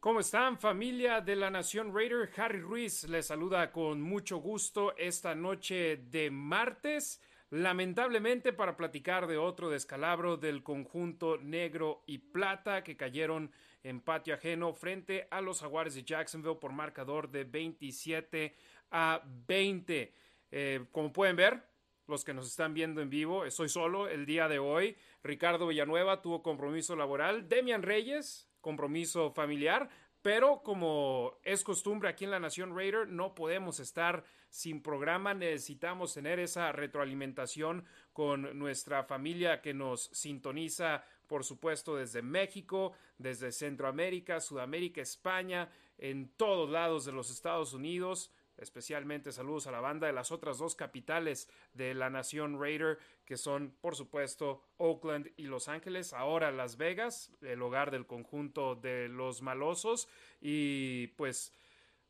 ¿Cómo 0.00 0.20
están 0.20 0.60
familia 0.60 1.20
de 1.20 1.34
la 1.34 1.50
Nación 1.50 1.92
Raider? 1.92 2.30
Harry 2.36 2.60
Ruiz 2.60 3.02
les 3.08 3.26
saluda 3.26 3.72
con 3.72 4.00
mucho 4.00 4.36
gusto 4.36 4.96
esta 4.96 5.34
noche 5.34 5.96
de 5.96 6.30
martes, 6.30 7.20
lamentablemente 7.50 8.52
para 8.52 8.76
platicar 8.76 9.26
de 9.26 9.38
otro 9.38 9.68
descalabro 9.68 10.36
del 10.36 10.62
conjunto 10.62 11.38
negro 11.38 12.04
y 12.06 12.18
plata 12.18 12.84
que 12.84 12.96
cayeron 12.96 13.50
en 13.82 14.00
patio 14.00 14.34
ajeno 14.34 14.72
frente 14.72 15.26
a 15.32 15.40
los 15.40 15.62
jaguares 15.62 15.96
de 15.96 16.04
Jacksonville 16.04 16.60
por 16.60 16.70
marcador 16.70 17.28
de 17.28 17.42
27 17.42 18.54
a 18.92 19.20
20. 19.48 20.14
Eh, 20.52 20.84
como 20.92 21.12
pueden 21.12 21.34
ver, 21.34 21.64
los 22.06 22.24
que 22.24 22.34
nos 22.34 22.46
están 22.46 22.72
viendo 22.72 23.02
en 23.02 23.10
vivo, 23.10 23.44
estoy 23.44 23.68
solo 23.68 24.06
el 24.06 24.26
día 24.26 24.46
de 24.46 24.60
hoy. 24.60 24.96
Ricardo 25.24 25.66
Villanueva 25.66 26.22
tuvo 26.22 26.40
compromiso 26.40 26.94
laboral. 26.94 27.48
Demian 27.48 27.82
Reyes 27.82 28.47
compromiso 28.60 29.30
familiar, 29.30 29.88
pero 30.22 30.62
como 30.62 31.38
es 31.44 31.62
costumbre 31.62 32.08
aquí 32.08 32.24
en 32.24 32.32
la 32.32 32.40
Nación 32.40 32.76
Raider, 32.76 33.08
no 33.08 33.34
podemos 33.34 33.78
estar 33.80 34.24
sin 34.50 34.82
programa, 34.82 35.32
necesitamos 35.34 36.14
tener 36.14 36.40
esa 36.40 36.72
retroalimentación 36.72 37.84
con 38.12 38.58
nuestra 38.58 39.04
familia 39.04 39.60
que 39.60 39.74
nos 39.74 40.10
sintoniza, 40.12 41.04
por 41.26 41.44
supuesto, 41.44 41.96
desde 41.96 42.22
México, 42.22 42.92
desde 43.16 43.52
Centroamérica, 43.52 44.40
Sudamérica, 44.40 45.00
España, 45.00 45.70
en 45.98 46.30
todos 46.36 46.68
lados 46.68 47.04
de 47.04 47.12
los 47.12 47.30
Estados 47.30 47.72
Unidos. 47.72 48.32
Especialmente 48.58 49.32
saludos 49.32 49.66
a 49.66 49.72
la 49.72 49.80
banda 49.80 50.06
de 50.06 50.12
las 50.12 50.32
otras 50.32 50.58
dos 50.58 50.74
capitales 50.74 51.48
de 51.72 51.94
la 51.94 52.10
nación 52.10 52.60
Raider, 52.60 52.98
que 53.24 53.36
son, 53.36 53.74
por 53.80 53.96
supuesto, 53.96 54.62
Oakland 54.76 55.30
y 55.36 55.44
Los 55.44 55.68
Ángeles. 55.68 56.12
Ahora 56.12 56.50
Las 56.50 56.76
Vegas, 56.76 57.32
el 57.40 57.62
hogar 57.62 57.90
del 57.90 58.06
conjunto 58.06 58.74
de 58.74 59.08
los 59.08 59.42
malosos. 59.42 60.08
Y 60.40 61.08
pues, 61.16 61.52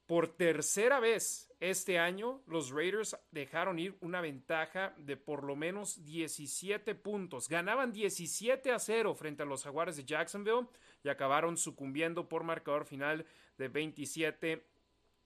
por 0.06 0.28
tercera 0.28 1.00
vez 1.00 1.52
este 1.60 1.98
año, 1.98 2.40
los 2.46 2.70
Raiders 2.70 3.16
dejaron 3.30 3.78
ir 3.78 3.96
una 4.00 4.20
ventaja 4.20 4.94
de 4.96 5.16
por 5.16 5.44
lo 5.44 5.54
menos 5.54 6.04
17 6.04 6.94
puntos. 6.94 7.48
Ganaban 7.48 7.92
17 7.92 8.70
a 8.72 8.78
0 8.78 9.14
frente 9.14 9.42
a 9.42 9.46
los 9.46 9.64
Jaguares 9.64 9.96
de 9.96 10.04
Jacksonville 10.04 10.66
y 11.02 11.08
acabaron 11.08 11.56
sucumbiendo 11.56 12.28
por 12.28 12.44
marcador 12.44 12.86
final 12.86 13.26
de 13.58 13.68
27 13.68 14.64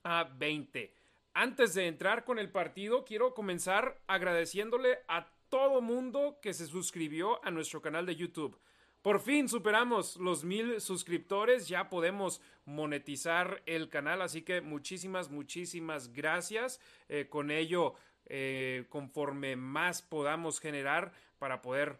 a 0.05 0.25
20. 0.25 1.02
Antes 1.34 1.72
de 1.72 1.86
entrar 1.86 2.25
con 2.25 2.38
el 2.38 2.50
partido, 2.50 3.05
quiero 3.05 3.33
comenzar 3.33 3.98
agradeciéndole 4.06 4.98
a 5.08 5.33
todo 5.48 5.80
mundo 5.80 6.39
que 6.42 6.52
se 6.52 6.66
suscribió 6.66 7.42
a 7.44 7.50
nuestro 7.50 7.80
canal 7.80 8.05
de 8.05 8.16
YouTube. 8.16 8.58
Por 9.00 9.19
fin 9.19 9.48
superamos 9.48 10.16
los 10.19 10.44
mil 10.44 10.80
suscriptores, 10.80 11.69
ya 11.69 11.89
podemos 11.89 12.42
monetizar 12.66 13.62
el 13.64 13.89
canal, 13.89 14.20
así 14.20 14.42
que 14.42 14.61
muchísimas, 14.61 15.30
muchísimas 15.30 16.12
gracias. 16.12 16.80
Eh, 17.08 17.27
con 17.28 17.50
ello, 17.50 17.94
eh, 18.27 18.84
conforme 18.91 19.56
más 19.56 20.02
podamos 20.02 20.61
generar 20.61 21.12
para 21.39 21.62
poder 21.62 21.98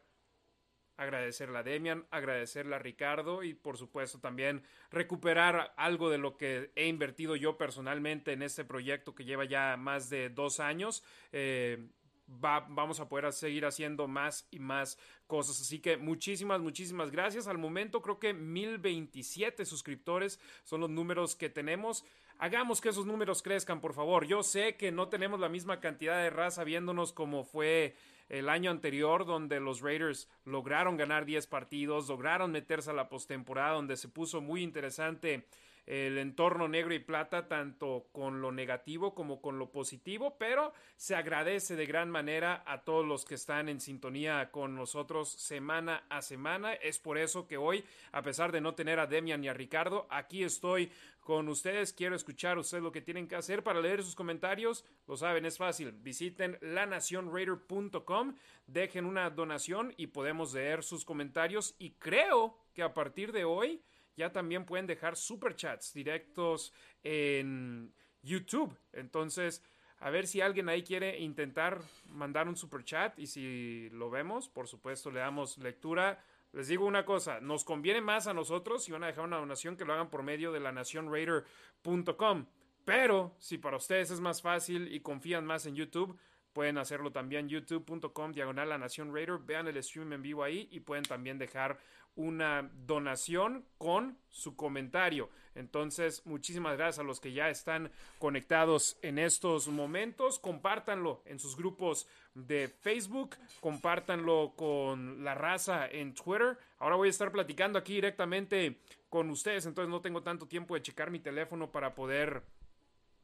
agradecerle 1.03 1.59
a 1.59 1.63
Demian, 1.63 2.07
agradecerle 2.11 2.75
a 2.75 2.79
Ricardo 2.79 3.43
y 3.43 3.55
por 3.55 3.77
supuesto 3.77 4.21
también 4.21 4.63
recuperar 4.91 5.73
algo 5.77 6.11
de 6.11 6.19
lo 6.19 6.37
que 6.37 6.71
he 6.77 6.87
invertido 6.87 7.37
yo 7.37 7.57
personalmente 7.57 8.33
en 8.33 8.43
este 8.43 8.65
proyecto 8.65 9.15
que 9.15 9.25
lleva 9.25 9.45
ya 9.45 9.77
más 9.77 10.11
de 10.11 10.31
dos 10.31 10.61
años. 10.61 11.03
Eh, 11.33 11.87
vamos 12.27 13.01
a 13.01 13.09
poder 13.09 13.33
seguir 13.33 13.65
haciendo 13.67 14.09
más 14.09 14.47
y 14.51 14.59
más 14.59 14.99
cosas. 15.27 15.61
Así 15.61 15.81
que 15.81 15.97
muchísimas, 15.97 16.61
muchísimas 16.61 17.11
gracias. 17.11 17.47
Al 17.47 17.59
momento 17.59 18.01
creo 18.03 18.19
que 18.19 18.33
1027 18.33 19.65
suscriptores 19.65 20.41
son 20.65 20.81
los 20.81 20.91
números 20.91 21.37
que 21.37 21.51
tenemos. 21.51 22.05
Hagamos 22.39 22.81
que 22.81 22.89
esos 22.89 23.07
números 23.07 23.43
crezcan, 23.43 23.81
por 23.81 23.95
favor. 23.95 24.27
Yo 24.27 24.43
sé 24.43 24.77
que 24.77 24.91
no 24.91 25.09
tenemos 25.09 25.39
la 25.39 25.49
misma 25.49 25.81
cantidad 25.81 26.23
de 26.23 26.31
raza 26.31 26.65
viéndonos 26.65 27.13
como 27.13 27.45
fue 27.45 27.95
el 28.29 28.49
año 28.49 28.71
anterior, 28.71 29.25
donde 29.25 29.61
los 29.61 29.81
Raiders 29.81 30.29
lograron 30.45 30.97
ganar 30.97 31.25
10 31.25 31.47
partidos, 31.47 32.09
lograron 32.09 32.53
meterse 32.53 32.91
a 32.91 32.95
la 32.95 33.09
postemporada, 33.09 33.75
donde 33.75 33.97
se 33.97 34.09
puso 34.09 34.41
muy 34.41 34.63
interesante 34.63 35.47
el 35.87 36.19
entorno 36.19 36.69
negro 36.69 36.95
y 36.95 37.01
plata, 37.01 37.49
tanto 37.49 38.09
con 38.13 38.41
lo 38.41 38.53
negativo 38.53 39.15
como 39.15 39.41
con 39.41 39.59
lo 39.59 39.73
positivo, 39.73 40.37
pero 40.39 40.73
se 40.97 41.15
agradece 41.15 41.77
de 41.77 41.87
gran 41.87 42.11
manera 42.11 42.63
a 42.67 42.85
todos 42.85 43.07
los 43.07 43.25
que 43.25 43.35
están 43.35 43.69
en 43.69 43.81
sintonía 43.81 44.51
con 44.51 44.77
nosotros 44.77 45.31
semana 45.31 46.05
a 46.09 46.23
semana. 46.23 46.75
Es 46.75 46.99
por 46.99 47.19
eso 47.19 47.47
que 47.47 47.57
hoy, 47.57 47.85
a 48.13 48.23
pesar 48.23 48.53
de 48.53 48.61
no 48.61 48.75
tener 48.75 49.01
a 49.01 49.07
Demian 49.07 49.43
y 49.43 49.49
a 49.49 49.55
Ricardo, 49.55 50.07
aquí 50.11 50.45
estoy 50.45 50.91
con 51.23 51.49
ustedes. 51.49 51.93
Quiero 51.93 52.15
escuchar 52.15 52.59
ustedes 52.59 52.83
lo 52.83 52.93
que 52.93 53.01
tienen 53.01 53.29
que 53.29 53.37
hacer 53.37 53.63
para 53.63 53.81
leer 53.81 54.03
sus 54.03 54.15
comentarios. 54.15 54.85
Lo 55.07 55.17
saben, 55.17 55.47
es 55.47 55.59
fácil. 55.59 55.93
Visiten 55.93 56.59
lanacionraider.com, 56.61 58.37
dejen 58.67 59.05
una 59.05 59.31
donación 59.31 59.95
y 59.97 60.09
podemos 60.09 60.55
leer 60.55 60.83
sus 60.83 61.05
comentarios. 61.05 61.75
Y 61.79 61.93
creo 61.93 62.57
que 62.75 62.83
a 62.83 62.95
partir 62.95 63.33
de 63.33 63.45
hoy 63.45 63.83
ya 64.17 64.33
también 64.33 64.65
pueden 64.65 64.87
dejar 64.87 65.17
superchats 65.17 65.93
directos 65.93 66.73
en 67.03 67.93
YouTube. 68.23 68.77
Entonces, 68.93 69.63
a 69.99 70.11
ver 70.11 70.27
si 70.27 70.41
alguien 70.41 70.69
ahí 70.69 70.83
quiere 70.83 71.19
intentar 71.21 71.81
mandar 72.07 72.49
un 72.49 72.57
superchat 72.57 73.19
y 73.19 73.27
si 73.27 73.89
lo 73.91 74.11
vemos, 74.11 74.49
por 74.49 74.69
supuesto, 74.69 75.11
le 75.11 75.21
damos 75.21 75.59
lectura. 75.59 76.25
Les 76.53 76.69
digo 76.69 76.85
una 76.85 77.05
cosa, 77.05 77.41
nos 77.41 77.65
conviene 77.65 78.01
más 78.01 78.27
a 78.27 78.35
nosotros 78.35 78.85
si 78.85 78.93
van 78.93 79.05
a 79.05 79.07
dejar 79.07 79.25
una 79.25 79.39
donación 79.39 79.77
que 79.77 79.85
lo 79.85 79.95
hagan 79.95 80.11
por 80.11 80.23
medio 80.23 80.53
de 80.53 80.61
la 80.61 80.73
nacionraider.com. 80.73 82.47
Pero 82.85 83.37
si 83.39 83.59
para 83.59 83.77
ustedes 83.77 84.11
es 84.11 84.21
más 84.21 84.43
fácil 84.43 84.93
y 84.93 85.01
confían 85.01 85.47
más 85.47 85.67
en 85.67 85.77
YouTube, 85.77 86.19
Pueden 86.53 86.77
hacerlo 86.77 87.13
también 87.13 87.49
youtube.com 87.49 88.33
diagonal 88.33 88.69
la 88.69 88.79
Nación 88.79 89.15
Raider. 89.15 89.39
Vean 89.39 89.69
el 89.69 89.83
stream 89.83 90.13
en 90.13 90.23
vivo 90.23 90.45
ahí 90.45 90.69
y 90.71 90.81
pueden 90.81 91.05
también 91.05 91.39
dejar 91.39 91.79
una 92.15 92.71
donación 92.87 93.65
con 93.79 94.19
su 94.29 94.57
comentario. 94.57 95.31
Entonces, 95.55 96.25
muchísimas 96.27 96.77
gracias 96.77 97.01
a 97.01 97.07
los 97.07 97.21
que 97.21 97.33
ya 97.33 97.51
están 97.51 97.91
conectados 98.19 98.99
en 99.03 99.19
estos 99.19 99.69
momentos. 99.69 100.39
Compártanlo 100.39 101.23
en 101.27 101.39
sus 101.39 101.57
grupos 101.57 102.07
de 102.35 102.69
Facebook, 102.69 103.37
compártanlo 103.61 104.55
con 104.57 105.25
la 105.25 105.35
raza 105.35 105.87
en 105.89 106.15
Twitter. 106.15 106.59
Ahora 106.79 106.97
voy 106.97 107.09
a 107.09 107.11
estar 107.11 107.31
platicando 107.31 107.79
aquí 107.79 107.95
directamente 107.95 108.81
con 109.09 109.29
ustedes, 109.29 109.67
entonces 109.67 109.91
no 109.91 110.01
tengo 110.01 110.23
tanto 110.23 110.47
tiempo 110.47 110.75
de 110.75 110.83
checar 110.83 111.11
mi 111.11 111.21
teléfono 111.21 111.71
para 111.71 111.95
poder 111.95 112.43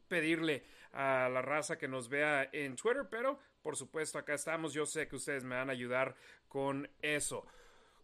pedirle 0.07 0.65
a 0.93 1.29
la 1.29 1.43
raza 1.43 1.79
que 1.79 1.89
nos 1.89 2.09
vea 2.09 2.49
en 2.53 2.77
Twitter, 2.77 3.07
pero 3.11 3.39
por 3.63 3.77
supuesto 3.77 4.19
acá 4.19 4.35
estamos. 4.35 4.73
Yo 4.73 4.87
sé 4.87 5.09
que 5.09 5.17
ustedes 5.17 5.45
me 5.45 5.57
van 5.57 5.69
a 5.69 5.73
ayudar 5.73 6.15
con 6.49 6.89
eso. 7.01 7.47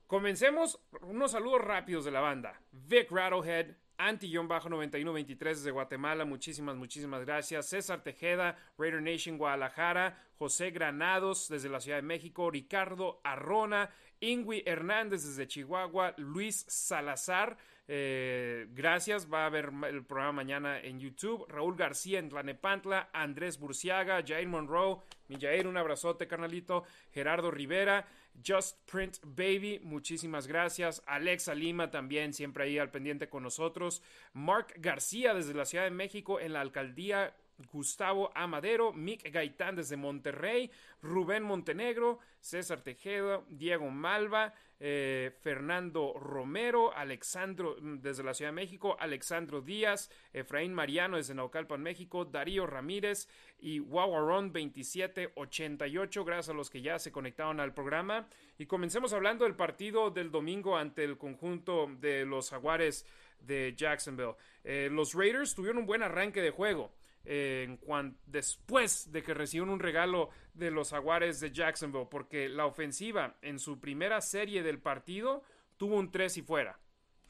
Comencemos 0.07 0.79
unos 1.01 1.31
saludos 1.31 1.63
rápidos 1.63 2.05
de 2.05 2.11
la 2.11 2.21
banda. 2.21 2.61
Vic 2.73 3.11
Rattlehead, 3.11 3.75
Anti-9123 3.97 5.39
desde 5.39 5.71
Guatemala, 5.71 6.25
muchísimas, 6.25 6.77
muchísimas 6.77 7.25
gracias. 7.25 7.71
César 7.71 8.03
Tejeda, 8.03 8.59
Raider 8.77 9.01
Nation 9.01 9.39
Guadalajara, 9.39 10.23
José 10.37 10.71
Granados 10.73 11.49
desde 11.49 11.71
la 11.71 11.81
Ciudad 11.81 11.99
de 11.99 12.03
México, 12.03 12.51
Ricardo 12.51 13.21
Arrona, 13.25 13.89
Ingui 14.21 14.63
Hernández 14.67 15.25
desde 15.25 15.47
Chihuahua, 15.47 16.15
Luis 16.19 16.67
Salazar, 16.69 17.57
eh, 17.87 18.67
gracias, 18.71 19.31
va 19.31 19.43
a 19.43 19.47
haber 19.47 19.71
el 19.89 20.05
programa 20.05 20.33
mañana 20.33 20.81
en 20.81 20.99
YouTube. 20.99 21.47
Raúl 21.49 21.77
García 21.77 22.19
en 22.19 22.31
Tlanepantla, 22.31 23.11
Andrés 23.13 23.59
Burciaga, 23.59 24.23
Jair 24.27 24.49
Monroe, 24.49 25.01
mi 25.29 25.37
un 25.65 25.77
abrazote, 25.77 26.27
carnalito. 26.27 26.85
Gerardo 27.13 27.51
Rivera, 27.51 28.07
Just 28.43 28.78
Print 28.91 29.19
Baby, 29.25 29.81
muchísimas 29.83 30.47
gracias. 30.47 31.03
Alexa 31.06 31.55
Lima 31.55 31.91
también, 31.91 32.33
siempre 32.33 32.65
ahí 32.65 32.78
al 32.78 32.91
pendiente 32.91 33.28
con 33.28 33.43
nosotros. 33.43 34.03
Mark 34.33 34.75
García 34.77 35.35
desde 35.35 35.55
la 35.55 35.64
Ciudad 35.64 35.85
de 35.85 35.91
México 35.91 36.41
en 36.41 36.53
la 36.53 36.61
alcaldía 36.61 37.35
Gustavo 37.73 38.31
Amadero, 38.35 38.93
Mick 38.93 39.31
Gaitán 39.31 39.77
desde 39.77 39.97
Monterrey, 39.97 40.71
Rubén 41.03 41.43
Montenegro, 41.43 42.19
César 42.41 42.83
Tejeda, 42.83 43.43
Diego 43.49 43.91
Malva, 43.91 44.55
eh, 44.81 45.33
Fernando 45.41 46.15
Romero, 46.15 46.95
Alexandro 46.95 47.77
mm, 47.81 48.01
desde 48.01 48.25
la 48.25 48.35
Ciudad 48.35 48.51
de 48.51 48.56
México, 48.56 48.97
Alexandro 48.99 49.61
Díaz, 49.61 50.11
Efraín 50.33 50.75
Mariano 50.75 51.17
desde 51.17 51.35
Naucalpan, 51.35 51.83
México, 51.83 52.25
Darío 52.25 52.67
Ramírez 52.67 53.29
y 53.61 53.81
Wawaron 53.81 54.53
2788. 54.53 56.25
Gracias 56.25 56.49
a 56.50 56.55
los 56.55 56.71
que 56.71 56.83
ya 56.83 56.99
se 56.99 57.12
conectaron 57.12 57.61
al 57.61 57.73
programa. 57.73 58.29
Y 58.59 58.67
comencemos 58.67 59.12
hablando 59.12 59.45
del 59.45 59.55
partido 59.55 60.11
del 60.11 60.31
domingo 60.31 60.77
ante 60.77 61.05
el 61.05 61.17
conjunto 61.17 61.89
de 62.00 62.25
los 62.25 62.50
Jaguares 62.50 63.07
de 63.41 63.75
Jacksonville. 63.77 64.35
Eh, 64.65 64.89
los 64.91 65.15
Raiders 65.15 65.55
tuvieron 65.55 65.79
un 65.79 65.87
buen 65.87 66.03
arranque 66.03 66.43
de 66.43 66.50
juego 66.50 66.91
en 67.25 67.79
después 68.26 69.11
de 69.12 69.23
que 69.23 69.35
recibieron 69.35 69.71
un 69.73 69.81
regalo 69.81 70.31
de 70.53 70.71
los 70.71 70.91
Jaguares 70.91 71.41
de 71.41 71.50
Jacksonville, 71.50 72.09
porque 72.11 72.49
la 72.49 72.67
ofensiva 72.67 73.37
en 73.43 73.59
su 73.59 73.81
primera 73.81 74.21
serie 74.21 74.62
del 74.62 74.81
partido 74.81 75.43
tuvo 75.76 75.97
un 75.97 76.11
3 76.11 76.38
y 76.38 76.43
fuera. 76.43 76.79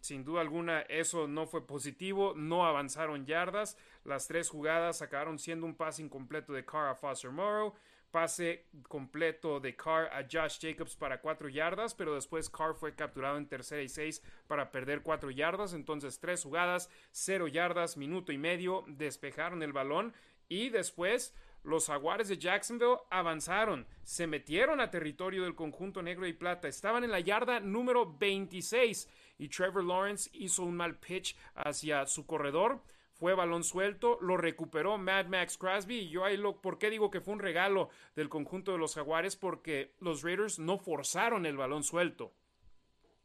sin 0.00 0.22
duda 0.22 0.42
alguna 0.42 0.80
eso 0.82 1.26
no 1.26 1.46
fue 1.46 1.66
positivo, 1.66 2.34
no 2.36 2.66
avanzaron 2.66 3.24
yardas, 3.24 3.78
las 4.04 4.26
tres 4.26 4.50
jugadas 4.50 5.00
acabaron 5.00 5.38
siendo 5.38 5.64
un 5.64 5.76
pase 5.76 6.02
incompleto 6.02 6.52
de 6.52 6.64
Carr 6.64 6.88
a 6.88 6.94
Foster 6.94 7.30
Morrow, 7.30 7.74
pase 8.14 8.66
completo 8.88 9.58
de 9.58 9.74
Carr 9.74 10.08
a 10.12 10.22
Josh 10.22 10.60
Jacobs 10.60 10.94
para 10.94 11.20
cuatro 11.20 11.48
yardas, 11.48 11.96
pero 11.96 12.14
después 12.14 12.48
Carr 12.48 12.76
fue 12.76 12.94
capturado 12.94 13.36
en 13.38 13.48
tercera 13.48 13.82
y 13.82 13.88
seis 13.88 14.22
para 14.46 14.70
perder 14.70 15.02
cuatro 15.02 15.32
yardas, 15.32 15.72
entonces 15.72 16.20
tres 16.20 16.44
jugadas, 16.44 16.88
cero 17.10 17.48
yardas, 17.48 17.96
minuto 17.96 18.30
y 18.30 18.38
medio, 18.38 18.84
despejaron 18.86 19.64
el 19.64 19.72
balón 19.72 20.14
y 20.48 20.68
después 20.68 21.34
los 21.64 21.88
jaguares 21.88 22.28
de 22.28 22.38
Jacksonville 22.38 22.98
avanzaron, 23.10 23.84
se 24.04 24.28
metieron 24.28 24.80
a 24.80 24.92
territorio 24.92 25.42
del 25.42 25.56
conjunto 25.56 26.00
negro 26.00 26.28
y 26.28 26.34
plata, 26.34 26.68
estaban 26.68 27.02
en 27.02 27.10
la 27.10 27.18
yarda 27.18 27.58
número 27.58 28.14
26 28.16 29.08
y 29.38 29.48
Trevor 29.48 29.82
Lawrence 29.82 30.30
hizo 30.34 30.62
un 30.62 30.76
mal 30.76 31.00
pitch 31.00 31.36
hacia 31.56 32.06
su 32.06 32.26
corredor. 32.26 32.80
Fue 33.14 33.34
balón 33.34 33.62
suelto, 33.62 34.18
lo 34.20 34.36
recuperó 34.36 34.98
Mad 34.98 35.26
Max 35.26 35.56
Crosby 35.56 35.98
y 35.98 36.08
yo 36.08 36.24
ahí 36.24 36.36
lo, 36.36 36.60
¿por 36.60 36.78
qué 36.78 36.90
digo 36.90 37.10
que 37.10 37.20
fue 37.20 37.34
un 37.34 37.40
regalo 37.40 37.88
del 38.16 38.28
conjunto 38.28 38.72
de 38.72 38.78
los 38.78 38.94
Jaguares? 38.94 39.36
Porque 39.36 39.94
los 40.00 40.22
Raiders 40.22 40.58
no 40.58 40.78
forzaron 40.78 41.46
el 41.46 41.56
balón 41.56 41.84
suelto. 41.84 42.32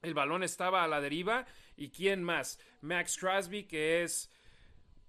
El 0.01 0.13
balón 0.13 0.43
estaba 0.43 0.83
a 0.83 0.87
la 0.87 1.01
deriva 1.01 1.45
y 1.75 1.89
¿quién 1.89 2.23
más? 2.23 2.59
Max 2.81 3.17
Crosby 3.17 3.63
que 3.63 4.03
es 4.03 4.31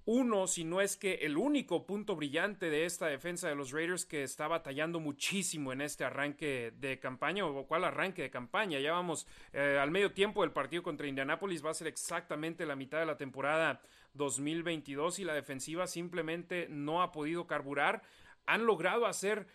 uno, 0.07 0.47
si 0.47 0.65
no 0.65 0.81
es 0.81 0.97
que 0.97 1.15
el 1.23 1.37
único 1.37 1.87
punto 1.87 2.17
brillante 2.17 2.71
de 2.71 2.85
esta 2.85 3.07
defensa 3.07 3.49
de 3.49 3.55
los 3.55 3.71
Raiders 3.71 4.07
que 4.07 4.23
está 4.23 4.49
batallando 4.49 4.99
muchísimo 4.99 5.73
en 5.73 5.83
este 5.83 6.05
arranque 6.05 6.73
de 6.79 6.99
campaña, 6.99 7.47
o 7.47 7.67
cuál 7.67 7.85
arranque 7.85 8.23
de 8.23 8.31
campaña. 8.31 8.81
Ya 8.81 8.93
vamos 8.93 9.27
eh, 9.53 9.79
al 9.81 9.91
medio 9.91 10.13
tiempo 10.13 10.41
del 10.41 10.53
partido 10.53 10.83
contra 10.83 11.07
Indianapolis, 11.07 11.65
va 11.65 11.71
a 11.71 11.75
ser 11.75 11.87
exactamente 11.87 12.67
la 12.67 12.77
mitad 12.77 12.99
de 12.99 13.07
la 13.07 13.17
temporada 13.17 13.81
2022 14.15 15.19
y 15.19 15.25
la 15.25 15.35
defensiva 15.35 15.87
simplemente 15.87 16.67
no 16.69 17.03
ha 17.03 17.13
podido 17.13 17.47
carburar. 17.47 18.03
Han 18.47 18.67
logrado 18.67 19.07
hacer 19.07 19.47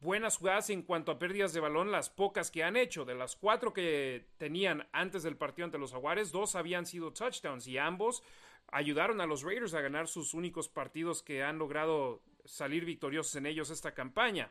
buenas 0.00 0.36
jugadas 0.36 0.68
en 0.70 0.82
cuanto 0.82 1.12
a 1.12 1.18
pérdidas 1.18 1.52
de 1.52 1.60
balón, 1.60 1.92
las 1.92 2.10
pocas 2.10 2.50
que 2.50 2.64
han 2.64 2.76
hecho. 2.76 3.04
De 3.04 3.14
las 3.14 3.36
cuatro 3.36 3.72
que 3.72 4.26
tenían 4.36 4.88
antes 4.92 5.22
del 5.22 5.36
partido 5.36 5.66
ante 5.66 5.78
los 5.78 5.92
Jaguares, 5.92 6.32
dos 6.32 6.56
habían 6.56 6.86
sido 6.86 7.12
touchdowns 7.12 7.66
y 7.68 7.78
ambos 7.78 8.22
ayudaron 8.68 9.20
a 9.20 9.26
los 9.26 9.42
Raiders 9.42 9.74
a 9.74 9.80
ganar 9.80 10.08
sus 10.08 10.34
únicos 10.34 10.68
partidos 10.68 11.22
que 11.22 11.42
han 11.42 11.58
logrado 11.58 12.22
salir 12.44 12.84
victoriosos 12.84 13.36
en 13.36 13.46
ellos 13.46 13.70
esta 13.70 13.94
campaña. 13.94 14.50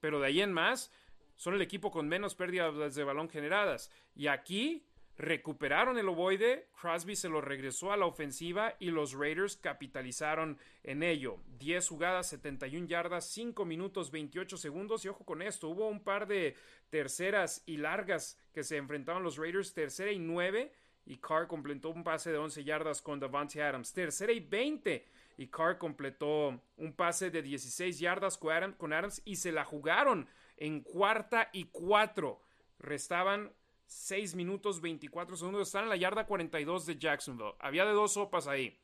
Pero 0.00 0.20
de 0.20 0.26
ahí 0.26 0.40
en 0.40 0.52
más, 0.52 0.92
son 1.36 1.54
el 1.54 1.62
equipo 1.62 1.90
con 1.90 2.08
menos 2.08 2.34
pérdidas 2.34 2.94
de 2.94 3.04
balón 3.04 3.30
generadas. 3.30 3.90
Y 4.14 4.26
aquí 4.26 4.84
recuperaron 5.20 5.98
el 5.98 6.08
ovoide, 6.08 6.68
Crosby 6.80 7.14
se 7.14 7.28
lo 7.28 7.42
regresó 7.42 7.92
a 7.92 7.98
la 7.98 8.06
ofensiva 8.06 8.74
y 8.78 8.90
los 8.90 9.12
Raiders 9.12 9.56
capitalizaron 9.56 10.58
en 10.82 11.02
ello. 11.02 11.38
10 11.58 11.86
jugadas, 11.88 12.30
71 12.30 12.86
yardas, 12.86 13.28
5 13.30 13.66
minutos 13.66 14.10
28 14.10 14.56
segundos 14.56 15.04
y 15.04 15.08
ojo 15.08 15.26
con 15.26 15.42
esto, 15.42 15.68
hubo 15.68 15.88
un 15.88 16.02
par 16.02 16.26
de 16.26 16.56
terceras 16.88 17.62
y 17.66 17.76
largas 17.76 18.38
que 18.54 18.64
se 18.64 18.78
enfrentaban 18.78 19.22
los 19.22 19.36
Raiders, 19.36 19.74
tercera 19.74 20.10
y 20.10 20.18
9 20.18 20.72
y 21.04 21.18
Carr 21.18 21.46
completó 21.46 21.90
un 21.90 22.02
pase 22.02 22.32
de 22.32 22.38
11 22.38 22.64
yardas 22.64 23.02
con 23.02 23.20
Davante 23.20 23.62
Adams. 23.62 23.92
Tercera 23.92 24.32
y 24.32 24.40
20 24.40 25.04
y 25.36 25.48
Carr 25.48 25.76
completó 25.76 26.62
un 26.78 26.92
pase 26.94 27.30
de 27.30 27.42
16 27.42 27.98
yardas 27.98 28.38
con 28.38 28.92
Adams 28.92 29.20
y 29.26 29.36
se 29.36 29.52
la 29.52 29.64
jugaron 29.64 30.28
en 30.56 30.80
cuarta 30.80 31.50
y 31.52 31.64
cuatro. 31.66 32.40
Restaban 32.78 33.52
6 33.90 34.36
minutos 34.36 34.80
24 34.80 35.36
segundos. 35.36 35.66
Están 35.66 35.84
en 35.84 35.88
la 35.88 35.96
yarda 35.96 36.24
42 36.24 36.86
de 36.86 36.96
Jacksonville. 36.96 37.54
Había 37.58 37.84
de 37.84 37.92
dos 37.92 38.12
sopas 38.12 38.46
ahí. 38.46 38.78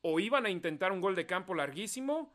O 0.00 0.20
iban 0.20 0.46
a 0.46 0.50
intentar 0.50 0.92
un 0.92 1.00
gol 1.00 1.16
de 1.16 1.26
campo 1.26 1.54
larguísimo 1.54 2.32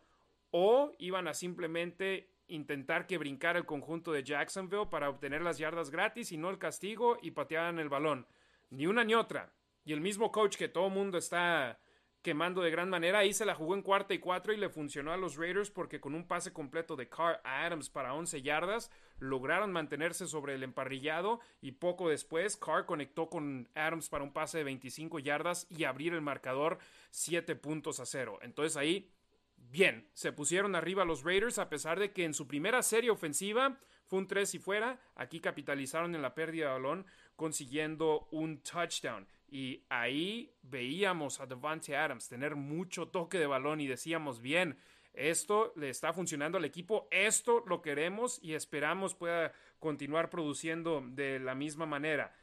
o 0.52 0.92
iban 1.00 1.30
a 1.30 1.34
simplemente 1.34 2.30
intentar 2.48 3.08
que 3.08 3.18
brincara 3.18 3.58
el 3.58 3.66
conjunto 3.66 4.12
de 4.12 4.24
Jacksonville 4.24 4.88
para 4.88 5.10
obtener 5.10 5.42
las 5.42 5.60
yardas 5.60 5.92
gratis 5.92 6.34
y 6.34 6.38
no 6.38 6.50
el 6.50 6.58
castigo 6.58 7.18
y 7.22 7.32
patearan 7.32 7.80
el 7.80 7.88
balón 7.88 8.28
ni 8.70 8.86
una 8.86 9.06
ni 9.06 9.16
otra. 9.16 9.54
Y 9.86 9.94
el 9.94 10.02
mismo 10.02 10.30
coach 10.32 10.58
que 10.58 10.68
todo 10.68 10.90
mundo 10.90 11.18
está 11.18 11.80
quemando 12.22 12.62
de 12.62 12.72
gran 12.72 12.90
manera, 12.90 13.20
ahí 13.20 13.34
se 13.34 13.46
la 13.46 13.56
jugó 13.56 13.76
en 13.76 13.82
cuarta 13.82 14.14
y 14.14 14.20
cuatro 14.20 14.52
y 14.52 14.58
le 14.58 14.70
funcionó 14.70 15.14
a 15.14 15.18
los 15.18 15.38
Raiders 15.38 15.70
porque 15.72 16.02
con 16.02 16.16
un 16.16 16.28
pase 16.28 16.52
completo 16.52 16.96
de 16.96 17.08
Carr 17.08 17.40
a 17.44 17.66
Adams 17.66 17.90
para 17.90 18.14
11 18.14 18.42
yardas 18.42 18.92
lograron 19.20 19.72
mantenerse 19.72 20.28
sobre 20.28 20.56
el 20.56 20.64
emparrillado 20.64 21.40
y 21.62 21.74
poco 21.74 22.10
después 22.10 22.58
Carr 22.58 22.86
conectó 22.86 23.30
con 23.30 23.70
Adams 23.74 24.10
para 24.10 24.24
un 24.24 24.34
pase 24.34 24.58
de 24.58 24.64
25 24.66 25.20
yardas 25.20 25.68
y 25.70 25.86
abrir 25.86 26.14
el 26.14 26.22
marcador 26.22 26.80
7 27.12 27.56
puntos 27.56 28.00
a 28.00 28.06
cero. 28.06 28.40
Entonces 28.42 28.76
ahí, 28.76 29.10
bien, 29.56 30.10
se 30.14 30.34
pusieron 30.34 30.76
arriba 30.76 31.06
los 31.06 31.24
Raiders 31.24 31.58
a 31.58 31.70
pesar 31.70 32.00
de 32.00 32.12
que 32.12 32.26
en 32.26 32.34
su 32.34 32.48
primera 32.48 32.82
serie 32.84 33.12
ofensiva 33.12 33.80
fue 34.08 34.20
un 34.20 34.28
3 34.28 34.56
y 34.56 34.60
fuera, 34.60 35.00
aquí 35.16 35.40
capitalizaron 35.40 36.16
en 36.16 36.22
la 36.22 36.34
pérdida 36.34 36.68
de 36.68 36.74
balón 36.74 37.06
consiguiendo 37.36 38.28
un 38.32 38.62
touchdown. 38.62 39.28
Y 39.52 39.84
ahí 39.90 40.54
veíamos 40.62 41.40
a 41.40 41.46
Devante 41.46 41.96
Adams 41.96 42.28
tener 42.28 42.56
mucho 42.56 43.08
toque 43.08 43.40
de 43.40 43.48
balón 43.48 43.82
y 43.82 43.88
decíamos, 43.88 44.42
bien, 44.42 44.78
esto 45.14 45.74
le 45.76 45.90
está 45.90 46.14
funcionando 46.14 46.58
al 46.58 46.66
equipo, 46.66 47.08
esto 47.12 47.64
lo 47.68 47.82
queremos 47.82 48.40
y 48.44 48.54
esperamos 48.54 49.16
pueda 49.16 49.52
continuar 49.80 50.30
produciendo 50.30 51.04
de 51.04 51.40
la 51.40 51.56
misma 51.56 51.86
manera. 51.86 52.34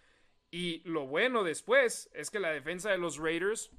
Y 0.51 0.83
lo 0.85 1.07
bueno 1.07 1.45
después 1.45 2.11
es 2.13 2.31
que 2.31 2.41
la 2.41 2.51
defensa 2.51 2.91
de 2.91 2.99
los 2.99 3.19
Raiders, 3.19 3.71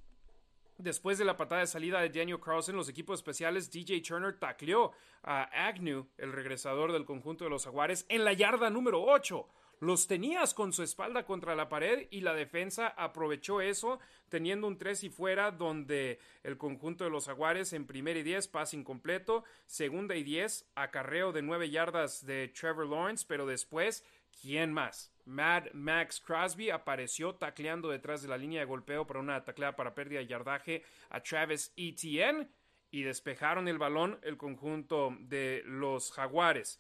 después 0.77 1.18
de 1.18 1.25
la 1.25 1.38
patada 1.38 1.62
de 1.62 1.68
salida 1.68 2.01
de 2.01 2.09
Daniel 2.09 2.39
Carlson, 2.39 2.75
los 2.75 2.89
equipos 2.89 3.19
especiales 3.19 3.69
DJ 3.69 4.01
Turner 4.01 4.39
tacleó 4.39 4.91
a 5.23 5.44
Agnew, 5.68 6.07
el 6.18 6.31
regresador 6.31 6.94
del 6.94 7.06
conjunto 7.06 7.44
de 7.44 7.50
los 7.50 7.65
Jaguares, 7.65 8.06
en 8.09 8.23
la 8.23 8.33
yarda 8.33 8.69
número 8.69 9.03
8 9.03 9.47
los 9.79 10.07
tenías 10.07 10.53
con 10.53 10.74
su 10.74 10.83
espalda 10.83 11.25
contra 11.25 11.56
la 11.56 11.69
pared 11.69 12.07
y 12.09 12.21
la 12.21 12.33
defensa 12.33 12.88
aprovechó 12.88 13.62
eso 13.62 14.00
teniendo 14.29 14.68
un 14.68 14.77
3 14.77 15.03
y 15.03 15.09
fuera 15.09 15.51
donde 15.51 16.19
el 16.44 16.57
conjunto 16.57 17.03
de 17.03 17.09
los 17.09 17.27
Jaguares 17.27 17.74
en 17.74 17.85
primera 17.85 18.19
y 18.19 18.24
10 18.24 18.47
pase 18.47 18.75
incompleto, 18.75 19.44
segunda 19.65 20.15
y 20.15 20.24
10 20.24 20.65
acarreo 20.75 21.31
de 21.31 21.41
9 21.41 21.69
yardas 21.69 22.25
de 22.25 22.47
Trevor 22.50 22.88
Lawrence, 22.88 23.25
pero 23.27 23.45
después 23.45 24.03
¿quién 24.41 24.74
más? 24.74 25.12
Mad 25.25 25.65
Max 25.74 26.21
Crosby 26.21 26.69
apareció 26.69 27.35
tacleando 27.35 27.89
detrás 27.89 28.21
de 28.21 28.30
la 28.30 28.38
línea 28.38 28.62
de 28.62 28.65
golpeo 28.65 29.06
para 29.06 29.19
una 29.19 29.44
tacleada 29.44 29.75
para 29.75 29.94
pérdida 29.94 30.19
de 30.19 30.27
yardaje 30.27 30.83
a 31.09 31.21
Travis 31.21 31.73
Etienne 31.75 32.47
y 32.90 33.04
despejaron 33.04 33.68
el 33.68 33.78
balón 33.78 34.19
el 34.23 34.37
conjunto 34.37 35.16
de 35.19 35.63
los 35.66 36.11
Jaguares. 36.11 36.80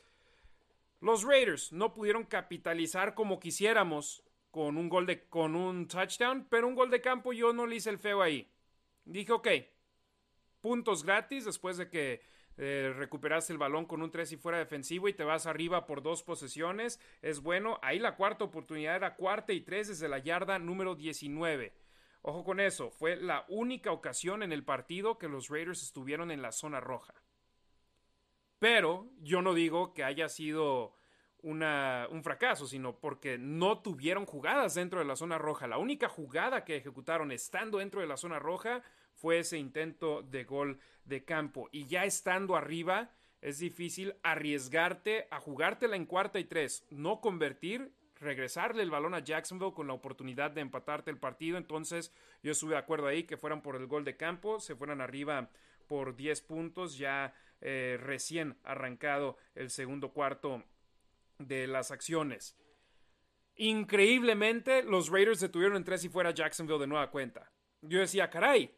Los 0.99 1.23
Raiders 1.23 1.71
no 1.71 1.93
pudieron 1.93 2.23
capitalizar 2.23 3.13
como 3.13 3.39
quisiéramos 3.39 4.23
con 4.49 4.77
un 4.77 4.89
gol 4.89 5.05
de 5.05 5.27
un 5.31 5.87
touchdown, 5.87 6.47
pero 6.49 6.67
un 6.67 6.75
gol 6.75 6.89
de 6.89 7.01
campo 7.01 7.33
yo 7.33 7.53
no 7.53 7.67
le 7.67 7.75
hice 7.75 7.91
el 7.91 7.99
feo 7.99 8.21
ahí. 8.21 8.49
Dije, 9.05 9.31
ok, 9.31 9.47
puntos 10.59 11.03
gratis 11.03 11.45
después 11.45 11.77
de 11.77 11.89
que 11.89 12.21
eh, 12.57 12.91
recuperaste 12.97 13.53
el 13.53 13.59
balón 13.59 13.85
con 13.85 14.01
un 14.01 14.09
3 14.09 14.31
y 14.31 14.37
fuera 14.37 14.57
defensivo 14.57 15.07
y 15.07 15.13
te 15.13 15.23
vas 15.23 15.45
arriba 15.45 15.85
por 15.85 16.01
dos 16.01 16.23
posesiones. 16.23 16.99
Es 17.21 17.41
bueno. 17.41 17.79
Ahí 17.83 17.99
la 17.99 18.15
cuarta 18.15 18.45
oportunidad 18.45 18.95
era 18.95 19.15
cuarta 19.15 19.53
y 19.53 19.61
tres 19.61 19.89
desde 19.89 20.09
la 20.09 20.17
yarda 20.17 20.57
número 20.57 20.95
19. 20.95 21.73
Ojo 22.23 22.43
con 22.43 22.59
eso, 22.59 22.89
fue 22.89 23.15
la 23.15 23.45
única 23.47 23.91
ocasión 23.91 24.41
en 24.41 24.51
el 24.51 24.63
partido 24.65 25.19
que 25.19 25.29
los 25.29 25.49
Raiders 25.49 25.83
estuvieron 25.83 26.31
en 26.31 26.41
la 26.41 26.51
zona 26.51 26.79
roja. 26.79 27.13
Pero 28.59 29.07
yo 29.21 29.41
no 29.41 29.53
digo 29.53 29.93
que 29.93 30.03
haya 30.03 30.29
sido 30.29 30.95
una, 31.41 32.07
un 32.09 32.23
fracaso, 32.23 32.65
sino 32.67 32.99
porque 32.99 33.37
no 33.37 33.79
tuvieron 33.81 34.25
jugadas 34.25 34.75
dentro 34.75 34.99
de 34.99 35.05
la 35.05 35.15
zona 35.15 35.37
roja. 35.37 35.67
La 35.67 35.77
única 35.77 36.09
jugada 36.09 36.65
que 36.65 36.77
ejecutaron 36.77 37.31
estando 37.31 37.77
dentro 37.77 38.01
de 38.01 38.07
la 38.07 38.17
zona 38.17 38.39
roja 38.39 38.81
fue 39.13 39.39
ese 39.39 39.57
intento 39.57 40.21
de 40.23 40.43
gol 40.43 40.79
de 41.05 41.23
campo. 41.23 41.69
Y 41.71 41.85
ya 41.85 42.05
estando 42.05 42.55
arriba, 42.55 43.11
es 43.41 43.59
difícil 43.59 44.15
arriesgarte 44.23 45.27
a 45.31 45.39
jugártela 45.39 45.95
en 45.95 46.05
cuarta 46.05 46.39
y 46.39 46.43
tres, 46.43 46.85
no 46.89 47.21
convertir, 47.21 47.93
regresarle 48.19 48.81
el 48.81 48.89
balón 48.89 49.13
a 49.13 49.19
Jacksonville 49.19 49.73
con 49.73 49.87
la 49.87 49.93
oportunidad 49.93 50.51
de 50.51 50.61
empatarte 50.61 51.11
el 51.11 51.19
partido. 51.19 51.57
Entonces, 51.57 52.11
yo 52.41 52.51
estuve 52.51 52.71
de 52.71 52.79
acuerdo 52.79 53.07
ahí 53.07 53.23
que 53.23 53.37
fueran 53.37 53.61
por 53.61 53.75
el 53.75 53.87
gol 53.87 54.03
de 54.03 54.17
campo, 54.17 54.59
se 54.59 54.75
fueran 54.75 55.01
arriba 55.01 55.49
por 55.87 56.15
10 56.15 56.41
puntos, 56.41 56.97
ya 56.97 57.33
eh, 57.61 57.97
recién 57.99 58.57
arrancado 58.63 59.37
el 59.55 59.69
segundo 59.69 60.11
cuarto 60.13 60.63
de 61.39 61.67
las 61.67 61.91
acciones. 61.91 62.57
Increíblemente, 63.55 64.83
los 64.83 65.09
Raiders 65.09 65.39
detuvieron 65.39 65.77
en 65.77 65.83
tres 65.83 66.03
y 66.03 66.09
fuera 66.09 66.31
Jacksonville 66.31 66.79
de 66.79 66.87
nueva 66.87 67.09
cuenta. 67.09 67.51
Yo 67.81 67.99
decía, 67.99 68.29
caray, 68.29 68.75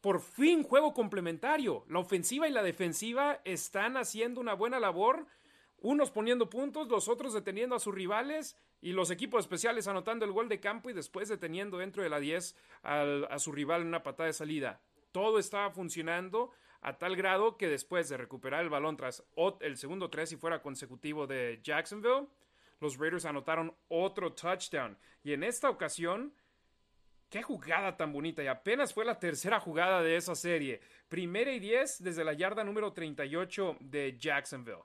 por 0.00 0.20
fin 0.20 0.62
juego 0.62 0.94
complementario. 0.94 1.84
La 1.88 1.98
ofensiva 1.98 2.48
y 2.48 2.52
la 2.52 2.62
defensiva 2.62 3.40
están 3.44 3.96
haciendo 3.96 4.40
una 4.40 4.54
buena 4.54 4.78
labor, 4.78 5.26
unos 5.78 6.12
poniendo 6.12 6.48
puntos, 6.48 6.88
los 6.88 7.08
otros 7.08 7.34
deteniendo 7.34 7.74
a 7.74 7.80
sus 7.80 7.94
rivales. 7.94 8.56
Y 8.82 8.92
los 8.92 9.10
equipos 9.10 9.44
especiales 9.44 9.88
anotando 9.88 10.24
el 10.24 10.32
gol 10.32 10.48
de 10.48 10.58
campo 10.58 10.88
y 10.88 10.94
después 10.94 11.28
deteniendo 11.28 11.76
dentro 11.76 12.02
de 12.02 12.08
la 12.08 12.18
10 12.18 12.56
a 12.82 13.38
su 13.38 13.52
rival 13.52 13.82
en 13.82 13.88
una 13.88 14.02
patada 14.02 14.28
de 14.28 14.32
salida. 14.32 14.80
Todo 15.12 15.38
estaba 15.38 15.70
funcionando 15.70 16.52
a 16.82 16.96
tal 16.96 17.16
grado 17.16 17.56
que 17.56 17.68
después 17.68 18.08
de 18.08 18.16
recuperar 18.16 18.62
el 18.62 18.70
balón 18.70 18.96
tras 18.96 19.22
el 19.60 19.76
segundo 19.76 20.08
tres 20.08 20.32
y 20.32 20.36
fuera 20.36 20.62
consecutivo 20.62 21.26
de 21.26 21.60
Jacksonville, 21.62 22.26
los 22.80 22.96
Raiders 22.96 23.26
anotaron 23.26 23.74
otro 23.88 24.32
touchdown. 24.32 24.96
Y 25.22 25.32
en 25.34 25.44
esta 25.44 25.68
ocasión, 25.68 26.32
qué 27.28 27.42
jugada 27.42 27.96
tan 27.96 28.12
bonita. 28.12 28.42
Y 28.42 28.46
apenas 28.46 28.94
fue 28.94 29.04
la 29.04 29.18
tercera 29.18 29.60
jugada 29.60 30.02
de 30.02 30.16
esa 30.16 30.34
serie. 30.34 30.80
Primera 31.08 31.52
y 31.52 31.60
diez 31.60 32.02
desde 32.02 32.24
la 32.24 32.32
yarda 32.32 32.64
número 32.64 32.92
38 32.92 33.76
de 33.80 34.16
Jacksonville. 34.18 34.84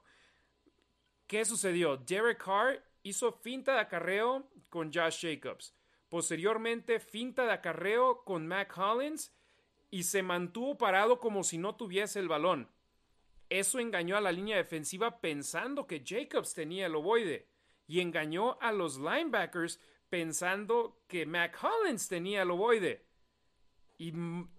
¿Qué 1.26 1.44
sucedió? 1.44 1.96
Derek 1.96 2.44
Carr 2.44 2.82
hizo 3.02 3.32
finta 3.32 3.74
de 3.74 3.80
acarreo 3.80 4.48
con 4.68 4.92
Josh 4.92 5.22
Jacobs. 5.22 5.74
Posteriormente, 6.08 7.00
finta 7.00 7.44
de 7.44 7.52
acarreo 7.52 8.22
con 8.24 8.46
Mac 8.46 8.76
Hollins 8.76 9.32
y 9.96 10.02
se 10.02 10.22
mantuvo 10.22 10.76
parado 10.76 11.20
como 11.20 11.42
si 11.42 11.56
no 11.56 11.74
tuviese 11.74 12.18
el 12.18 12.28
balón. 12.28 12.68
Eso 13.48 13.78
engañó 13.78 14.18
a 14.18 14.20
la 14.20 14.30
línea 14.30 14.58
defensiva 14.58 15.22
pensando 15.22 15.86
que 15.86 16.04
Jacobs 16.04 16.52
tenía 16.52 16.84
el 16.84 16.96
ovoide 16.96 17.48
y 17.86 18.00
engañó 18.00 18.58
a 18.60 18.72
los 18.72 18.98
linebackers 18.98 19.80
pensando 20.10 21.00
que 21.08 21.24
Mac 21.24 21.58
Hollins 21.62 22.08
tenía 22.08 22.42
el 22.42 22.50
ovoide. 22.50 23.06
Y 23.96 24.12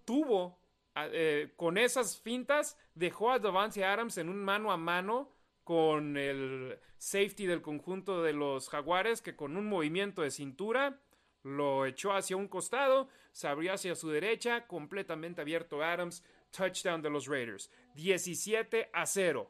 tuvo, 0.06 0.60
eh, 0.96 1.54
con 1.56 1.78
esas 1.78 2.20
fintas, 2.20 2.76
dejó 2.96 3.30
a 3.30 3.38
Davante 3.38 3.86
Adams 3.86 4.18
en 4.18 4.30
un 4.30 4.44
mano 4.44 4.72
a 4.72 4.78
mano 4.78 5.36
con 5.64 6.18
el 6.18 6.80
safety 6.98 7.46
del 7.46 7.62
conjunto 7.62 8.24
de 8.24 8.34
los 8.34 8.70
Jaguares, 8.70 9.22
que 9.22 9.36
con 9.36 9.56
un 9.56 9.70
movimiento 9.70 10.24
de 10.24 10.32
cintura 10.32 11.00
lo 11.48 11.86
echó 11.86 12.12
hacia 12.12 12.36
un 12.36 12.48
costado, 12.48 13.08
se 13.32 13.48
abrió 13.48 13.74
hacia 13.74 13.96
su 13.96 14.10
derecha, 14.10 14.68
completamente 14.68 15.42
abierto 15.42 15.82
Adams, 15.82 16.24
touchdown 16.52 17.02
de 17.02 17.10
los 17.10 17.28
Raiders. 17.28 17.72
17 17.96 18.90
a 18.92 19.06
0. 19.06 19.50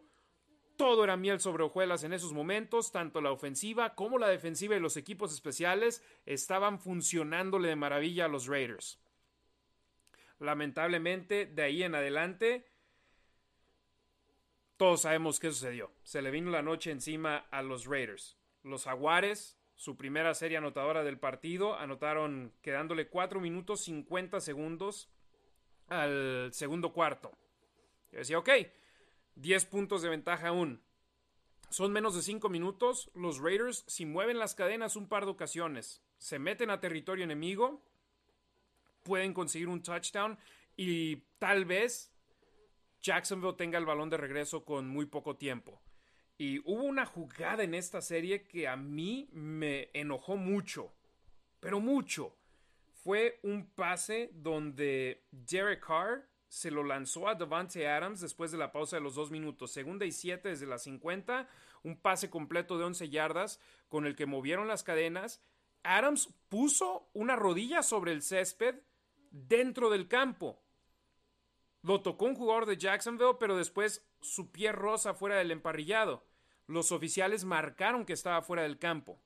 Todo 0.76 1.04
era 1.04 1.18
miel 1.18 1.40
sobre 1.40 1.64
hojuelas 1.64 2.04
en 2.04 2.14
esos 2.14 2.34
momentos, 2.34 2.92
tanto 2.92 3.20
la 3.20 3.32
ofensiva 3.32 3.96
como 3.96 4.20
la 4.20 4.30
defensiva 4.30 4.76
y 4.76 4.80
los 4.80 4.96
equipos 4.96 5.34
especiales 5.34 6.04
estaban 6.28 6.80
funcionándole 6.80 7.70
de 7.70 7.76
maravilla 7.76 8.26
a 8.26 8.30
los 8.30 8.46
Raiders. 8.46 9.00
Lamentablemente, 10.40 11.48
de 11.48 11.64
ahí 11.64 11.82
en 11.82 11.96
adelante, 11.96 12.68
todos 14.78 15.02
sabemos 15.02 15.40
qué 15.40 15.50
sucedió. 15.50 15.92
Se 16.04 16.22
le 16.22 16.30
vino 16.30 16.52
la 16.52 16.62
noche 16.62 16.92
encima 16.92 17.48
a 17.50 17.64
los 17.64 17.88
Raiders. 17.88 18.38
Los 18.62 18.84
Jaguares, 18.84 19.57
su 19.78 19.96
primera 19.96 20.34
serie 20.34 20.58
anotadora 20.58 21.04
del 21.04 21.20
partido, 21.20 21.78
anotaron 21.78 22.52
quedándole 22.62 23.08
4 23.08 23.40
minutos 23.40 23.82
50 23.82 24.42
segundos 24.42 25.08
al 25.88 26.50
segundo 26.52 26.92
cuarto. 26.92 27.32
Yo 28.12 28.18
decía, 28.18 28.40
ok, 28.40 28.50
10 29.36 29.66
puntos 29.66 30.02
de 30.02 30.10
ventaja 30.10 30.48
aún. 30.48 30.82
Son 31.70 31.94
menos 31.94 32.16
de 32.16 32.24
5 32.24 32.50
minutos. 32.50 33.12
Los 33.14 33.40
Raiders, 33.40 33.84
si 33.88 34.06
mueven 34.06 34.40
las 34.40 34.56
cadenas 34.56 34.96
un 34.96 35.08
par 35.08 35.26
de 35.26 35.32
ocasiones, 35.32 36.02
se 36.18 36.40
meten 36.40 36.72
a 36.72 36.80
territorio 36.80 37.24
enemigo, 37.24 37.86
pueden 39.04 39.34
conseguir 39.34 39.68
un 39.68 39.84
touchdown 39.84 40.40
y 40.76 41.18
tal 41.38 41.66
vez 41.66 42.12
Jacksonville 43.02 43.54
tenga 43.54 43.78
el 43.78 43.86
balón 43.86 44.10
de 44.10 44.18
regreso 44.18 44.66
con 44.66 44.88
muy 44.88 45.06
poco 45.06 45.36
tiempo. 45.36 45.80
Y 46.38 46.60
hubo 46.60 46.84
una 46.84 47.06
jugada 47.06 47.64
en 47.64 47.74
esta 47.74 48.00
serie 48.02 48.44
que 48.44 48.68
a 48.68 48.76
mí 48.76 49.28
me 49.32 49.90
enojó 49.94 50.38
mucho, 50.38 50.94
pero 51.60 51.80
mucho. 51.80 52.36
Fue 52.94 53.40
un 53.42 53.68
pase 53.72 54.30
donde 54.34 55.26
Derek 55.32 55.86
Carr 55.86 56.28
se 56.48 56.72
lo 56.72 56.84
lanzó 56.84 57.28
a 57.28 57.36
Devante 57.36 57.88
Adams 57.88 58.22
después 58.22 58.52
de 58.52 58.58
la 58.58 58.72
pausa 58.72 58.98
de 58.98 59.02
los 59.02 59.16
dos 59.16 59.32
minutos. 59.32 59.72
Segunda 59.72 60.06
y 60.06 60.12
siete 60.12 60.50
desde 60.50 60.68
las 60.68 60.84
50, 60.84 61.48
un 61.84 62.00
pase 62.00 62.30
completo 62.30 62.78
de 62.78 62.86
11 62.86 63.10
yardas 63.10 63.60
con 63.90 64.06
el 64.06 64.16
que 64.16 64.26
movieron 64.26 64.68
las 64.68 64.84
cadenas. 64.84 65.42
Adams 65.84 66.34
puso 66.50 67.10
una 67.14 67.36
rodilla 67.36 67.82
sobre 67.82 68.12
el 68.12 68.22
césped 68.22 68.76
dentro 69.32 69.90
del 69.90 70.08
campo. 70.08 70.62
Lo 71.82 72.02
tocó 72.02 72.26
un 72.26 72.36
jugador 72.36 72.66
de 72.66 72.78
Jacksonville, 72.78 73.38
pero 73.40 73.58
después 73.58 74.06
su 74.22 74.52
pie 74.52 74.72
rosa 74.72 75.14
fuera 75.14 75.38
del 75.38 75.52
emparrillado. 75.52 76.27
Los 76.68 76.92
oficiales 76.92 77.46
marcaron 77.46 78.06
que 78.06 78.14
estaba 78.14 78.42
fuera 78.42 78.64
del 78.64 78.78
campo. 78.78 79.20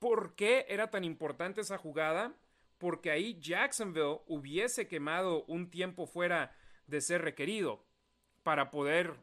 ¿Por 0.00 0.34
qué 0.34 0.66
era 0.68 0.90
tan 0.90 1.04
importante 1.04 1.60
esa 1.60 1.78
jugada? 1.78 2.34
Porque 2.78 3.12
ahí 3.12 3.38
Jacksonville 3.40 4.20
hubiese 4.26 4.88
quemado 4.88 5.44
un 5.44 5.70
tiempo 5.70 6.06
fuera 6.06 6.54
de 6.88 7.00
ser 7.00 7.22
requerido 7.22 7.84
para 8.42 8.70
poder 8.70 9.14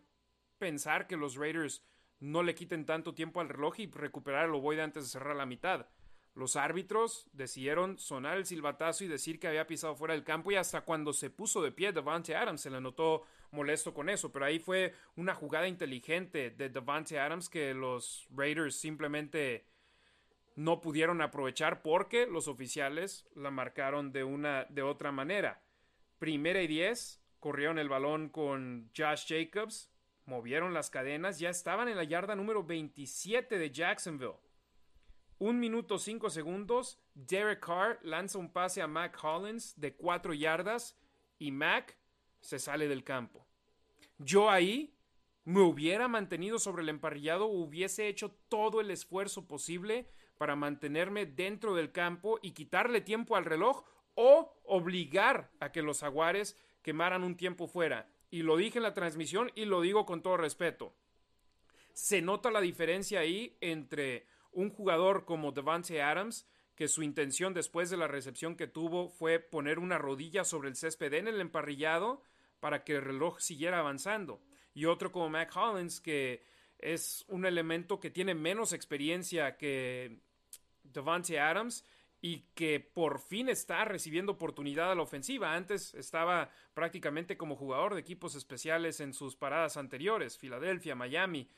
pensar 0.58 1.06
que 1.08 1.18
los 1.18 1.36
Raiders 1.36 1.84
no 2.20 2.44
le 2.44 2.56
quiten 2.56 2.86
tanto 2.86 3.14
tiempo 3.14 3.42
al 3.42 3.50
reloj 3.50 3.80
y 3.80 3.92
recuperar 3.92 4.46
el 4.46 4.56
ovoide 4.56 4.82
antes 4.82 5.04
de 5.04 5.10
cerrar 5.10 5.36
la 5.36 5.46
mitad. 5.46 5.88
Los 6.40 6.56
árbitros 6.56 7.28
decidieron 7.34 8.00
sonar 8.00 8.38
el 8.38 8.46
silbatazo 8.46 9.04
y 9.04 9.10
decir 9.10 9.42
que 9.42 9.50
había 9.50 9.68
pisado 9.68 9.94
fuera 9.94 10.14
del 10.14 10.24
campo 10.24 10.54
y 10.54 10.56
hasta 10.56 10.86
cuando 10.86 11.12
se 11.12 11.30
puso 11.30 11.62
de 11.62 11.74
pie 11.74 11.92
Devante 11.92 12.34
Adams 12.34 12.62
se 12.62 12.70
le 12.70 12.80
notó 12.80 13.26
molesto 13.52 13.94
con 13.94 14.08
eso, 14.08 14.32
pero 14.32 14.46
ahí 14.46 14.58
fue 14.58 14.94
una 15.18 15.36
jugada 15.36 15.68
inteligente 15.68 16.50
de 16.52 16.70
Devante 16.70 17.20
Adams 17.20 17.50
que 17.50 17.74
los 17.74 18.26
Raiders 18.34 18.78
simplemente 18.78 19.66
no 20.56 20.80
pudieron 20.80 21.20
aprovechar 21.20 21.82
porque 21.82 22.26
los 22.26 22.48
oficiales 22.48 23.28
la 23.36 23.52
marcaron 23.52 24.14
de 24.14 24.24
una 24.24 24.64
de 24.70 24.82
otra 24.82 25.12
manera. 25.12 25.62
Primera 26.20 26.62
y 26.62 26.68
diez, 26.68 27.22
corrieron 27.42 27.78
el 27.80 27.90
balón 27.90 28.30
con 28.30 28.90
Josh 28.96 29.26
Jacobs, 29.28 29.92
movieron 30.26 30.74
las 30.74 30.90
cadenas, 30.90 31.38
ya 31.38 31.50
estaban 31.50 31.90
en 31.90 31.98
la 31.98 32.06
yarda 32.06 32.34
número 32.34 32.64
27 32.64 33.58
de 33.58 33.72
Jacksonville. 33.72 34.38
Un 35.42 35.58
minuto 35.58 35.98
cinco 36.00 36.30
segundos, 36.30 37.00
Derek 37.14 37.66
Carr 37.66 37.98
lanza 38.04 38.38
un 38.38 38.52
pase 38.52 38.82
a 38.82 38.88
Mac 38.88 39.18
Hollins 39.24 39.80
de 39.80 39.96
cuatro 39.96 40.34
yardas 40.34 41.00
y 41.38 41.52
Mac 41.52 41.98
se 42.42 42.60
sale 42.60 42.90
del 42.90 43.06
campo. 43.06 43.48
Yo 44.18 44.50
ahí 44.50 44.94
me 45.46 45.62
hubiera 45.62 46.10
mantenido 46.10 46.60
sobre 46.60 46.84
el 46.84 46.90
emparrillado, 46.90 47.46
hubiese 47.46 48.10
hecho 48.10 48.32
todo 48.50 48.82
el 48.82 48.92
esfuerzo 48.92 49.48
posible 49.48 50.10
para 50.38 50.58
mantenerme 50.58 51.26
dentro 51.26 51.74
del 51.74 51.94
campo 51.94 52.38
y 52.42 52.52
quitarle 52.52 53.00
tiempo 53.00 53.38
al 53.38 53.46
reloj 53.46 53.86
o 54.16 54.60
obligar 54.66 55.52
a 55.62 55.72
que 55.72 55.82
los 55.82 56.02
jaguares 56.02 56.58
quemaran 56.82 57.24
un 57.24 57.38
tiempo 57.38 57.70
fuera. 57.70 58.12
Y 58.30 58.42
lo 58.42 58.58
dije 58.58 58.80
en 58.80 58.84
la 58.84 58.94
transmisión 58.94 59.54
y 59.56 59.64
lo 59.64 59.80
digo 59.80 60.06
con 60.06 60.22
todo 60.22 60.36
respeto. 60.36 60.94
Se 61.94 62.22
nota 62.22 62.52
la 62.52 62.60
diferencia 62.60 63.22
ahí 63.22 63.58
entre 63.62 64.28
un 64.52 64.70
jugador 64.70 65.26
como 65.26 65.52
Devante 65.52 66.02
Adams, 66.02 66.48
que 66.76 66.88
su 66.88 67.04
intención 67.04 67.54
después 67.54 67.90
de 67.90 67.98
la 67.98 68.08
recepción 68.08 68.56
que 68.56 68.68
tuvo 68.68 69.10
fue 69.10 69.40
poner 69.40 69.80
una 69.80 69.98
rodilla 69.98 70.44
sobre 70.44 70.70
el 70.70 70.76
césped 70.76 71.14
en 71.14 71.28
el 71.28 71.42
emparrillado 71.42 72.22
para 72.60 72.84
que 72.84 72.96
el 72.96 73.02
reloj 73.02 73.40
siguiera 73.40 73.80
avanzando. 73.80 74.42
Y 74.74 74.86
otro 74.86 75.12
como 75.12 75.30
Mac 75.30 75.56
Hollins, 75.56 76.00
que 76.00 76.44
es 76.78 77.26
un 77.28 77.46
elemento 77.46 78.00
que 78.00 78.10
tiene 78.10 78.34
menos 78.34 78.72
experiencia 78.72 79.58
que 79.58 80.22
Devante 80.84 81.40
Adams 81.40 81.84
y 82.22 82.42
que 82.54 82.80
por 82.80 83.20
fin 83.20 83.50
está 83.50 83.86
recibiendo 83.86 84.34
oportunidad 84.34 84.92
a 84.92 84.96
la 84.96 85.02
ofensiva. 85.02 85.54
Antes 85.56 85.94
estaba 85.94 86.50
prácticamente 86.74 87.38
como 87.38 87.56
jugador 87.56 87.94
de 87.94 88.02
equipos 88.02 88.36
especiales 88.36 89.00
en 89.00 89.14
sus 89.14 89.36
paradas 89.36 89.78
anteriores, 89.78 90.38
Filadelfia, 90.38 90.96
Miami, 90.96 91.50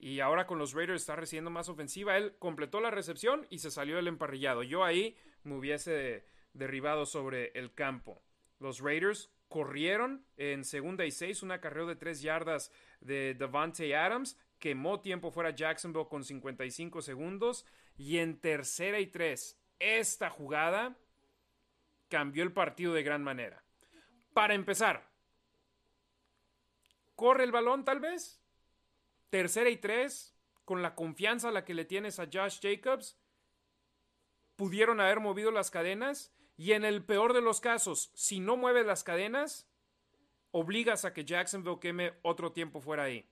y 0.00 0.20
ahora 0.20 0.46
con 0.46 0.58
los 0.58 0.72
Raiders 0.72 1.02
está 1.02 1.14
recibiendo 1.14 1.50
más 1.50 1.68
ofensiva. 1.68 2.16
Él 2.16 2.34
completó 2.38 2.80
la 2.80 2.90
recepción 2.90 3.46
y 3.50 3.58
se 3.58 3.70
salió 3.70 3.96
del 3.96 4.08
emparrillado. 4.08 4.62
Yo 4.62 4.82
ahí 4.82 5.16
me 5.44 5.56
hubiese 5.56 6.24
derribado 6.54 7.04
sobre 7.04 7.52
el 7.54 7.74
campo. 7.74 8.22
Los 8.58 8.80
Raiders 8.80 9.30
corrieron 9.48 10.24
en 10.36 10.64
segunda 10.64 11.04
y 11.04 11.10
seis, 11.10 11.42
un 11.42 11.52
acarreo 11.52 11.86
de 11.86 11.96
tres 11.96 12.22
yardas 12.22 12.72
de 13.00 13.34
Devante 13.34 13.94
Adams, 13.94 14.38
quemó 14.58 15.00
tiempo 15.00 15.30
fuera 15.30 15.50
Jacksonville 15.50 16.08
con 16.08 16.24
55 16.24 17.02
segundos 17.02 17.66
y 17.96 18.18
en 18.18 18.38
tercera 18.38 19.00
y 19.00 19.06
tres, 19.06 19.58
esta 19.78 20.30
jugada 20.30 20.96
cambió 22.08 22.42
el 22.42 22.52
partido 22.52 22.94
de 22.94 23.02
gran 23.02 23.22
manera. 23.22 23.62
Para 24.32 24.54
empezar, 24.54 25.08
corre 27.16 27.44
el 27.44 27.52
balón 27.52 27.84
tal 27.84 28.00
vez, 28.00 28.39
tercera 29.30 29.70
y 29.70 29.76
tres, 29.76 30.36
con 30.64 30.82
la 30.82 30.94
confianza 30.94 31.48
a 31.48 31.52
la 31.52 31.64
que 31.64 31.74
le 31.74 31.84
tienes 31.84 32.18
a 32.20 32.28
Josh 32.32 32.60
Jacobs, 32.60 33.18
pudieron 34.56 35.00
haber 35.00 35.20
movido 35.20 35.50
las 35.50 35.70
cadenas 35.70 36.34
y 36.56 36.72
en 36.72 36.84
el 36.84 37.02
peor 37.02 37.32
de 37.32 37.40
los 37.40 37.60
casos, 37.60 38.10
si 38.14 38.40
no 38.40 38.56
mueves 38.56 38.84
las 38.84 39.02
cadenas, 39.02 39.66
obligas 40.50 41.04
a 41.04 41.14
que 41.14 41.24
Jacksonville 41.24 41.78
queme 41.80 42.12
otro 42.22 42.52
tiempo 42.52 42.80
fuera 42.80 43.04
ahí. 43.04 43.26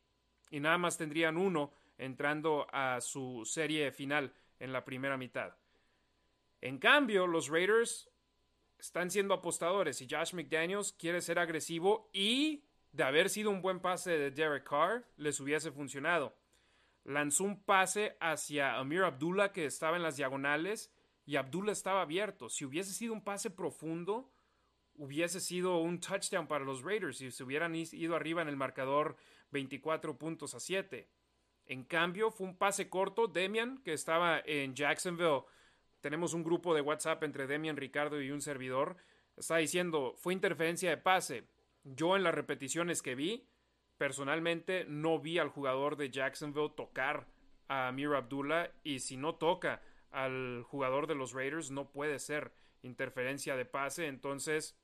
Y 0.51 0.61
nada 0.61 0.79
más 0.79 0.97
tendrían 0.97 1.37
uno 1.37 1.73
entrando 1.99 2.67
a 2.73 3.01
su 3.01 3.45
serie 3.45 3.93
final 3.93 4.33
en 4.59 4.73
la 4.73 4.85
primera 4.85 5.19
mitad. 5.19 5.55
En 6.61 6.79
cambio, 6.79 7.27
los 7.27 7.49
Raiders 7.49 8.11
están 8.79 9.11
siendo 9.11 9.35
apostadores 9.35 10.01
y 10.01 10.09
Josh 10.09 10.33
McDaniels 10.33 10.93
quiere 10.93 11.21
ser 11.21 11.39
agresivo 11.39 12.09
y 12.13 12.65
de 12.93 13.05
haber 13.05 13.31
sido 13.31 13.51
un 13.51 13.63
buen 13.63 13.81
pase 13.81 14.13
de 14.19 14.31
Derek 14.31 14.69
Carr, 14.69 15.05
les 15.17 15.41
hubiese 15.41 15.71
funcionado. 15.71 16.37
Lanzó 17.05 17.45
un 17.45 17.63
pase 17.63 18.17
hacia 18.21 18.77
Amir 18.77 19.03
Abdullah 19.03 19.53
que 19.53 19.65
estaba 19.65 19.97
en 19.97 20.03
las 20.03 20.17
diagonales 20.17 20.93
y 21.25 21.37
Abdullah 21.37 21.73
estaba 21.73 22.03
abierto. 22.03 22.49
Si 22.49 22.65
hubiese 22.65 22.93
sido 22.93 23.13
un 23.13 23.23
pase 23.23 23.51
profundo, 23.51 24.31
hubiese 24.95 25.41
sido 25.41 25.79
un 25.79 26.01
touchdown 26.01 26.47
para 26.47 26.65
los 26.65 26.83
Raiders 26.83 27.21
y 27.21 27.31
se 27.31 27.45
hubieran 27.45 27.75
ido 27.75 28.17
arriba 28.17 28.43
en 28.43 28.49
el 28.49 28.57
marcador 28.57 29.17
24 29.51 30.19
puntos 30.19 30.55
a 30.55 30.61
7. 30.61 31.09
En 31.67 31.85
cambio, 31.85 32.31
fue 32.31 32.47
un 32.47 32.57
pase 32.57 32.89
corto. 32.89 33.27
Demian, 33.27 33.79
que 33.85 33.93
estaba 33.93 34.41
en 34.45 34.75
Jacksonville, 34.75 35.43
tenemos 36.01 36.33
un 36.33 36.43
grupo 36.43 36.75
de 36.75 36.81
WhatsApp 36.81 37.23
entre 37.25 37.47
Demian, 37.47 37.77
Ricardo 37.77 38.21
y 38.21 38.31
un 38.31 38.41
servidor, 38.41 38.97
está 39.37 39.59
diciendo, 39.59 40.15
fue 40.17 40.33
interferencia 40.33 40.91
de 40.91 40.97
pase. 40.97 41.45
Yo 41.95 42.17
en 42.17 42.23
las 42.23 42.35
repeticiones 42.35 43.03
que 43.03 43.15
vi, 43.15 43.49
personalmente 43.97 44.85
no 44.87 45.19
vi 45.19 45.39
al 45.39 45.49
jugador 45.49 45.97
de 45.97 46.11
Jacksonville 46.11 46.73
tocar 46.77 47.27
a 47.69 47.89
Amir 47.89 48.15
Abdullah 48.15 48.71
y 48.83 49.01
si 49.01 49.17
no 49.17 49.35
toca 49.37 49.83
al 50.11 50.63
jugador 50.65 51.07
de 51.07 51.15
los 51.15 51.33
Raiders 51.33 51.71
no 51.71 51.91
puede 51.91 52.19
ser 52.19 52.53
interferencia 52.83 53.57
de 53.57 53.65
pase. 53.65 54.07
Entonces, 54.07 54.77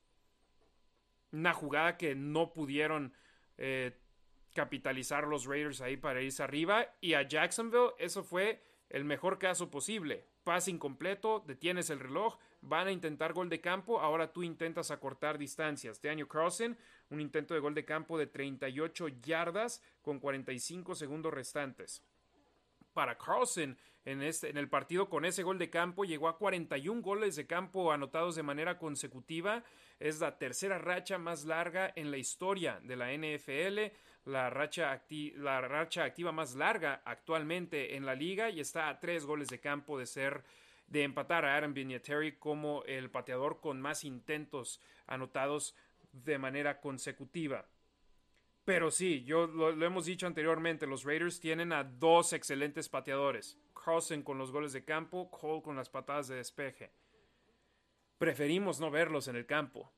una 1.33 1.53
jugada 1.53 1.97
que 1.97 2.15
no 2.15 2.53
pudieron 2.53 3.15
eh, 3.59 3.99
capitalizar 4.55 5.27
los 5.27 5.47
Raiders 5.47 5.81
ahí 5.81 5.97
para 5.97 6.23
irse 6.23 6.43
arriba. 6.43 6.87
Y 7.01 7.15
a 7.15 7.23
Jacksonville 7.23 7.93
eso 7.99 8.23
fue 8.23 8.63
el 8.89 9.05
mejor 9.05 9.39
caso 9.39 9.71
posible. 9.71 10.25
Pase 10.45 10.71
incompleto, 10.71 11.43
detienes 11.47 11.91
el 11.91 12.01
reloj, 12.01 12.39
van 12.61 12.87
a 12.87 12.93
intentar 12.93 13.33
gol 13.33 13.49
de 13.49 13.61
campo, 13.61 14.01
ahora 14.01 14.33
tú 14.33 14.43
intentas 14.43 14.91
acortar 14.91 15.39
distancias. 15.39 16.01
Daniel 16.01 16.29
Carlson, 16.29 16.77
un 17.11 17.21
intento 17.21 17.55
de 17.55 17.61
gol 17.61 17.75
de 17.75 17.85
campo 17.85 18.19
de 18.19 18.27
38 18.27 19.09
yardas 19.23 19.83
con 20.03 20.19
45 20.19 20.95
segundos 20.95 21.33
restantes. 21.33 22.03
Para 22.93 23.19
Carlson, 23.19 23.77
en, 24.05 24.23
este, 24.23 24.51
en 24.51 24.57
el 24.57 24.69
partido 24.69 25.09
con 25.09 25.25
ese 25.25 25.43
gol 25.43 25.59
de 25.59 25.71
campo, 25.71 26.05
llegó 26.05 26.29
a 26.29 26.39
41 26.39 27.03
goles 27.03 27.37
de 27.37 27.47
campo 27.47 27.93
anotados 27.93 28.37
de 28.37 28.43
manera 28.43 28.79
consecutiva. 28.79 29.65
Es 29.99 30.21
la 30.21 30.39
tercera 30.39 30.79
racha 30.79 31.19
más 31.19 31.45
larga 31.45 31.93
en 31.97 32.11
la 32.11 32.19
historia 32.19 32.81
de 32.83 32.97
la 32.97 33.13
NFL 33.13 33.95
la 34.25 34.49
racha, 34.49 35.03
la 35.37 35.61
racha 35.61 36.05
activa 36.05 36.33
más 36.33 36.55
larga 36.55 37.03
actualmente 37.05 37.97
en 37.97 38.07
la 38.07 38.15
liga 38.15 38.51
y 38.51 38.61
está 38.61 38.89
a 38.89 38.99
tres 38.99 39.27
goles 39.27 39.49
de 39.49 39.61
campo 39.61 39.99
de 39.99 40.07
ser 40.07 40.45
de 40.87 41.03
empatar 41.03 41.45
a 41.45 41.57
Adam 41.57 41.75
Vinatieri 41.75 42.37
como 42.37 42.85
el 42.85 43.11
pateador 43.11 43.61
con 43.61 43.81
más 43.81 44.05
intentos 44.05 44.81
anotados 45.07 45.75
de 46.23 46.39
manera 46.39 46.81
consecutiva. 46.81 47.67
Pero 48.65 48.91
sí, 48.91 49.25
yo 49.25 49.47
lo, 49.47 49.71
hemos 49.85 50.07
dicho 50.07 50.27
anteriormente, 50.27 50.87
los 50.87 51.05
Raiders 51.05 51.39
tienen 51.39 51.73
a 51.73 51.85
dos 51.85 52.33
excelentes 52.33 52.89
pateadores. 52.89 53.59
Carlson 53.75 54.23
con 54.23 54.39
los 54.39 54.51
goles 54.51 54.73
de 54.73 54.85
campo, 54.85 55.31
Cole 55.31 55.63
con 55.63 55.77
las 55.77 55.91
patadas 55.91 56.29
de 56.29 56.37
despeje. 56.37 56.91
Preferimos 58.17 58.81
no 58.81 58.91
verlos 58.91 59.29
en 59.29 59.37
el 59.37 59.45
campo. 59.45 59.93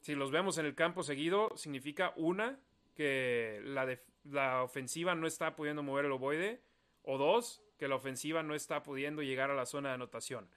Si 0.00 0.14
los 0.14 0.30
vemos 0.30 0.56
en 0.56 0.66
el 0.66 0.74
campo 0.74 1.02
seguido, 1.02 1.54
significa 1.56 2.14
una, 2.16 2.58
que 2.94 3.60
la, 3.64 3.98
la 4.24 4.62
ofensiva 4.62 5.14
no 5.14 5.26
está 5.26 5.56
pudiendo 5.56 5.82
mover 5.82 6.06
el 6.06 6.12
ovoide, 6.12 6.62
o 7.02 7.18
dos, 7.18 7.62
que 7.76 7.88
la 7.88 7.96
ofensiva 7.96 8.42
no 8.42 8.54
está 8.54 8.82
pudiendo 8.82 9.22
llegar 9.22 9.50
a 9.50 9.54
la 9.54 9.66
zona 9.66 9.90
de 9.90 9.96
anotación. 9.96 10.48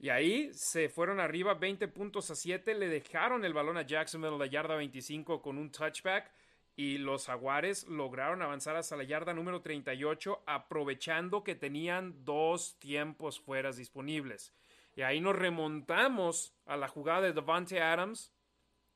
Y 0.00 0.08
ahí 0.08 0.50
se 0.54 0.88
fueron 0.88 1.20
arriba 1.20 1.52
20 1.54 1.86
puntos 1.88 2.30
a 2.30 2.34
7, 2.34 2.74
le 2.74 2.88
dejaron 2.88 3.44
el 3.44 3.52
balón 3.52 3.76
a 3.76 3.82
Jacksonville 3.82 4.32
en 4.32 4.38
la 4.38 4.46
yarda 4.46 4.74
25 4.76 5.42
con 5.42 5.58
un 5.58 5.70
touchback 5.70 6.32
y 6.74 6.96
los 6.96 7.26
Jaguares 7.26 7.86
lograron 7.86 8.40
avanzar 8.40 8.76
hasta 8.76 8.96
la 8.96 9.04
yarda 9.04 9.34
número 9.34 9.60
38 9.60 10.42
aprovechando 10.46 11.44
que 11.44 11.54
tenían 11.54 12.24
dos 12.24 12.78
tiempos 12.78 13.38
fuera 13.38 13.72
disponibles. 13.72 14.54
Y 14.96 15.02
ahí 15.02 15.20
nos 15.20 15.36
remontamos 15.36 16.54
a 16.64 16.78
la 16.78 16.88
jugada 16.88 17.20
de 17.20 17.32
Devante 17.34 17.82
Adams, 17.82 18.32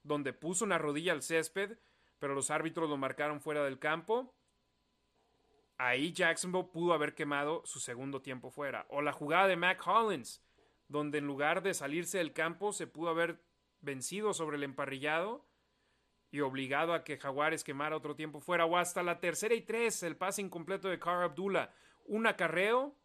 donde 0.03 0.33
puso 0.33 0.65
una 0.65 0.79
rodilla 0.79 1.13
al 1.13 1.23
césped, 1.23 1.77
pero 2.19 2.35
los 2.35 2.51
árbitros 2.51 2.89
lo 2.89 2.97
marcaron 2.97 3.43
fuera 3.43 3.63
del 3.63 3.79
campo. 3.79 4.35
Ahí 5.77 6.13
Jacksonville 6.13 6.69
pudo 6.73 6.95
haber 6.95 7.15
quemado 7.15 7.63
su 7.67 7.81
segundo 7.81 8.23
tiempo 8.23 8.51
fuera. 8.51 8.87
O 8.89 9.03
la 9.03 9.13
jugada 9.13 9.49
de 9.49 9.57
Mac 9.57 9.87
Hollins, 9.87 10.44
donde 10.89 11.19
en 11.19 11.27
lugar 11.27 11.63
de 11.63 11.75
salirse 11.75 12.19
del 12.19 12.33
campo 12.33 12.73
se 12.73 12.87
pudo 12.87 13.11
haber 13.11 13.41
vencido 13.81 14.35
sobre 14.35 14.57
el 14.57 14.63
emparrillado 14.63 15.45
y 16.31 16.41
obligado 16.41 16.95
a 16.95 17.05
que 17.05 17.17
Jaguares 17.17 17.63
quemara 17.63 17.97
otro 17.97 18.17
tiempo 18.17 18.41
fuera. 18.41 18.67
O 18.67 18.77
hasta 18.77 19.03
la 19.03 19.21
tercera 19.21 19.55
y 19.55 19.61
tres, 19.61 20.03
el 20.03 20.17
pase 20.17 20.43
incompleto 20.43 20.89
de 20.89 20.99
Carl 20.99 21.23
Abdullah. 21.23 21.71
Un 22.07 22.27
acarreo, 22.27 22.97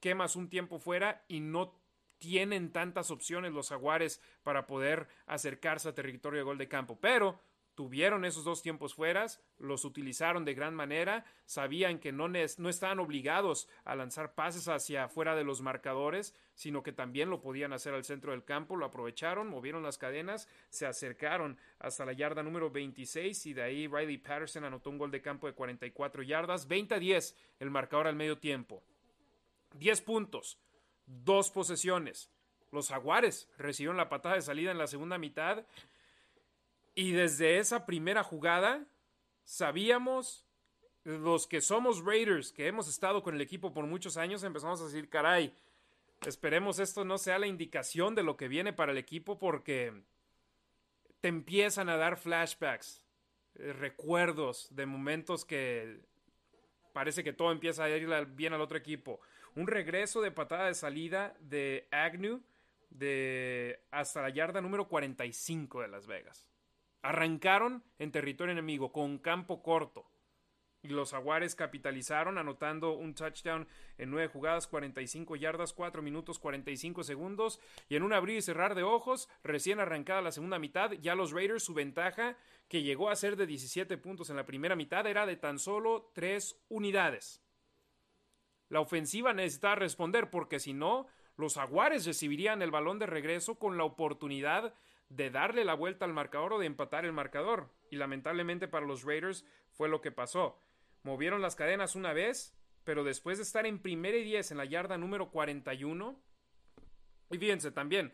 quemas 0.00 0.36
un 0.36 0.50
tiempo 0.50 0.78
fuera 0.78 1.24
y 1.26 1.40
no 1.40 1.80
tienen 2.18 2.72
tantas 2.72 3.10
opciones 3.10 3.52
los 3.52 3.70
Jaguares 3.70 4.20
para 4.42 4.66
poder 4.66 5.08
acercarse 5.26 5.88
a 5.88 5.94
territorio 5.94 6.38
de 6.40 6.44
gol 6.44 6.58
de 6.58 6.68
campo. 6.68 6.98
Pero 7.00 7.40
tuvieron 7.74 8.24
esos 8.24 8.44
dos 8.44 8.62
tiempos 8.62 8.94
fueras, 8.94 9.40
los 9.58 9.84
utilizaron 9.84 10.44
de 10.44 10.54
gran 10.54 10.74
manera, 10.74 11.24
sabían 11.44 11.98
que 11.98 12.12
no, 12.12 12.28
no 12.28 12.68
estaban 12.68 12.98
obligados 12.98 13.68
a 13.84 13.96
lanzar 13.96 14.34
pases 14.34 14.68
hacia 14.68 15.04
afuera 15.04 15.34
de 15.34 15.44
los 15.44 15.60
marcadores, 15.60 16.34
sino 16.54 16.82
que 16.82 16.92
también 16.92 17.30
lo 17.30 17.40
podían 17.40 17.72
hacer 17.72 17.94
al 17.94 18.04
centro 18.04 18.32
del 18.32 18.44
campo, 18.44 18.76
lo 18.76 18.86
aprovecharon, 18.86 19.48
movieron 19.48 19.82
las 19.82 19.98
cadenas, 19.98 20.48
se 20.70 20.86
acercaron 20.86 21.58
hasta 21.78 22.04
la 22.04 22.12
yarda 22.12 22.42
número 22.42 22.70
26 22.70 23.46
y 23.46 23.54
de 23.54 23.62
ahí 23.62 23.86
Riley 23.88 24.18
Patterson 24.18 24.64
anotó 24.64 24.90
un 24.90 24.98
gol 24.98 25.10
de 25.10 25.22
campo 25.22 25.46
de 25.46 25.54
44 25.54 26.22
yardas, 26.22 26.68
20 26.68 26.94
a 26.94 26.98
10 26.98 27.36
el 27.60 27.70
marcador 27.70 28.06
al 28.06 28.16
medio 28.16 28.38
tiempo. 28.38 28.82
10 29.74 30.00
puntos, 30.02 30.58
dos 31.06 31.50
posesiones. 31.50 32.30
Los 32.70 32.88
Jaguares 32.88 33.48
recibieron 33.58 33.96
la 33.96 34.08
patada 34.08 34.36
de 34.36 34.42
salida 34.42 34.70
en 34.70 34.78
la 34.78 34.86
segunda 34.86 35.18
mitad 35.18 35.64
y 36.94 37.12
desde 37.12 37.58
esa 37.58 37.86
primera 37.86 38.22
jugada 38.22 38.86
sabíamos, 39.42 40.46
los 41.02 41.46
que 41.46 41.60
somos 41.60 42.04
Raiders, 42.04 42.52
que 42.52 42.66
hemos 42.66 42.88
estado 42.88 43.22
con 43.22 43.34
el 43.34 43.40
equipo 43.40 43.72
por 43.72 43.86
muchos 43.86 44.16
años, 44.16 44.42
empezamos 44.42 44.80
a 44.80 44.84
decir, 44.84 45.08
caray, 45.08 45.52
esperemos 46.26 46.78
esto 46.78 47.04
no 47.04 47.18
sea 47.18 47.38
la 47.38 47.46
indicación 47.46 48.14
de 48.14 48.22
lo 48.22 48.36
que 48.36 48.48
viene 48.48 48.72
para 48.72 48.92
el 48.92 48.98
equipo 48.98 49.38
porque 49.38 50.02
te 51.20 51.28
empiezan 51.28 51.88
a 51.88 51.96
dar 51.96 52.16
flashbacks, 52.16 53.04
eh, 53.56 53.72
recuerdos 53.72 54.74
de 54.74 54.86
momentos 54.86 55.44
que 55.44 56.00
parece 56.92 57.24
que 57.24 57.32
todo 57.32 57.50
empieza 57.50 57.84
a 57.84 57.90
ir 57.90 58.08
bien 58.28 58.52
al 58.52 58.60
otro 58.60 58.78
equipo. 58.78 59.20
Un 59.56 59.66
regreso 59.66 60.22
de 60.22 60.30
patada 60.30 60.66
de 60.66 60.74
salida 60.74 61.36
de 61.40 61.88
Agnew 61.90 62.40
de 62.90 63.80
hasta 63.90 64.22
la 64.22 64.30
yarda 64.30 64.60
número 64.60 64.88
45 64.88 65.82
de 65.82 65.88
Las 65.88 66.06
Vegas. 66.06 66.46
Arrancaron 67.04 67.84
en 67.98 68.12
territorio 68.12 68.52
enemigo 68.52 68.90
con 68.90 69.18
campo 69.18 69.62
corto. 69.62 70.06
Y 70.80 70.88
los 70.88 71.10
Jaguares 71.10 71.54
capitalizaron 71.54 72.38
anotando 72.38 72.92
un 72.92 73.14
touchdown 73.14 73.68
en 73.98 74.10
nueve 74.10 74.28
jugadas, 74.28 74.66
45 74.66 75.36
yardas, 75.36 75.74
4 75.74 76.00
minutos 76.00 76.38
45 76.38 77.02
segundos. 77.02 77.60
Y 77.90 77.96
en 77.96 78.04
un 78.04 78.14
abrir 78.14 78.38
y 78.38 78.40
cerrar 78.40 78.74
de 78.74 78.84
ojos, 78.84 79.28
recién 79.42 79.80
arrancada 79.80 80.22
la 80.22 80.32
segunda 80.32 80.58
mitad, 80.58 80.92
ya 80.92 81.14
los 81.14 81.32
Raiders 81.32 81.62
su 81.62 81.74
ventaja, 81.74 82.38
que 82.68 82.82
llegó 82.82 83.10
a 83.10 83.16
ser 83.16 83.36
de 83.36 83.46
17 83.46 83.98
puntos 83.98 84.30
en 84.30 84.36
la 84.36 84.46
primera 84.46 84.74
mitad, 84.74 85.06
era 85.06 85.26
de 85.26 85.36
tan 85.36 85.58
solo 85.58 86.10
3 86.14 86.58
unidades. 86.70 87.42
La 88.70 88.80
ofensiva 88.80 89.34
necesitaba 89.34 89.74
responder 89.74 90.30
porque 90.30 90.58
si 90.58 90.72
no, 90.72 91.06
los 91.36 91.56
Jaguares 91.56 92.06
recibirían 92.06 92.62
el 92.62 92.70
balón 92.70 92.98
de 92.98 93.04
regreso 93.04 93.58
con 93.58 93.76
la 93.76 93.84
oportunidad 93.84 94.72
de 95.16 95.30
darle 95.30 95.64
la 95.64 95.74
vuelta 95.74 96.04
al 96.04 96.12
marcador 96.12 96.54
o 96.54 96.58
de 96.58 96.66
empatar 96.66 97.04
el 97.04 97.12
marcador. 97.12 97.70
Y 97.90 97.96
lamentablemente 97.96 98.68
para 98.68 98.86
los 98.86 99.04
Raiders 99.04 99.44
fue 99.70 99.88
lo 99.88 100.00
que 100.00 100.10
pasó. 100.10 100.58
Movieron 101.02 101.42
las 101.42 101.54
cadenas 101.54 101.94
una 101.94 102.12
vez, 102.12 102.56
pero 102.84 103.04
después 103.04 103.38
de 103.38 103.44
estar 103.44 103.66
en 103.66 103.80
primera 103.80 104.16
y 104.16 104.24
diez 104.24 104.50
en 104.50 104.58
la 104.58 104.64
yarda 104.64 104.98
número 104.98 105.30
41, 105.30 106.18
y 107.30 107.38
fíjense 107.38 107.70
también 107.70 108.12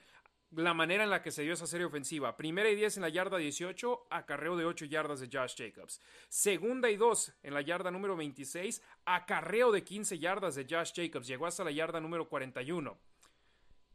la 0.52 0.74
manera 0.74 1.04
en 1.04 1.10
la 1.10 1.22
que 1.22 1.30
se 1.30 1.42
dio 1.42 1.52
esa 1.52 1.66
serie 1.66 1.86
ofensiva. 1.86 2.36
Primera 2.36 2.68
y 2.68 2.74
diez 2.74 2.96
en 2.96 3.02
la 3.02 3.08
yarda 3.08 3.38
18, 3.38 4.08
acarreo 4.10 4.56
de 4.56 4.64
8 4.64 4.86
yardas 4.86 5.20
de 5.20 5.28
Josh 5.32 5.54
Jacobs. 5.56 6.00
Segunda 6.28 6.90
y 6.90 6.96
2 6.96 7.34
en 7.44 7.54
la 7.54 7.62
yarda 7.62 7.90
número 7.90 8.16
26, 8.16 8.82
acarreo 9.04 9.70
de 9.70 9.84
15 9.84 10.18
yardas 10.18 10.56
de 10.56 10.66
Josh 10.68 10.92
Jacobs. 10.94 11.26
Llegó 11.26 11.46
hasta 11.46 11.64
la 11.64 11.70
yarda 11.70 12.00
número 12.00 12.28
41. 12.28 12.98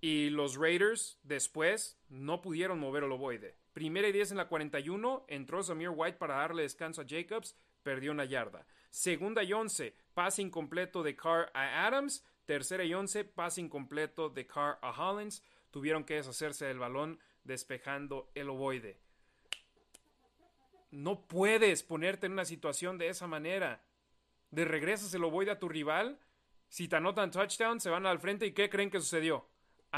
Y 0.02 0.30
los 0.30 0.56
Raiders 0.56 1.20
después 1.24 1.98
no 2.10 2.42
pudieron 2.42 2.80
mover 2.80 3.04
el 3.04 3.12
ovoide. 3.12 3.56
Primera 3.74 4.08
y 4.08 4.12
10 4.12 4.32
en 4.32 4.38
la 4.38 4.48
41, 4.48 5.26
entró 5.28 5.62
Samir 5.62 5.90
White 5.90 6.18
para 6.18 6.36
darle 6.36 6.64
descanso 6.64 7.02
a 7.02 7.06
Jacobs, 7.08 7.58
perdió 7.84 8.12
una 8.12 8.26
yarda. 8.26 8.66
Segunda 8.90 9.44
y 9.44 9.52
11, 9.52 9.94
pase 10.14 10.42
incompleto 10.42 11.04
de 11.04 11.16
Carr 11.16 11.52
a 11.54 11.86
Adams. 11.86 12.24
Tercera 12.46 12.86
y 12.86 12.94
11, 12.94 13.26
pase 13.26 13.60
incompleto 13.60 14.30
de 14.30 14.48
Carr 14.48 14.80
a 14.82 14.92
Hollins. 14.92 15.44
Tuvieron 15.72 16.06
que 16.06 16.16
deshacerse 16.16 16.66
del 16.66 16.80
balón 16.80 17.20
despejando 17.44 18.32
el 18.36 18.50
ovoide. 18.50 18.98
No 20.92 21.28
puedes 21.28 21.84
ponerte 21.84 22.28
en 22.28 22.32
una 22.32 22.46
situación 22.46 22.98
de 22.98 23.10
esa 23.10 23.28
manera. 23.28 23.84
De 24.52 24.64
regresas 24.64 25.14
el 25.14 25.26
ovoide 25.26 25.52
a 25.52 25.60
tu 25.60 25.68
rival. 25.68 26.18
Si 26.70 26.88
te 26.88 26.96
anotan 26.96 27.32
touchdown, 27.32 27.82
se 27.82 27.90
van 27.90 28.06
al 28.06 28.20
frente. 28.20 28.46
¿Y 28.46 28.54
qué 28.54 28.70
creen 28.70 28.90
que 28.90 29.02
sucedió? 29.02 29.46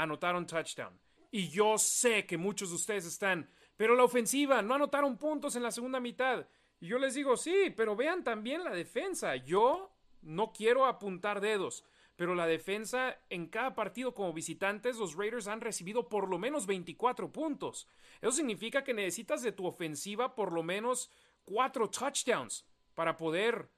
Anotaron 0.02 0.46
touchdown. 0.46 0.98
Y 1.30 1.48
yo 1.48 1.76
sé 1.78 2.26
que 2.26 2.38
muchos 2.38 2.70
de 2.70 2.76
ustedes 2.76 3.06
están. 3.06 3.48
Pero 3.76 3.94
la 3.94 4.04
ofensiva, 4.04 4.62
no 4.62 4.74
anotaron 4.74 5.18
puntos 5.18 5.56
en 5.56 5.62
la 5.62 5.70
segunda 5.70 6.00
mitad. 6.00 6.46
Y 6.80 6.88
yo 6.88 6.98
les 6.98 7.14
digo, 7.14 7.36
sí, 7.36 7.72
pero 7.76 7.96
vean 7.96 8.24
también 8.24 8.64
la 8.64 8.70
defensa. 8.70 9.36
Yo 9.36 9.92
no 10.22 10.52
quiero 10.52 10.86
apuntar 10.86 11.40
dedos, 11.40 11.84
pero 12.16 12.34
la 12.34 12.46
defensa 12.46 13.20
en 13.30 13.46
cada 13.46 13.74
partido 13.74 14.14
como 14.14 14.32
visitantes, 14.32 14.96
los 14.96 15.14
Raiders 15.14 15.48
han 15.48 15.60
recibido 15.60 16.08
por 16.08 16.28
lo 16.28 16.38
menos 16.38 16.66
24 16.66 17.32
puntos. 17.32 17.88
Eso 18.20 18.32
significa 18.32 18.82
que 18.82 18.94
necesitas 18.94 19.42
de 19.42 19.52
tu 19.52 19.66
ofensiva 19.66 20.34
por 20.34 20.52
lo 20.52 20.62
menos 20.62 21.10
cuatro 21.44 21.88
touchdowns 21.88 22.66
para 22.94 23.16
poder 23.16 23.70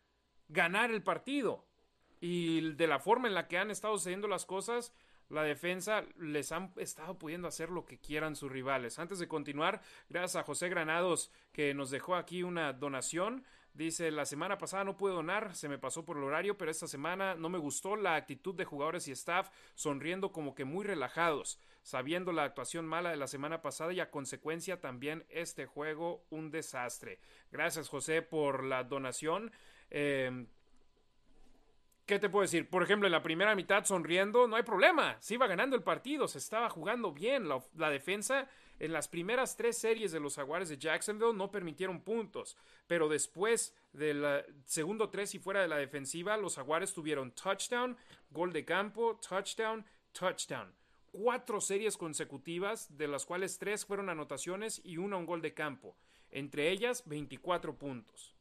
ganar 0.48 0.90
el 0.90 1.02
partido. 1.02 1.66
Y 2.20 2.72
de 2.72 2.86
la 2.86 2.98
forma 2.98 3.28
en 3.28 3.34
la 3.34 3.48
que 3.48 3.58
han 3.58 3.70
estado 3.70 3.96
sucediendo 3.96 4.28
las 4.28 4.44
cosas, 4.44 4.94
la 5.30 5.42
defensa 5.42 6.04
les 6.18 6.52
han 6.52 6.72
estado 6.76 7.18
pudiendo 7.18 7.48
hacer 7.48 7.70
lo 7.70 7.86
que 7.86 7.98
quieran 7.98 8.36
sus 8.36 8.50
rivales. 8.50 8.98
Antes 8.98 9.18
de 9.18 9.28
continuar, 9.28 9.80
gracias 10.08 10.36
a 10.36 10.44
José 10.44 10.68
Granados 10.68 11.30
que 11.52 11.72
nos 11.72 11.90
dejó 11.90 12.16
aquí 12.16 12.42
una 12.42 12.72
donación. 12.72 13.44
Dice, 13.72 14.10
la 14.10 14.26
semana 14.26 14.58
pasada 14.58 14.82
no 14.82 14.96
pude 14.96 15.12
donar, 15.12 15.54
se 15.54 15.68
me 15.68 15.78
pasó 15.78 16.04
por 16.04 16.16
el 16.16 16.24
horario, 16.24 16.58
pero 16.58 16.72
esta 16.72 16.88
semana 16.88 17.36
no 17.36 17.48
me 17.48 17.58
gustó 17.58 17.94
la 17.94 18.16
actitud 18.16 18.52
de 18.56 18.64
jugadores 18.64 19.06
y 19.06 19.12
staff 19.12 19.50
sonriendo 19.76 20.32
como 20.32 20.56
que 20.56 20.64
muy 20.64 20.84
relajados, 20.84 21.60
sabiendo 21.82 22.32
la 22.32 22.42
actuación 22.42 22.84
mala 22.84 23.10
de 23.10 23.16
la 23.16 23.28
semana 23.28 23.62
pasada 23.62 23.92
y 23.92 24.00
a 24.00 24.10
consecuencia 24.10 24.80
también 24.80 25.24
este 25.28 25.66
juego 25.66 26.24
un 26.30 26.50
desastre. 26.50 27.20
Gracias 27.52 27.88
José 27.88 28.22
por 28.22 28.64
la 28.64 28.82
donación. 28.82 29.52
Eh, 29.90 30.46
¿Qué 32.10 32.18
te 32.18 32.28
puedo 32.28 32.42
decir? 32.42 32.68
Por 32.68 32.82
ejemplo, 32.82 33.06
en 33.06 33.12
la 33.12 33.22
primera 33.22 33.54
mitad 33.54 33.84
sonriendo, 33.84 34.48
no 34.48 34.56
hay 34.56 34.64
problema. 34.64 35.16
Se 35.20 35.34
iba 35.34 35.46
ganando 35.46 35.76
el 35.76 35.84
partido, 35.84 36.26
se 36.26 36.38
estaba 36.38 36.68
jugando 36.68 37.12
bien. 37.12 37.48
La, 37.48 37.88
defensa 37.88 38.48
en 38.80 38.92
las 38.92 39.06
primeras 39.06 39.56
tres 39.56 39.78
series 39.78 40.10
de 40.10 40.18
los 40.18 40.34
Jaguares 40.34 40.68
de 40.68 40.76
Jacksonville 40.76 41.36
no 41.36 41.52
permitieron 41.52 42.00
puntos. 42.00 42.56
Pero 42.88 43.08
después 43.08 43.76
del 43.92 44.44
segundo 44.64 45.08
tres 45.08 45.36
y 45.36 45.38
fuera 45.38 45.62
de 45.62 45.68
la 45.68 45.76
defensiva, 45.76 46.36
los 46.36 46.56
Jaguares 46.56 46.92
tuvieron 46.92 47.30
touchdown, 47.30 47.96
gol 48.30 48.52
de 48.52 48.64
campo, 48.64 49.20
touchdown, 49.20 49.86
touchdown. 50.10 50.74
Cuatro 51.12 51.60
series 51.60 51.96
consecutivas, 51.96 52.96
de 52.98 53.06
las 53.06 53.24
cuales 53.24 53.56
tres 53.56 53.86
fueron 53.86 54.08
anotaciones 54.08 54.80
y 54.84 54.96
una 54.96 55.16
un 55.16 55.26
gol 55.26 55.42
de 55.42 55.54
campo. 55.54 55.96
Entre 56.32 56.72
ellas, 56.72 57.04
24 57.06 57.78
puntos. 57.78 58.34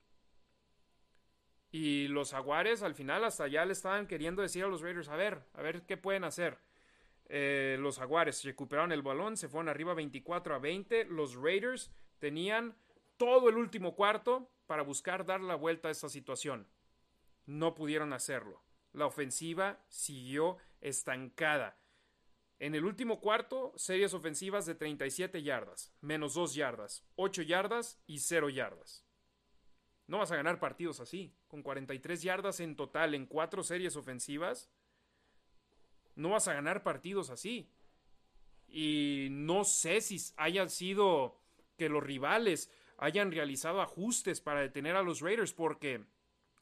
Y 1.72 2.08
los 2.08 2.32
Jaguares 2.32 2.82
al 2.82 2.96
final 2.96 3.24
hasta 3.24 3.48
ya 3.48 3.66
le 3.66 3.74
estaban 3.74 4.08
queriendo 4.08 4.42
decir 4.42 4.64
a 4.64 4.68
los 4.68 4.82
Raiders, 4.82 5.10
a 5.10 5.16
ver, 5.16 5.44
a 5.54 5.62
ver 5.62 5.84
qué 5.84 5.98
pueden 5.98 6.24
hacer. 6.24 6.58
Eh, 7.28 7.78
los 7.80 8.00
Jaguares 8.00 8.44
recuperaron 8.44 8.92
el 8.92 9.04
balón, 9.04 9.38
se 9.38 9.48
fueron 9.48 9.70
arriba 9.70 9.94
24 9.94 10.56
a 10.56 10.60
20. 10.60 11.06
Los 11.06 11.36
Raiders 11.36 11.92
tenían 12.18 12.76
todo 13.18 13.50
el 13.50 13.58
último 13.58 13.96
cuarto 13.96 14.50
para 14.66 14.82
buscar 14.82 15.26
dar 15.26 15.42
la 15.42 15.56
vuelta 15.56 15.90
a 15.90 15.92
esta 15.92 16.10
situación. 16.10 16.68
No 17.46 17.76
pudieron 17.76 18.14
hacerlo. 18.14 18.64
La 18.94 19.06
ofensiva 19.06 19.80
siguió 19.90 20.58
estancada. 20.82 21.78
En 22.58 22.76
el 22.76 22.84
último 22.84 23.22
cuarto, 23.22 23.74
series 23.76 24.14
ofensivas 24.14 24.66
de 24.66 24.76
37 24.76 25.44
yardas, 25.44 25.94
menos 26.02 26.34
2 26.34 26.56
yardas, 26.56 27.06
8 27.16 27.44
yardas 27.44 28.02
y 28.06 28.20
0 28.20 28.50
yardas. 28.50 29.09
No 30.10 30.18
vas 30.18 30.32
a 30.32 30.36
ganar 30.36 30.60
partidos 30.60 31.00
así. 31.00 31.32
Con 31.48 31.62
43 31.62 32.24
yardas 32.24 32.60
en 32.62 32.76
total 32.76 33.14
en 33.14 33.28
cuatro 33.28 33.62
series 33.62 33.96
ofensivas. 33.96 34.72
No 36.16 36.30
vas 36.30 36.48
a 36.48 36.54
ganar 36.56 36.82
partidos 36.82 37.30
así. 37.30 37.70
Y 38.68 39.28
no 39.30 39.64
sé 39.64 40.02
si 40.02 40.18
haya 40.38 40.68
sido 40.68 41.40
que 41.78 41.90
los 41.90 42.04
rivales 42.04 42.72
hayan 42.98 43.32
realizado 43.32 43.82
ajustes 43.82 44.42
para 44.42 44.62
detener 44.62 44.96
a 44.96 45.04
los 45.04 45.22
Raiders 45.22 45.54
porque 45.54 46.04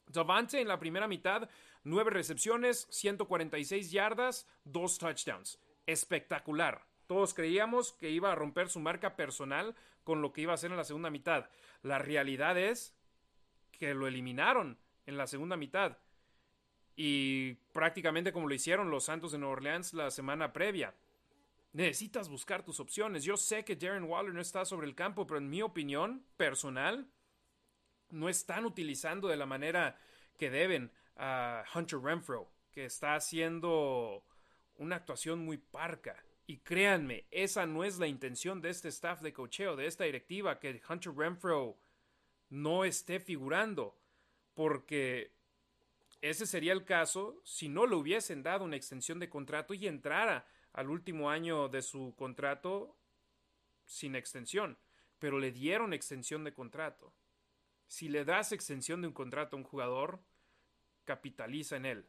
Davante 0.08 0.60
en 0.60 0.68
la 0.68 0.78
primera 0.78 1.08
mitad, 1.08 1.48
nueve 1.84 2.10
recepciones, 2.10 2.86
146 2.90 3.90
yardas, 3.90 4.46
dos 4.64 4.98
touchdowns. 4.98 5.58
Espectacular. 5.86 6.86
Todos 7.06 7.32
creíamos 7.32 7.92
que 7.94 8.10
iba 8.10 8.30
a 8.30 8.34
romper 8.34 8.68
su 8.68 8.78
marca 8.78 9.16
personal 9.16 9.74
con 10.04 10.20
lo 10.20 10.34
que 10.34 10.42
iba 10.42 10.52
a 10.52 10.56
hacer 10.56 10.70
en 10.70 10.76
la 10.76 10.84
segunda 10.84 11.08
mitad. 11.08 11.48
La 11.82 11.98
realidad 11.98 12.58
es 12.58 12.97
que 13.78 13.94
lo 13.94 14.06
eliminaron 14.06 14.78
en 15.06 15.16
la 15.16 15.26
segunda 15.26 15.56
mitad. 15.56 15.98
Y 16.96 17.54
prácticamente 17.72 18.32
como 18.32 18.48
lo 18.48 18.54
hicieron 18.54 18.90
los 18.90 19.04
Santos 19.04 19.32
de 19.32 19.38
Nueva 19.38 19.54
Orleans 19.54 19.94
la 19.94 20.10
semana 20.10 20.52
previa. 20.52 20.94
Necesitas 21.72 22.28
buscar 22.28 22.64
tus 22.64 22.80
opciones. 22.80 23.24
Yo 23.24 23.36
sé 23.36 23.64
que 23.64 23.76
Darren 23.76 24.04
Waller 24.04 24.34
no 24.34 24.40
está 24.40 24.64
sobre 24.64 24.86
el 24.86 24.94
campo, 24.94 25.26
pero 25.26 25.38
en 25.38 25.48
mi 25.48 25.62
opinión 25.62 26.24
personal, 26.36 27.08
no 28.10 28.28
están 28.28 28.64
utilizando 28.64 29.28
de 29.28 29.36
la 29.36 29.46
manera 29.46 29.98
que 30.36 30.50
deben 30.50 30.90
a 31.16 31.64
Hunter 31.74 32.00
Renfro, 32.00 32.50
que 32.72 32.84
está 32.84 33.14
haciendo 33.14 34.24
una 34.76 34.96
actuación 34.96 35.44
muy 35.44 35.58
parca. 35.58 36.24
Y 36.46 36.58
créanme, 36.58 37.26
esa 37.30 37.66
no 37.66 37.84
es 37.84 37.98
la 37.98 38.06
intención 38.06 38.62
de 38.62 38.70
este 38.70 38.88
staff 38.88 39.20
de 39.20 39.32
cocheo, 39.32 39.76
de 39.76 39.86
esta 39.86 40.04
directiva, 40.04 40.58
que 40.58 40.80
Hunter 40.88 41.14
Renfro 41.14 41.76
no 42.50 42.84
esté 42.84 43.20
figurando, 43.20 43.98
porque 44.54 45.32
ese 46.20 46.46
sería 46.46 46.72
el 46.72 46.84
caso 46.84 47.40
si 47.44 47.68
no 47.68 47.86
le 47.86 47.94
hubiesen 47.94 48.42
dado 48.42 48.64
una 48.64 48.76
extensión 48.76 49.18
de 49.18 49.28
contrato 49.28 49.74
y 49.74 49.86
entrara 49.86 50.46
al 50.72 50.90
último 50.90 51.30
año 51.30 51.68
de 51.68 51.82
su 51.82 52.14
contrato 52.16 52.96
sin 53.84 54.14
extensión, 54.14 54.78
pero 55.18 55.38
le 55.38 55.52
dieron 55.52 55.92
extensión 55.92 56.44
de 56.44 56.52
contrato. 56.52 57.14
Si 57.86 58.08
le 58.08 58.24
das 58.24 58.52
extensión 58.52 59.00
de 59.00 59.08
un 59.08 59.14
contrato 59.14 59.56
a 59.56 59.58
un 59.58 59.64
jugador, 59.64 60.20
capitaliza 61.04 61.76
en 61.76 61.86
él. 61.86 62.08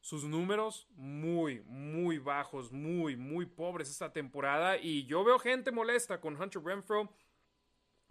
Sus 0.00 0.24
números 0.24 0.86
muy, 0.90 1.62
muy 1.62 2.18
bajos, 2.18 2.70
muy, 2.72 3.16
muy 3.16 3.46
pobres 3.46 3.90
esta 3.90 4.12
temporada 4.12 4.76
y 4.78 5.06
yo 5.06 5.24
veo 5.24 5.38
gente 5.38 5.72
molesta 5.72 6.20
con 6.20 6.40
Hunter 6.40 6.62
Renfro 6.62 7.12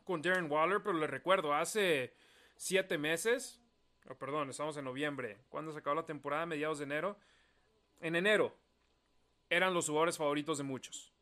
con 0.08 0.22
Darren 0.22 0.50
Waller, 0.50 0.82
pero 0.82 0.98
le 0.98 1.06
recuerdo, 1.06 1.54
hace 1.54 2.14
siete 2.56 2.98
meses, 2.98 3.62
perdón, 4.18 4.50
estamos 4.50 4.78
en 4.78 4.86
noviembre, 4.86 5.38
cuando 5.50 5.74
se 5.74 5.80
acabó 5.80 5.98
la 5.98 6.06
temporada, 6.06 6.46
mediados 6.46 6.80
de 6.80 6.86
enero, 6.86 7.18
en 8.00 8.16
enero 8.16 8.56
eran 9.50 9.74
los 9.74 9.88
jugadores 9.88 10.18
favoritos 10.18 10.58
de 10.58 10.64
muchos. 10.64 11.14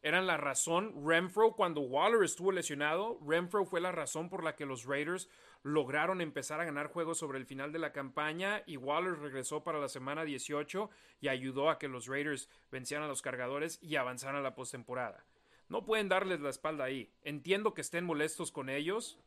Eran 0.00 0.26
la 0.26 0.36
razón, 0.36 1.06
Renfro, 1.06 1.52
cuando 1.52 1.80
Waller 1.80 2.22
estuvo 2.22 2.52
lesionado, 2.52 3.18
Renfro 3.26 3.64
fue 3.64 3.80
la 3.80 3.92
razón 3.92 4.28
por 4.28 4.42
la 4.42 4.54
que 4.54 4.66
los 4.66 4.84
Raiders 4.84 5.28
lograron 5.62 6.20
empezar 6.20 6.60
a 6.60 6.64
ganar 6.64 6.88
juegos 6.88 7.18
sobre 7.18 7.38
el 7.38 7.46
final 7.46 7.72
de 7.72 7.78
la 7.78 7.92
campaña 7.92 8.62
y 8.66 8.76
Waller 8.76 9.18
regresó 9.18 9.62
para 9.62 9.78
la 9.78 9.88
semana 9.88 10.24
18 10.24 10.90
y 11.20 11.28
ayudó 11.28 11.70
a 11.70 11.78
que 11.78 11.88
los 11.88 12.06
Raiders 12.06 12.48
vencieran 12.70 13.04
a 13.04 13.08
los 13.08 13.22
cargadores 13.22 13.80
y 13.80 13.96
avanzaran 13.96 14.36
a 14.36 14.42
la 14.42 14.54
postemporada. 14.54 15.24
No 15.72 15.86
pueden 15.86 16.10
darles 16.10 16.42
la 16.42 16.50
espalda 16.50 16.84
ahí. 16.84 17.10
Entiendo 17.22 17.72
que 17.72 17.80
estén 17.80 18.04
molestos 18.04 18.52
con 18.52 18.68
ellos, 18.68 19.18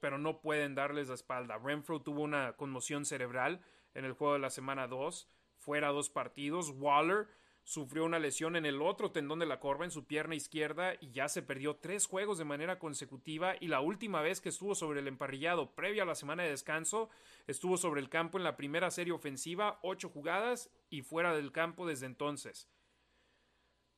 pero 0.00 0.16
no 0.16 0.40
pueden 0.40 0.74
darles 0.74 1.08
la 1.08 1.14
espalda. 1.14 1.58
Renfro 1.58 2.00
tuvo 2.00 2.22
una 2.22 2.54
conmoción 2.54 3.04
cerebral 3.04 3.60
en 3.92 4.06
el 4.06 4.14
juego 4.14 4.32
de 4.32 4.38
la 4.38 4.48
semana 4.48 4.86
2, 4.86 5.28
fuera 5.58 5.88
dos 5.88 6.08
partidos. 6.08 6.72
Waller 6.74 7.28
sufrió 7.64 8.06
una 8.06 8.18
lesión 8.18 8.56
en 8.56 8.64
el 8.64 8.80
otro 8.80 9.12
tendón 9.12 9.40
de 9.40 9.44
la 9.44 9.60
corva 9.60 9.84
en 9.84 9.90
su 9.90 10.06
pierna 10.06 10.34
izquierda 10.34 10.94
y 11.02 11.10
ya 11.10 11.28
se 11.28 11.42
perdió 11.42 11.76
tres 11.76 12.06
juegos 12.06 12.38
de 12.38 12.46
manera 12.46 12.78
consecutiva 12.78 13.56
y 13.60 13.68
la 13.68 13.82
última 13.82 14.22
vez 14.22 14.40
que 14.40 14.48
estuvo 14.48 14.74
sobre 14.74 15.00
el 15.00 15.06
emparrillado 15.06 15.74
previa 15.74 16.04
a 16.04 16.06
la 16.06 16.14
semana 16.14 16.44
de 16.44 16.48
descanso 16.48 17.10
estuvo 17.46 17.76
sobre 17.76 18.00
el 18.00 18.08
campo 18.08 18.38
en 18.38 18.44
la 18.44 18.56
primera 18.56 18.90
serie 18.90 19.12
ofensiva, 19.12 19.78
ocho 19.82 20.08
jugadas 20.08 20.70
y 20.88 21.02
fuera 21.02 21.36
del 21.36 21.52
campo 21.52 21.86
desde 21.86 22.06
entonces. 22.06 22.70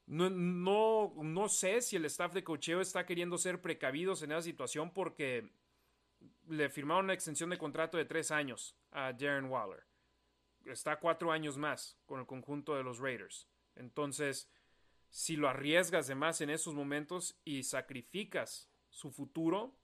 No, 0.07 0.29
no, 0.31 1.13
no 1.23 1.49
sé 1.49 1.81
si 1.81 1.97
el 1.97 2.05
staff 2.07 2.33
de 2.33 2.45
cocheo 2.45 2.81
está 2.81 3.07
queriendo 3.07 3.39
ser 3.39 3.61
precavidos 3.61 4.23
en 4.23 4.33
esa 4.33 4.43
situación 4.43 4.93
porque 4.93 5.49
le 6.49 6.69
firmaron 6.69 7.07
una 7.07 7.15
extensión 7.15 7.51
de 7.51 7.59
contrato 7.59 7.97
de 7.97 8.05
tres 8.05 8.31
años 8.31 8.77
a 8.91 9.13
Darren 9.13 9.47
Waller. 9.47 9.85
Está 10.67 10.99
cuatro 10.99 11.33
años 11.33 11.57
más 11.57 11.99
con 12.07 12.21
el 12.21 12.27
conjunto 12.27 12.75
de 12.75 12.85
los 12.85 12.99
Raiders. 12.99 13.49
Entonces, 13.75 14.49
si 15.09 15.37
lo 15.37 15.49
arriesgas 15.49 16.07
de 16.07 16.15
más 16.15 16.41
en 16.41 16.51
esos 16.51 16.75
momentos 16.75 17.39
y 17.45 17.63
sacrificas 17.63 18.69
su 18.91 19.11
futuro 19.11 19.75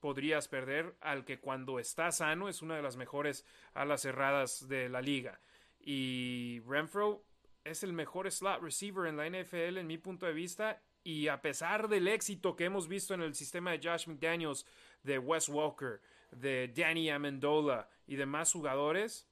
podrías 0.00 0.48
perder 0.48 0.96
al 1.00 1.24
que 1.24 1.40
cuando 1.40 1.78
está 1.78 2.12
sano 2.12 2.48
es 2.48 2.62
una 2.62 2.76
de 2.76 2.82
las 2.82 2.96
mejores 2.96 3.44
alas 3.74 4.02
cerradas 4.02 4.68
de 4.68 4.88
la 4.88 5.00
liga. 5.00 5.40
Y 5.80 6.60
Renfro 6.66 7.25
es 7.66 7.82
el 7.82 7.92
mejor 7.92 8.30
slot 8.30 8.62
receiver 8.62 9.06
en 9.06 9.16
la 9.16 9.28
NFL 9.28 9.78
en 9.78 9.86
mi 9.86 9.98
punto 9.98 10.26
de 10.26 10.32
vista. 10.32 10.80
Y 11.04 11.28
a 11.28 11.40
pesar 11.40 11.88
del 11.88 12.08
éxito 12.08 12.56
que 12.56 12.64
hemos 12.64 12.88
visto 12.88 13.14
en 13.14 13.22
el 13.22 13.34
sistema 13.34 13.70
de 13.70 13.80
Josh 13.82 14.08
McDaniels, 14.08 14.66
de 15.02 15.18
Wes 15.18 15.48
Walker, 15.48 16.00
de 16.30 16.72
Danny 16.74 17.10
Amendola 17.10 17.88
y 18.06 18.16
demás 18.16 18.52
jugadores, 18.52 19.28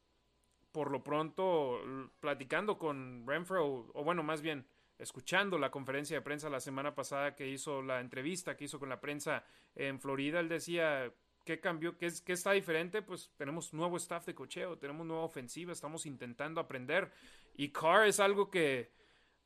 por 0.70 0.90
lo 0.90 1.03
pronto, 1.03 1.81
platicando 2.20 2.79
con 2.79 3.27
Renfro, 3.27 3.90
o 3.92 4.05
bueno, 4.05 4.23
más 4.23 4.40
bien, 4.40 4.66
escuchando 4.99 5.59
la 5.59 5.70
conferencia 5.70 6.16
de 6.16 6.23
prensa 6.23 6.49
la 6.49 6.61
semana 6.61 6.94
pasada 6.94 7.35
que 7.35 7.49
hizo 7.49 7.83
la 7.83 8.01
entrevista 8.01 8.57
que 8.57 8.64
hizo 8.64 8.79
con 8.79 8.88
la 8.88 9.01
prensa 9.01 9.44
en 9.75 10.01
Florida, 10.01 10.40
él 10.40 10.49
decía, 10.49 11.12
¿qué 11.44 11.61
cambió? 11.61 11.97
¿Qué, 11.97 12.12
qué 12.25 12.33
está 12.33 12.53
diferente? 12.53 13.03
Pues 13.03 13.31
tenemos 13.37 13.73
nuevo 13.73 13.97
staff 13.97 14.27
de 14.27 14.35
cocheo, 14.35 14.79
tenemos 14.79 15.07
nueva 15.07 15.25
ofensiva, 15.25 15.73
estamos 15.73 16.07
intentando 16.07 16.61
aprender. 16.61 17.11
Y 17.55 17.71
Carr 17.71 18.07
es 18.07 18.21
algo 18.21 18.51
que 18.51 18.93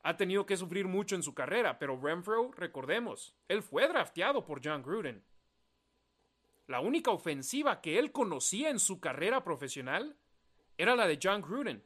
ha 0.03 0.16
tenido 0.16 0.47
que 0.47 0.57
sufrir 0.57 0.87
mucho 0.87 1.14
en 1.14 1.23
su 1.23 1.35
carrera, 1.35 1.79
pero 1.79 2.01
Renfro, 2.01 2.51
recordemos, 2.53 3.35
él 3.49 3.62
fue 3.62 3.87
drafteado 3.88 4.44
por 4.44 4.61
John 4.64 4.83
Gruden. 4.83 5.23
La 6.66 6.81
única 6.81 7.11
ofensiva 7.11 7.81
que 7.81 7.99
él 7.99 8.12
conocía 8.12 8.71
en 8.71 8.79
su 8.79 9.01
carrera 9.01 9.42
profesional 9.42 10.16
era 10.77 10.94
la 10.94 11.07
de 11.07 11.18
John 11.23 11.42
Gruden. 11.42 11.85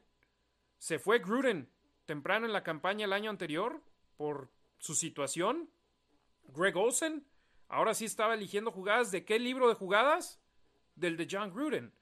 Se 0.77 0.99
fue 0.99 1.19
Gruden 1.19 1.69
temprano 2.05 2.45
en 2.45 2.53
la 2.53 2.63
campaña 2.63 3.05
el 3.05 3.13
año 3.13 3.29
anterior 3.29 3.81
por 4.17 4.51
su 4.77 4.93
situación. 4.93 5.69
Greg 6.49 6.75
Olsen 6.75 7.25
ahora 7.69 7.93
sí 7.93 8.05
estaba 8.05 8.33
eligiendo 8.33 8.71
jugadas. 8.71 9.11
¿De 9.11 9.25
qué 9.25 9.39
libro 9.39 9.69
de 9.69 9.75
jugadas? 9.75 10.41
Del 10.95 11.17
de 11.17 11.27
John 11.29 11.53
Gruden. 11.53 11.93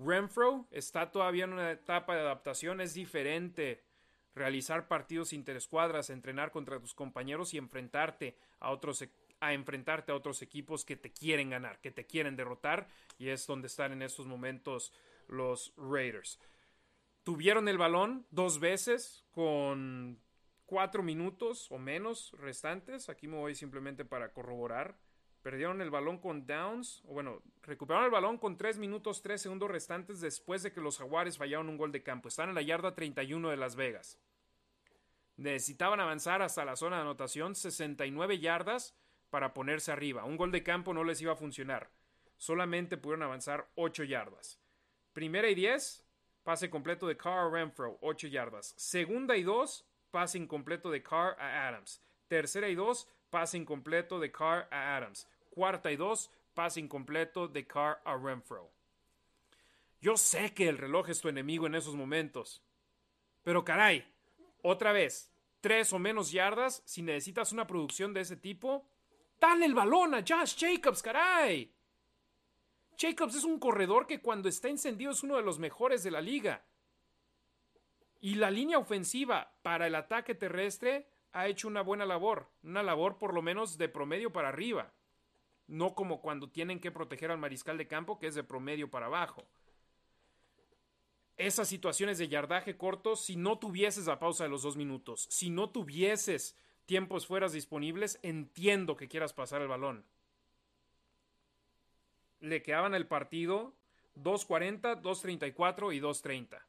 Renfro 0.00 0.66
está 0.70 1.10
todavía 1.10 1.44
en 1.44 1.52
una 1.52 1.72
etapa 1.72 2.14
de 2.14 2.22
adaptación. 2.22 2.80
Es 2.80 2.94
diferente 2.94 3.84
realizar 4.34 4.88
partidos 4.88 5.32
interescuadras, 5.32 6.08
entrenar 6.10 6.50
contra 6.50 6.80
tus 6.80 6.94
compañeros 6.94 7.52
y 7.52 7.58
enfrentarte 7.58 8.36
a 8.60 8.70
otros 8.70 9.02
e-, 9.02 9.10
a 9.40 9.52
enfrentarte 9.52 10.12
a 10.12 10.14
otros 10.14 10.42
equipos 10.42 10.84
que 10.84 10.96
te 10.96 11.12
quieren 11.12 11.50
ganar, 11.50 11.80
que 11.80 11.90
te 11.90 12.06
quieren 12.06 12.36
derrotar 12.36 12.88
y 13.18 13.28
es 13.28 13.46
donde 13.46 13.66
están 13.66 13.92
en 13.92 14.02
estos 14.02 14.26
momentos 14.26 14.92
los 15.28 15.74
Raiders. 15.76 16.38
Tuvieron 17.22 17.68
el 17.68 17.78
balón 17.78 18.26
dos 18.30 18.58
veces 18.58 19.24
con 19.30 20.18
cuatro 20.64 21.02
minutos 21.02 21.70
o 21.70 21.78
menos 21.78 22.32
restantes. 22.38 23.08
Aquí 23.08 23.28
me 23.28 23.36
voy 23.36 23.54
simplemente 23.54 24.04
para 24.04 24.32
corroborar. 24.32 24.96
Perdieron 25.42 25.80
el 25.80 25.90
balón 25.90 26.18
con 26.18 26.46
downs, 26.46 27.02
o 27.06 27.14
bueno, 27.14 27.42
recuperaron 27.62 28.04
el 28.04 28.10
balón 28.10 28.38
con 28.38 28.58
tres 28.58 28.78
minutos 28.78 29.22
tres 29.22 29.40
segundos 29.40 29.70
restantes 29.70 30.20
después 30.20 30.62
de 30.62 30.72
que 30.72 30.80
los 30.80 30.98
Jaguares 30.98 31.38
fallaron 31.38 31.68
un 31.68 31.78
gol 31.78 31.92
de 31.92 32.02
campo. 32.02 32.28
Están 32.28 32.50
en 32.50 32.54
la 32.54 32.62
yarda 32.62 32.94
31 32.94 33.50
de 33.50 33.56
Las 33.56 33.76
Vegas. 33.76 34.18
Necesitaban 35.36 36.00
avanzar 36.00 36.42
hasta 36.42 36.64
la 36.64 36.76
zona 36.76 36.96
de 36.96 37.02
anotación, 37.02 37.54
69 37.54 38.38
yardas 38.38 38.94
para 39.30 39.54
ponerse 39.54 39.92
arriba. 39.92 40.24
Un 40.24 40.36
gol 40.36 40.52
de 40.52 40.62
campo 40.62 40.92
no 40.92 41.04
les 41.04 41.22
iba 41.22 41.32
a 41.32 41.36
funcionar. 41.36 41.90
Solamente 42.36 42.98
pudieron 42.98 43.22
avanzar 43.22 43.70
8 43.76 44.04
yardas. 44.04 44.60
Primera 45.14 45.48
y 45.48 45.54
10, 45.54 46.04
Pase 46.42 46.70
completo 46.70 47.06
de 47.06 47.16
Carr 47.16 47.46
a 47.46 47.50
Renfro, 47.50 47.98
8 48.00 48.28
yardas. 48.28 48.74
Segunda 48.76 49.36
y 49.36 49.42
2, 49.42 49.86
pase 50.10 50.38
incompleto 50.38 50.90
de 50.90 51.02
Carr 51.02 51.36
a 51.38 51.68
Adams. 51.68 52.02
Tercera 52.28 52.68
y 52.68 52.74
2, 52.74 53.06
pase 53.30 53.56
incompleto 53.56 54.18
de 54.18 54.30
Carr 54.30 54.68
a 54.70 54.96
Adams. 54.96 55.28
Cuarta 55.50 55.90
y 55.90 55.96
2, 55.96 56.30
pase 56.54 56.80
incompleto 56.80 57.48
de 57.48 57.66
Carr 57.66 58.00
a 58.04 58.16
Renfro. 58.16 58.70
Yo 60.00 60.16
sé 60.16 60.54
que 60.54 60.68
el 60.68 60.78
reloj 60.78 61.10
es 61.10 61.20
tu 61.20 61.28
enemigo 61.28 61.66
en 61.66 61.74
esos 61.74 61.94
momentos. 61.94 62.62
Pero 63.42 63.64
caray, 63.64 64.04
otra 64.62 64.92
vez, 64.92 65.30
tres 65.60 65.92
o 65.92 65.98
menos 65.98 66.32
yardas, 66.32 66.82
si 66.84 67.02
necesitas 67.02 67.52
una 67.52 67.66
producción 67.66 68.14
de 68.14 68.22
ese 68.22 68.36
tipo, 68.36 68.86
dale 69.38 69.66
el 69.66 69.74
balón 69.74 70.14
a 70.14 70.24
Josh 70.26 70.56
Jacobs, 70.58 71.02
caray. 71.02 71.74
Jacobs 72.98 73.34
es 73.34 73.44
un 73.44 73.58
corredor 73.58 74.06
que 74.06 74.20
cuando 74.20 74.48
está 74.48 74.68
encendido 74.68 75.12
es 75.12 75.22
uno 75.22 75.36
de 75.36 75.42
los 75.42 75.58
mejores 75.58 76.02
de 76.02 76.10
la 76.10 76.20
liga. 76.20 76.64
Y 78.20 78.34
la 78.34 78.50
línea 78.50 78.78
ofensiva 78.78 79.54
para 79.62 79.86
el 79.86 79.94
ataque 79.94 80.34
terrestre 80.34 81.08
ha 81.32 81.48
hecho 81.48 81.68
una 81.68 81.82
buena 81.82 82.06
labor, 82.06 82.48
una 82.62 82.82
labor 82.82 83.18
por 83.18 83.34
lo 83.34 83.42
menos 83.42 83.78
de 83.78 83.88
promedio 83.88 84.32
para 84.32 84.48
arriba, 84.48 84.92
no 85.66 85.94
como 85.94 86.20
cuando 86.20 86.50
tienen 86.50 86.80
que 86.80 86.90
proteger 86.90 87.30
al 87.30 87.38
mariscal 87.38 87.78
de 87.78 87.86
campo 87.86 88.18
que 88.18 88.26
es 88.26 88.34
de 88.34 88.44
promedio 88.44 88.90
para 88.90 89.06
abajo. 89.06 89.46
Esas 91.36 91.68
situaciones 91.68 92.18
de 92.18 92.28
yardaje 92.28 92.76
corto, 92.76 93.16
si 93.16 93.36
no 93.36 93.58
tuvieses 93.58 94.06
la 94.06 94.18
pausa 94.18 94.44
de 94.44 94.50
los 94.50 94.62
dos 94.62 94.76
minutos, 94.76 95.26
si 95.30 95.48
no 95.50 95.70
tuvieses 95.70 96.56
tiempos 96.84 97.26
fueras 97.26 97.52
disponibles, 97.52 98.18
entiendo 98.22 98.96
que 98.96 99.08
quieras 99.08 99.32
pasar 99.32 99.62
el 99.62 99.68
balón 99.68 100.04
le 102.40 102.62
quedaban 102.62 102.94
el 102.94 103.06
partido 103.06 103.74
2.40, 104.16 105.02
2.34 105.02 105.94
y 105.94 106.00
2.30. 106.00 106.60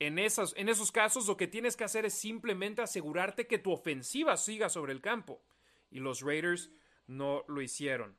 En, 0.00 0.18
esos 0.18 0.92
casos 0.92 1.26
lo 1.26 1.36
que 1.36 1.48
tienes 1.48 1.76
que 1.76 1.84
hacer 1.84 2.04
es 2.04 2.14
simplemente 2.14 2.82
asegurarte 2.82 3.46
que 3.46 3.58
tu 3.58 3.72
ofensiva 3.72 4.36
siga 4.36 4.68
sobre 4.68 4.92
el 4.92 5.00
campo. 5.00 5.42
Y 5.90 5.98
los 5.98 6.20
Raiders 6.20 6.70
no 7.06 7.44
lo 7.48 7.62
hicieron. 7.62 8.16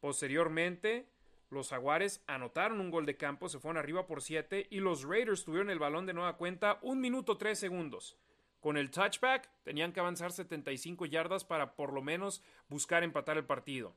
Posteriormente, 0.00 1.08
los 1.50 1.70
Jaguares 1.70 2.22
anotaron 2.26 2.80
un 2.80 2.90
gol 2.90 3.06
de 3.06 3.16
campo, 3.16 3.48
se 3.48 3.58
fueron 3.58 3.78
arriba 3.78 4.06
por 4.06 4.22
7 4.22 4.68
y 4.70 4.78
los 4.78 5.02
Raiders 5.02 5.44
tuvieron 5.44 5.70
el 5.70 5.78
balón 5.78 6.06
de 6.06 6.12
nueva 6.12 6.36
cuenta 6.36 6.78
un 6.82 7.00
minuto 7.00 7.36
3 7.36 7.58
segundos. 7.58 8.16
Con 8.60 8.76
el 8.76 8.90
touchback 8.90 9.48
tenían 9.62 9.92
que 9.92 10.00
avanzar 10.00 10.32
75 10.32 11.06
yardas 11.06 11.44
para 11.44 11.74
por 11.74 11.92
lo 11.92 12.02
menos 12.02 12.42
buscar 12.68 13.02
empatar 13.02 13.36
el 13.36 13.44
partido. 13.44 13.94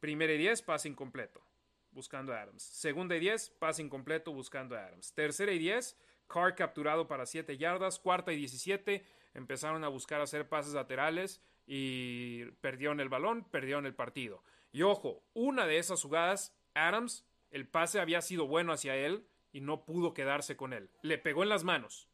Primera 0.00 0.32
y 0.32 0.38
10, 0.38 0.62
pase 0.62 0.88
incompleto, 0.88 1.42
buscando 1.90 2.32
a 2.32 2.42
Adams. 2.42 2.62
Segunda 2.62 3.16
y 3.16 3.20
10, 3.20 3.50
pase 3.58 3.82
incompleto, 3.82 4.32
buscando 4.32 4.76
a 4.76 4.86
Adams. 4.86 5.12
Tercera 5.14 5.52
y 5.52 5.58
10, 5.58 5.96
Carr 6.26 6.54
capturado 6.54 7.08
para 7.08 7.26
7 7.26 7.56
yardas. 7.56 7.98
Cuarta 7.98 8.32
y 8.32 8.36
17, 8.36 9.04
empezaron 9.34 9.84
a 9.84 9.88
buscar 9.88 10.20
hacer 10.20 10.48
pases 10.48 10.74
laterales 10.74 11.42
y 11.66 12.44
perdieron 12.60 13.00
el 13.00 13.08
balón, 13.08 13.44
perdieron 13.44 13.86
el 13.86 13.94
partido. 13.94 14.42
Y 14.72 14.82
ojo, 14.82 15.22
una 15.34 15.66
de 15.66 15.78
esas 15.78 16.02
jugadas, 16.02 16.54
Adams, 16.74 17.24
el 17.50 17.66
pase 17.66 18.00
había 18.00 18.22
sido 18.22 18.46
bueno 18.46 18.72
hacia 18.72 18.96
él 18.96 19.26
y 19.52 19.60
no 19.60 19.84
pudo 19.84 20.14
quedarse 20.14 20.56
con 20.56 20.72
él. 20.72 20.90
Le 21.02 21.18
pegó 21.18 21.42
en 21.42 21.48
las 21.48 21.64
manos. 21.64 22.08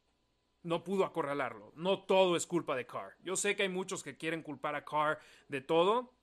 No 0.63 0.83
pudo 0.83 1.05
acorralarlo. 1.05 1.73
No 1.77 2.05
todo 2.05 2.37
es 2.37 2.47
culpa 2.47 2.75
de 2.75 2.87
Carr. 2.87 3.17
Yo 3.21 3.37
sé 3.37 3.55
que 3.55 3.65
hay 3.65 3.69
muchos 3.69 4.03
que 4.03 4.17
quieren 4.17 4.43
culpar 4.43 4.75
a 4.75 4.85
Carr 4.85 5.19
de 5.49 5.61
todo, 5.61 6.14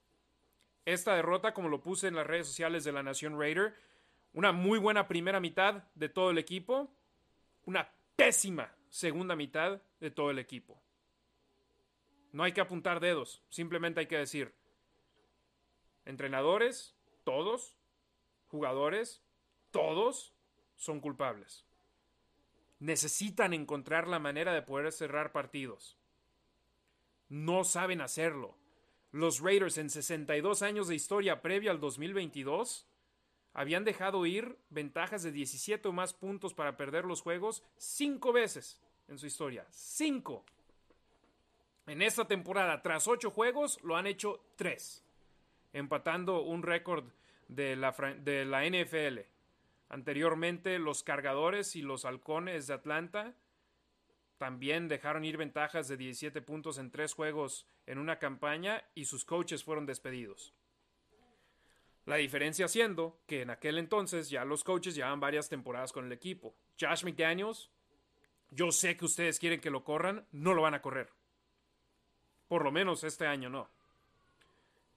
esta 0.85 1.15
derrota, 1.15 1.53
como 1.53 1.69
lo 1.69 1.81
puse 1.81 2.07
en 2.07 2.15
las 2.15 2.27
redes 2.27 2.47
sociales 2.47 2.83
de 2.83 2.91
la 2.91 3.03
Nación 3.03 3.39
Raider, 3.39 3.75
una 4.33 4.51
muy 4.51 4.79
buena 4.79 5.07
primera 5.07 5.39
mitad 5.39 5.83
de 5.95 6.09
todo 6.09 6.31
el 6.31 6.37
equipo, 6.37 6.91
una 7.65 7.91
pésima 8.15 8.73
segunda 8.89 9.35
mitad 9.35 9.81
de 9.99 10.11
todo 10.11 10.31
el 10.31 10.39
equipo. 10.39 10.81
No 12.31 12.43
hay 12.43 12.53
que 12.53 12.61
apuntar 12.61 12.99
dedos, 12.99 13.43
simplemente 13.49 13.99
hay 13.99 14.07
que 14.07 14.17
decir, 14.17 14.53
entrenadores, 16.05 16.95
todos, 17.23 17.75
jugadores, 18.47 19.21
todos 19.71 20.33
son 20.75 20.99
culpables. 20.99 21.65
Necesitan 22.79 23.53
encontrar 23.53 24.07
la 24.07 24.19
manera 24.19 24.53
de 24.53 24.61
poder 24.61 24.91
cerrar 24.91 25.31
partidos. 25.31 25.97
No 27.29 27.63
saben 27.63 28.01
hacerlo. 28.01 28.57
Los 29.11 29.41
Raiders 29.41 29.77
en 29.77 29.89
62 29.89 30.61
años 30.61 30.87
de 30.87 30.95
historia 30.95 31.41
previa 31.41 31.71
al 31.71 31.79
2022 31.79 32.85
habían 33.53 33.83
dejado 33.83 34.25
ir 34.25 34.57
ventajas 34.69 35.23
de 35.23 35.31
17 35.31 35.89
o 35.89 35.91
más 35.91 36.13
puntos 36.13 36.53
para 36.53 36.77
perder 36.77 37.03
los 37.03 37.21
juegos 37.21 37.63
cinco 37.77 38.31
veces 38.31 38.79
en 39.09 39.17
su 39.17 39.27
historia. 39.27 39.65
Cinco. 39.71 40.45
En 41.87 42.01
esta 42.01 42.25
temporada, 42.25 42.81
tras 42.81 43.07
ocho 43.07 43.31
juegos, 43.31 43.79
lo 43.83 43.97
han 43.97 44.07
hecho 44.07 44.41
tres, 44.55 45.03
empatando 45.73 46.41
un 46.43 46.63
récord 46.63 47.03
de 47.49 47.75
la, 47.75 47.91
de 47.91 48.45
la 48.45 48.63
NFL. 48.65 49.19
Anteriormente, 49.89 50.79
los 50.79 51.03
cargadores 51.03 51.75
y 51.75 51.81
los 51.81 52.05
halcones 52.05 52.67
de 52.67 52.75
Atlanta 52.75 53.33
también 54.41 54.87
dejaron 54.87 55.23
ir 55.23 55.37
ventajas 55.37 55.87
de 55.87 55.97
17 55.97 56.41
puntos 56.41 56.79
en 56.79 56.89
tres 56.89 57.13
juegos 57.13 57.67
en 57.85 57.99
una 57.99 58.17
campaña 58.17 58.83
y 58.95 59.05
sus 59.05 59.23
coaches 59.23 59.63
fueron 59.63 59.85
despedidos. 59.85 60.55
La 62.07 62.15
diferencia 62.15 62.67
siendo 62.67 63.21
que 63.27 63.43
en 63.43 63.51
aquel 63.51 63.77
entonces 63.77 64.31
ya 64.31 64.43
los 64.43 64.63
coaches 64.63 64.95
llevaban 64.95 65.19
varias 65.19 65.47
temporadas 65.47 65.91
con 65.91 66.07
el 66.07 66.11
equipo. 66.11 66.55
Josh 66.79 67.03
McDaniels, 67.03 67.69
yo 68.49 68.71
sé 68.71 68.97
que 68.97 69.05
ustedes 69.05 69.37
quieren 69.37 69.61
que 69.61 69.69
lo 69.69 69.83
corran, 69.83 70.25
no 70.31 70.55
lo 70.55 70.63
van 70.63 70.73
a 70.73 70.81
correr. 70.81 71.11
Por 72.47 72.63
lo 72.63 72.71
menos 72.71 73.03
este 73.03 73.27
año 73.27 73.47
no. 73.47 73.69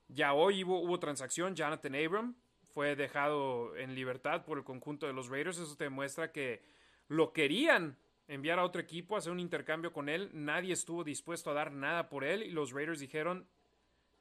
Ya 0.07 0.33
hoy 0.33 0.63
hubo, 0.63 0.99
transacción, 0.99 1.55
Jonathan 1.55 1.93
Abram 1.93 2.35
fue 2.73 2.95
dejado 2.95 3.75
en 3.75 3.93
libertad 3.93 4.43
por 4.43 4.57
el 4.57 4.63
conjunto 4.63 5.05
de 5.05 5.13
los 5.13 5.29
Raiders, 5.29 5.59
eso 5.59 5.77
te 5.77 5.83
demuestra 5.83 6.31
que 6.31 6.63
lo 7.09 7.31
querían 7.31 7.95
enviar 8.27 8.59
a 8.59 8.63
otro 8.63 8.81
equipo 8.81 9.15
hacer 9.15 9.31
un 9.31 9.39
intercambio 9.39 9.93
con 9.93 10.09
él, 10.09 10.29
nadie 10.33 10.73
estuvo 10.73 11.03
dispuesto 11.03 11.51
a 11.51 11.53
dar 11.53 11.71
nada 11.71 12.09
por 12.09 12.23
él 12.23 12.43
y 12.43 12.51
los 12.51 12.71
Raiders 12.71 12.99
dijeron, 12.99 13.47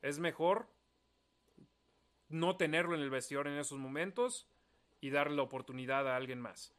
es 0.03 0.19
mejor 0.19 0.69
no 2.29 2.57
tenerlo 2.57 2.95
en 2.95 3.01
el 3.01 3.11
vestidor 3.11 3.47
en 3.47 3.59
esos 3.59 3.79
momentos 3.79 4.47
y 5.01 5.11
darle 5.11 5.37
la 5.37 5.43
oportunidad 5.43 6.09
a 6.09 6.17
alguien 6.17 6.41
más. 6.41 6.75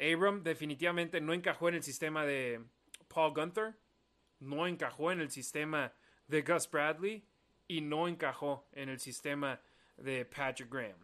Abram 0.00 0.42
definitivamente 0.42 1.20
no 1.20 1.32
encajó 1.32 1.68
en 1.68 1.74
el 1.74 1.82
sistema 1.82 2.24
de 2.24 2.62
Paul 3.08 3.34
Gunther, 3.34 3.74
no 4.38 4.66
encajó 4.66 5.12
en 5.12 5.20
el 5.20 5.30
sistema 5.30 5.92
de 6.26 6.42
Gus 6.42 6.70
Bradley 6.70 7.24
y 7.68 7.80
no 7.82 8.08
encajó 8.08 8.66
en 8.72 8.88
el 8.88 8.98
sistema 8.98 9.60
de 9.96 10.24
Patrick 10.24 10.72
Graham. 10.72 10.98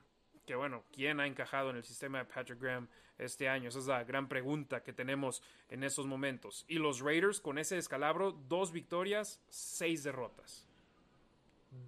Que 0.47 0.55
bueno, 0.55 0.85
¿quién 0.93 1.21
ha 1.21 1.27
encajado 1.27 1.71
en 1.71 1.77
el 1.77 1.85
sistema 1.85 2.19
de 2.19 2.25
Patrick 2.25 2.61
Graham 2.61 2.89
este 3.19 3.49
año? 3.49 3.69
Esa 3.69 3.79
es 3.79 3.87
la 3.87 4.05
gran 4.05 4.29
pregunta 4.29 4.83
que 4.83 4.93
tenemos 4.93 5.43
en 5.69 5.85
estos 5.85 6.07
momentos. 6.07 6.65
Y 6.69 6.79
los 6.79 7.01
Raiders 7.01 7.41
con 7.41 7.59
ese 7.59 7.77
descalabro, 7.77 8.33
dos 8.33 8.73
victorias, 8.73 9.41
seis 9.49 10.03
derrotas. 10.03 10.67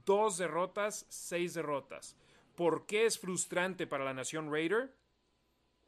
Dos 0.04 0.38
derrotas, 0.38 1.06
seis 1.08 1.54
derrotas. 1.54 2.16
¿Por 2.58 2.86
qué 2.86 3.06
es 3.06 3.20
frustrante 3.20 3.86
para 3.86 4.04
la 4.04 4.14
nación 4.14 4.52
Raider? 4.52 4.92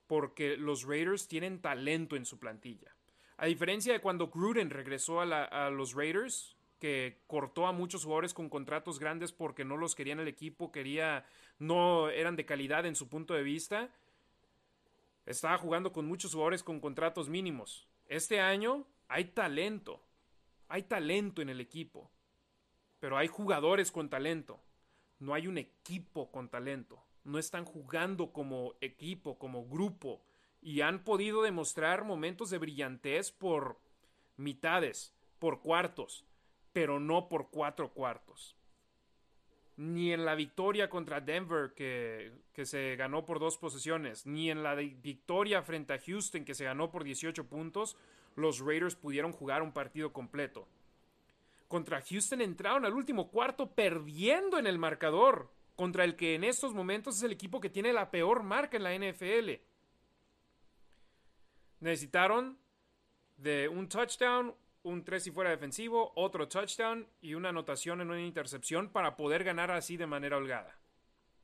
Porque 0.07 0.57
los 0.57 0.85
Raiders 0.85 1.26
tienen 1.26 1.61
talento 1.61 2.14
en 2.14 2.24
su 2.24 2.38
plantilla. 2.38 2.94
A 3.37 3.46
diferencia 3.46 3.92
de 3.92 4.00
cuando 4.00 4.29
Gruden 4.29 4.70
regresó 4.70 5.20
a, 5.20 5.70
los 5.70 5.94
Raiders, 5.94 6.57
que 6.79 7.22
cortó 7.26 7.66
a 7.66 7.72
muchos 7.72 8.05
jugadores 8.05 8.35
con 8.35 8.48
contratos 8.48 9.00
grandes 9.00 9.33
porque 9.33 9.64
no 9.64 9.76
los 9.76 9.94
querían 9.94 10.20
el 10.20 10.29
equipo, 10.29 10.70
quería, 10.70 11.24
no 11.59 12.09
eran 12.11 12.37
de 12.37 12.44
calidad 12.44 12.87
en 12.87 12.94
su 12.94 13.09
punto 13.09 13.35
de 13.35 13.42
vista. 13.42 13.90
Estaba 15.31 15.59
jugando 15.59 15.93
con 15.93 16.07
muchos 16.07 16.33
jugadores 16.33 16.62
con 16.62 16.81
contratos 16.81 17.29
mínimos. 17.29 17.87
Este 18.07 18.40
año 18.40 18.87
hay 19.09 19.27
talento, 19.27 20.03
hay 20.69 20.83
talento 20.83 21.40
en 21.40 21.49
el 21.49 21.61
equipo 21.61 22.11
pero 23.01 23.16
hay 23.16 23.27
jugadores 23.27 23.90
con 23.90 24.09
talento. 24.09 24.61
No 25.19 25.35
hay 25.35 25.49
un 25.49 25.59
equipo 25.59 26.31
con 26.31 26.49
talento. 26.49 27.03
No 27.25 27.38
están 27.38 27.64
jugando 27.64 28.33
como 28.33 28.75
equipo, 28.81 29.38
como 29.38 29.66
grupo. 29.66 30.23
Y 30.62 30.83
han 30.83 31.03
podido 31.03 31.43
demostrar 31.43 32.05
momentos 32.05 32.51
de 32.51 32.59
brillantez 32.59 33.33
por 33.33 33.81
mitades, 34.37 35.14
por 35.38 35.61
cuartos, 35.61 36.27
pero 36.73 37.01
no 37.01 37.29
por 37.29 37.49
cuatro 37.51 37.93
cuartos. 37.93 38.55
Ni 39.81 40.12
en 40.12 40.25
la 40.25 40.35
victoria 40.35 40.90
contra 40.90 41.21
Denver, 41.21 41.73
que, 41.75 42.33
que 42.53 42.66
se 42.66 42.97
ganó 42.97 43.25
por 43.25 43.38
dos 43.38 43.57
posesiones, 43.57 44.27
ni 44.27 44.51
en 44.51 44.62
la 44.62 44.75
victoria 44.75 45.62
frente 45.62 45.95
a 45.95 45.99
Houston, 45.99 46.45
que 46.45 46.55
se 46.55 46.64
ganó 46.64 46.90
por 46.90 47.03
18 47.03 47.47
puntos, 47.47 47.97
los 48.37 48.61
Raiders 48.61 48.95
pudieron 48.95 49.33
jugar 49.33 49.62
un 49.62 49.73
partido 49.73 50.12
completo 50.12 50.66
contra 51.71 52.03
Houston 52.03 52.40
entraron 52.40 52.85
al 52.85 52.95
último 52.95 53.31
cuarto 53.31 53.71
perdiendo 53.71 54.59
en 54.59 54.66
el 54.66 54.77
marcador, 54.77 55.49
contra 55.77 56.03
el 56.03 56.16
que 56.16 56.35
en 56.35 56.43
estos 56.43 56.75
momentos 56.75 57.16
es 57.16 57.23
el 57.23 57.31
equipo 57.31 57.61
que 57.61 57.71
tiene 57.71 57.93
la 57.93 58.11
peor 58.11 58.43
marca 58.43 58.77
en 58.77 58.83
la 58.83 58.93
NFL. 58.93 59.53
Necesitaron 61.79 62.59
de 63.37 63.69
un 63.69 63.88
touchdown, 63.88 64.53
un 64.83 65.05
3 65.05 65.27
y 65.27 65.31
fuera 65.31 65.51
defensivo, 65.51 66.12
otro 66.16 66.49
touchdown 66.49 67.07
y 67.21 67.35
una 67.35 67.51
anotación 67.51 68.01
en 68.01 68.11
una 68.11 68.23
intercepción 68.23 68.90
para 68.90 69.16
poder 69.16 69.45
ganar 69.45 69.71
así 69.71 69.97
de 69.97 70.07
manera 70.07 70.37
holgada, 70.37 70.79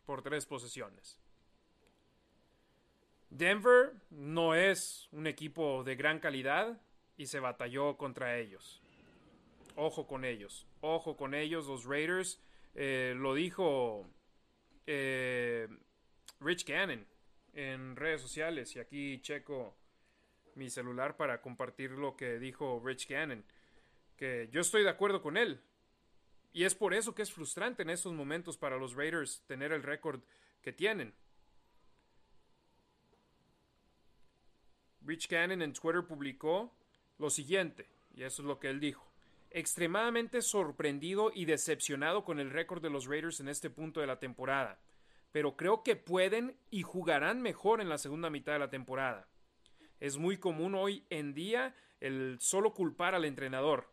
por 0.04 0.22
tres 0.22 0.46
posesiones. 0.46 1.20
Denver 3.30 3.92
no 4.10 4.54
es 4.54 5.08
un 5.12 5.26
equipo 5.26 5.84
de 5.84 5.96
gran 5.96 6.20
calidad 6.20 6.80
y 7.16 7.26
se 7.26 7.40
batalló 7.40 7.96
contra 7.96 8.38
ellos 8.38 8.82
ojo 9.76 10.06
con 10.06 10.24
ellos, 10.24 10.66
ojo 10.80 11.16
con 11.16 11.34
ellos, 11.34 11.66
los 11.66 11.84
Raiders. 11.84 12.40
Eh, 12.74 13.14
lo 13.16 13.34
dijo 13.34 14.06
eh, 14.86 15.68
Rich 16.40 16.66
Gannon 16.66 17.06
en 17.54 17.96
redes 17.96 18.20
sociales 18.20 18.74
y 18.76 18.80
aquí 18.80 19.20
checo 19.20 19.76
mi 20.56 20.70
celular 20.70 21.16
para 21.16 21.40
compartir 21.40 21.92
lo 21.92 22.16
que 22.16 22.38
dijo 22.38 22.82
Rich 22.84 23.08
Gannon, 23.08 23.44
que 24.16 24.48
yo 24.50 24.60
estoy 24.60 24.82
de 24.82 24.90
acuerdo 24.90 25.22
con 25.22 25.36
él. 25.36 25.60
Y 26.52 26.64
es 26.64 26.74
por 26.74 26.94
eso 26.94 27.14
que 27.14 27.22
es 27.22 27.32
frustrante 27.32 27.82
en 27.82 27.90
estos 27.90 28.12
momentos 28.12 28.56
para 28.56 28.78
los 28.78 28.94
Raiders 28.94 29.42
tener 29.46 29.72
el 29.72 29.82
récord 29.82 30.22
que 30.62 30.72
tienen. 30.72 31.14
Rich 35.02 35.28
Gannon 35.28 35.62
en 35.62 35.72
Twitter 35.72 36.04
publicó 36.04 36.74
lo 37.18 37.30
siguiente, 37.30 37.86
y 38.14 38.22
eso 38.24 38.42
es 38.42 38.48
lo 38.48 38.58
que 38.58 38.68
él 38.68 38.80
dijo 38.80 39.06
extremadamente 39.56 40.42
sorprendido 40.42 41.30
y 41.34 41.46
decepcionado 41.46 42.24
con 42.24 42.40
el 42.40 42.50
récord 42.50 42.82
de 42.82 42.90
los 42.90 43.06
Raiders 43.06 43.40
en 43.40 43.48
este 43.48 43.70
punto 43.70 44.00
de 44.00 44.06
la 44.06 44.18
temporada, 44.18 44.78
pero 45.32 45.56
creo 45.56 45.82
que 45.82 45.96
pueden 45.96 46.56
y 46.70 46.82
jugarán 46.82 47.40
mejor 47.40 47.80
en 47.80 47.88
la 47.88 47.96
segunda 47.96 48.28
mitad 48.28 48.52
de 48.52 48.58
la 48.58 48.70
temporada. 48.70 49.26
Es 50.00 50.18
muy 50.18 50.36
común 50.36 50.74
hoy 50.74 51.04
en 51.10 51.32
día 51.32 51.74
el 52.00 52.36
solo 52.40 52.74
culpar 52.74 53.14
al 53.14 53.24
entrenador. 53.24 53.92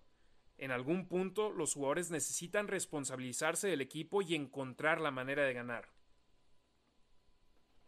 En 0.57 0.71
algún 0.71 1.07
punto 1.07 1.51
los 1.51 1.73
jugadores 1.73 2.11
necesitan 2.11 2.67
responsabilizarse 2.67 3.67
del 3.67 3.81
equipo 3.81 4.21
y 4.21 4.35
encontrar 4.35 4.99
la 4.99 5.11
manera 5.11 5.43
de 5.43 5.53
ganar. 5.53 5.89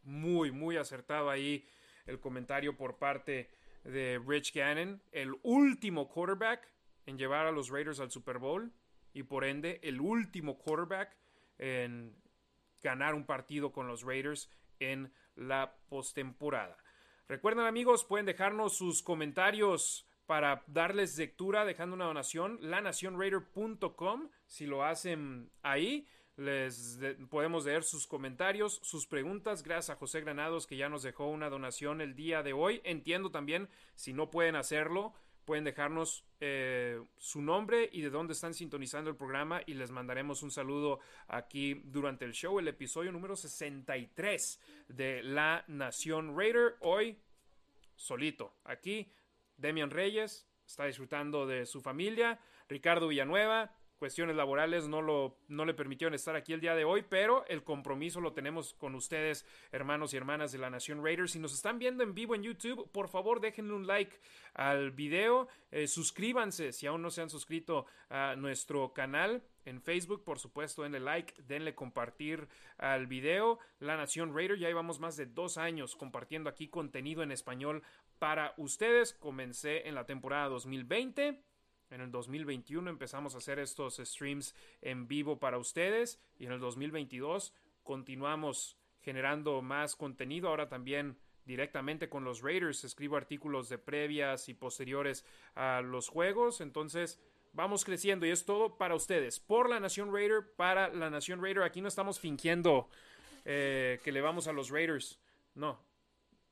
Muy, 0.04 0.51
muy 0.51 0.78
acertado 0.78 1.30
ahí 1.30 1.67
el 2.06 2.19
comentario 2.19 2.78
por 2.78 2.97
parte 2.97 3.49
de 3.84 4.21
Rich 4.25 4.54
Gannon, 4.54 5.01
el 5.12 5.36
último 5.43 6.08
quarterback 6.08 6.67
en 7.06 7.17
llevar 7.17 7.45
a 7.45 7.51
los 7.51 7.69
Raiders 7.69 7.99
al 7.99 8.12
Super 8.12 8.39
Bowl 8.39 8.71
y 9.13 9.23
por 9.23 9.43
ende 9.43 9.80
el 9.84 9.99
último 10.01 10.58
quarterback 10.58 11.15
en 11.58 12.15
ganar 12.82 13.13
un 13.13 13.25
partido 13.25 13.71
con 13.71 13.88
los 13.88 14.04
Raiders 14.04 14.49
en 14.80 15.12
la 15.36 15.75
postemporada. 15.89 16.78
Recuerden 17.28 17.66
amigos, 17.66 18.04
pueden 18.04 18.28
dejarnos 18.28 18.78
sus 18.78 19.02
comentarios 19.02 20.06
para 20.28 20.64
darles 20.68 21.18
lectura 21.18 21.66
dejando 21.66 21.96
una 21.96 22.06
donación, 22.06 22.60
lanacionraider.com, 22.62 24.30
si 24.46 24.68
lo 24.68 24.84
hacen 24.84 25.50
ahí. 25.64 26.08
Les 26.38 27.00
podemos 27.30 27.66
leer 27.66 27.84
sus 27.84 28.06
comentarios, 28.06 28.80
sus 28.84 29.08
preguntas. 29.08 29.64
Gracias 29.64 29.96
a 29.96 30.00
José 30.00 30.22
Granados 30.22 30.68
que 30.68 30.76
ya 30.76 30.90
nos 30.90 31.02
dejó 31.02 31.28
una 31.28 31.50
donación 31.50 32.02
el 32.02 32.16
día 32.16 32.44
de 32.44 32.54
hoy. 32.54 32.82
Entiendo 32.84 33.32
también 33.32 33.70
si 33.96 34.12
no 34.14 34.30
pueden 34.30 34.56
hacerlo, 34.56 35.14
pueden 35.45 35.63
dejarnos 35.63 36.25
eh, 36.39 37.01
su 37.17 37.41
nombre 37.41 37.89
y 37.91 38.01
de 38.01 38.10
dónde 38.10 38.34
están 38.34 38.53
sintonizando 38.53 39.10
el 39.10 39.15
programa 39.15 39.62
y 39.65 39.75
les 39.75 39.91
mandaremos 39.91 40.43
un 40.43 40.51
saludo 40.51 40.99
aquí 41.27 41.81
durante 41.86 42.25
el 42.25 42.34
show, 42.34 42.60
el 42.60 42.67
episodio 42.67 43.12
número 43.12 43.36
63 43.36 44.60
de 44.89 45.23
La 45.23 45.63
Nación 45.67 46.38
Raider. 46.38 46.75
Hoy, 46.81 47.19
solito, 47.95 48.58
aquí, 48.63 49.12
Demian 49.58 49.91
Reyes 49.91 50.47
está 50.65 50.86
disfrutando 50.86 51.45
de 51.45 51.65
su 51.65 51.81
familia, 51.81 52.39
Ricardo 52.67 53.08
Villanueva, 53.08 53.71
cuestiones 53.97 54.36
laborales 54.36 54.88
no, 54.88 55.01
lo, 55.01 55.38
no 55.47 55.65
le 55.65 55.73
permitieron 55.73 56.13
estar 56.13 56.36
aquí 56.36 56.53
el 56.53 56.62
día 56.62 56.75
de 56.75 56.86
hoy, 56.86 57.03
pero 57.08 57.45
el 57.47 57.63
compromiso 57.63 58.21
lo 58.21 58.34
tenemos 58.34 58.73
con 58.73 58.95
ustedes, 58.95 59.45
hermanos 59.71 60.13
y 60.13 60.17
hermanas 60.17 60.51
de 60.51 60.58
la 60.58 60.69
Nación 60.69 61.03
Raiders. 61.03 61.31
Si 61.31 61.39
nos 61.39 61.53
están 61.53 61.79
viendo 61.79 62.03
en 62.03 62.13
vivo 62.13 62.36
en 62.36 62.43
YouTube, 62.43 62.89
por 62.91 63.08
favor 63.08 63.39
déjenle 63.39 63.73
un 63.73 63.88
like 63.88 64.19
al 64.53 64.91
video, 64.91 65.47
eh, 65.71 65.88
suscríbanse 65.88 66.71
si 66.71 66.88
aún 66.88 67.01
no 67.01 67.10
se 67.10 67.21
han 67.21 67.29
suscrito 67.29 67.86
a 68.10 68.36
nuestro 68.36 68.93
canal. 68.93 69.43
En 69.65 69.81
Facebook, 69.81 70.23
por 70.23 70.39
supuesto, 70.39 70.84
denle 70.84 70.99
like, 70.99 71.34
denle 71.41 71.73
compartir 71.73 72.47
al 72.77 73.08
video. 73.08 73.60
La 73.79 73.97
Nación 73.97 74.36
Raider, 74.36 74.60
ya 74.60 74.67
llevamos 74.67 74.99
más 74.99 75.17
de 75.17 75.25
dos 75.25 75.58
años 75.58 75.95
compartiendo 75.95 76.49
aquí 76.49 76.67
contenido 76.67 77.23
en 77.23 77.31
español 77.31 77.81
para 78.19 78.54
ustedes. 78.58 79.13
Comencé 79.13 79.87
en 79.87 79.96
la 79.96 80.06
temporada 80.06 80.50
2020 80.50 81.41
en 81.90 82.02
el 82.02 82.12
2021 82.12 82.90
empezamos 82.90 83.36
a 83.36 83.38
hacer 83.38 83.60
estos 83.60 83.98
streams 83.98 84.56
en 84.81 85.08
vivo 85.08 85.40
para 85.40 85.58
ustedes 85.58 86.19
y 86.38 86.46
en 86.46 86.52
el 86.52 86.60
2022 86.60 87.54
continuamos 87.83 88.77
generando 89.02 89.62
más 89.62 89.96
contenido. 89.96 90.50
Ahora 90.50 90.67
también 90.67 91.17
directamente 91.46 92.10
con 92.10 92.23
los 92.23 92.42
Raiders 92.42 92.83
escribo 92.83 93.17
artículos 93.17 93.69
de 93.69 93.77
previas 93.77 94.50
y 94.50 94.54
posteriores 94.54 95.25
a 95.54 95.81
los 95.81 96.10
juegos. 96.10 96.60
Entonces 96.62 97.19
vamos 97.54 97.86
creciendo 97.86 98.25
y 98.25 98.31
es 98.31 98.46
todo 98.46 98.77
para 98.77 98.96
ustedes. 98.96 99.40
Por 99.40 99.69
la 99.69 99.79
Nación 99.79 100.13
Raider, 100.13 100.52
para 100.56 100.90
la 100.90 101.10
Nación 101.10 101.42
Raider. 101.42 101.63
Aquí 101.63 101.81
no 101.81 101.88
estamos 101.88 102.19
fingiendo 102.19 102.90
eh, 103.46 104.00
que 104.04 104.12
le 104.12 104.21
vamos 104.21 104.48
a 104.48 104.54
los 104.54 104.69
Raiders. 104.69 105.19
No, 105.54 105.79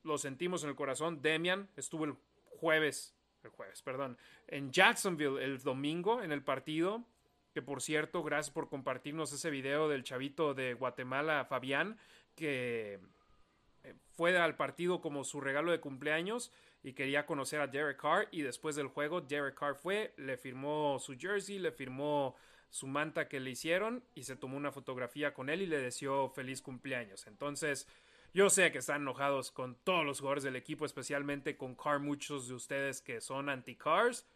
lo 0.04 0.16
sentimos 0.16 0.62
en 0.62 0.70
el 0.70 0.76
corazón. 0.76 1.20
Demian 1.20 1.68
estuvo 1.76 2.04
el 2.04 2.14
jueves 2.46 3.13
el 3.44 3.50
jueves, 3.50 3.82
perdón, 3.82 4.18
en 4.48 4.72
Jacksonville 4.72 5.42
el 5.42 5.58
domingo 5.62 6.22
en 6.22 6.32
el 6.32 6.42
partido. 6.42 7.04
que 7.52 7.62
por 7.62 7.80
cierto, 7.82 8.24
gracias 8.24 8.52
por 8.52 8.68
compartirnos 8.68 9.32
ese 9.32 9.48
video 9.50 9.88
del 9.88 10.02
chavito 10.02 10.54
de 10.54 10.74
Guatemala, 10.74 11.44
Fabián, 11.44 11.96
que 12.34 12.98
eh, 13.84 13.94
fue 14.16 14.36
al 14.36 14.56
partido 14.56 15.00
como 15.00 15.22
su 15.22 15.40
regalo 15.40 15.70
de 15.70 15.78
cumpleaños 15.78 16.50
y 16.82 16.92
quería 16.92 17.26
conocer 17.26 17.60
a 17.60 17.66
Derek 17.66 18.00
Carr 18.00 18.28
y 18.32 18.42
después 18.42 18.74
del 18.74 18.88
juego 18.88 19.20
Derek 19.20 19.54
Carr 19.54 19.76
fue, 19.76 20.12
le 20.16 20.36
firmó 20.36 20.98
su 20.98 21.16
jersey, 21.16 21.58
le 21.58 21.70
firmó 21.70 22.34
su 22.70 22.88
manta 22.88 23.28
que 23.28 23.38
le 23.38 23.50
hicieron 23.50 24.02
y 24.16 24.24
se 24.24 24.34
tomó 24.34 24.56
una 24.56 24.72
fotografía 24.72 25.32
con 25.32 25.48
él 25.48 25.62
y 25.62 25.66
le 25.66 25.78
deseó 25.78 26.28
feliz 26.28 26.60
cumpleaños. 26.60 27.28
Entonces, 27.28 27.86
yo 28.34 28.50
sé 28.50 28.72
que 28.72 28.78
están 28.78 29.02
enojados 29.02 29.52
con 29.52 29.76
todos 29.76 30.04
los 30.04 30.18
jugadores 30.18 30.42
del 30.42 30.56
equipo, 30.56 30.84
especialmente 30.84 31.56
con 31.56 31.76
Carr, 31.76 32.00
muchos 32.00 32.48
de 32.48 32.54
ustedes 32.54 33.00
que 33.00 33.20
son 33.20 33.48
anti-Cars. 33.48 34.26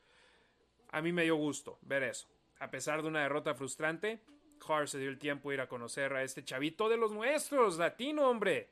A 0.90 1.02
mí 1.02 1.12
me 1.12 1.24
dio 1.24 1.34
gusto 1.34 1.80
ver 1.82 2.04
eso. 2.04 2.28
A 2.60 2.70
pesar 2.70 3.02
de 3.02 3.08
una 3.08 3.22
derrota 3.22 3.54
frustrante, 3.54 4.20
Carr 4.64 4.88
se 4.88 5.00
dio 5.00 5.10
el 5.10 5.18
tiempo 5.18 5.50
de 5.50 5.56
ir 5.56 5.60
a 5.60 5.68
conocer 5.68 6.12
a 6.12 6.22
este 6.22 6.44
chavito 6.44 6.88
de 6.88 6.96
los 6.96 7.10
nuestros, 7.10 7.76
latino, 7.76 8.28
hombre. 8.28 8.70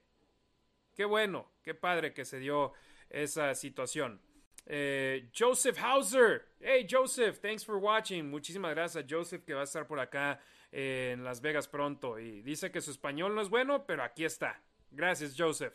Qué 0.95 1.05
bueno, 1.05 1.51
qué 1.65 1.75
padre 1.75 2.15
que 2.15 2.25
se 2.25 2.39
dio 2.39 2.73
esa 3.11 3.53
situación. 3.57 4.21
Eh, 4.65 5.29
Joseph 5.37 5.79
Hauser. 5.81 6.47
Hey 6.61 6.87
Joseph, 6.89 7.41
thanks 7.41 7.65
for 7.65 7.77
watching. 7.77 8.31
Muchísimas 8.31 8.73
gracias 8.75 9.05
Joseph 9.09 9.45
que 9.45 9.55
va 9.55 9.63
a 9.63 9.65
estar 9.65 9.89
por 9.89 9.99
acá 9.99 10.41
en 10.71 11.25
Las 11.25 11.41
Vegas 11.41 11.67
pronto. 11.67 12.19
Y 12.21 12.43
dice 12.43 12.71
que 12.71 12.81
su 12.81 12.93
español 12.93 13.35
no 13.35 13.41
es 13.41 13.49
bueno, 13.49 13.87
pero 13.87 14.05
aquí 14.05 14.25
está. 14.25 14.61
Gracias 14.91 15.35
Joseph. 15.37 15.75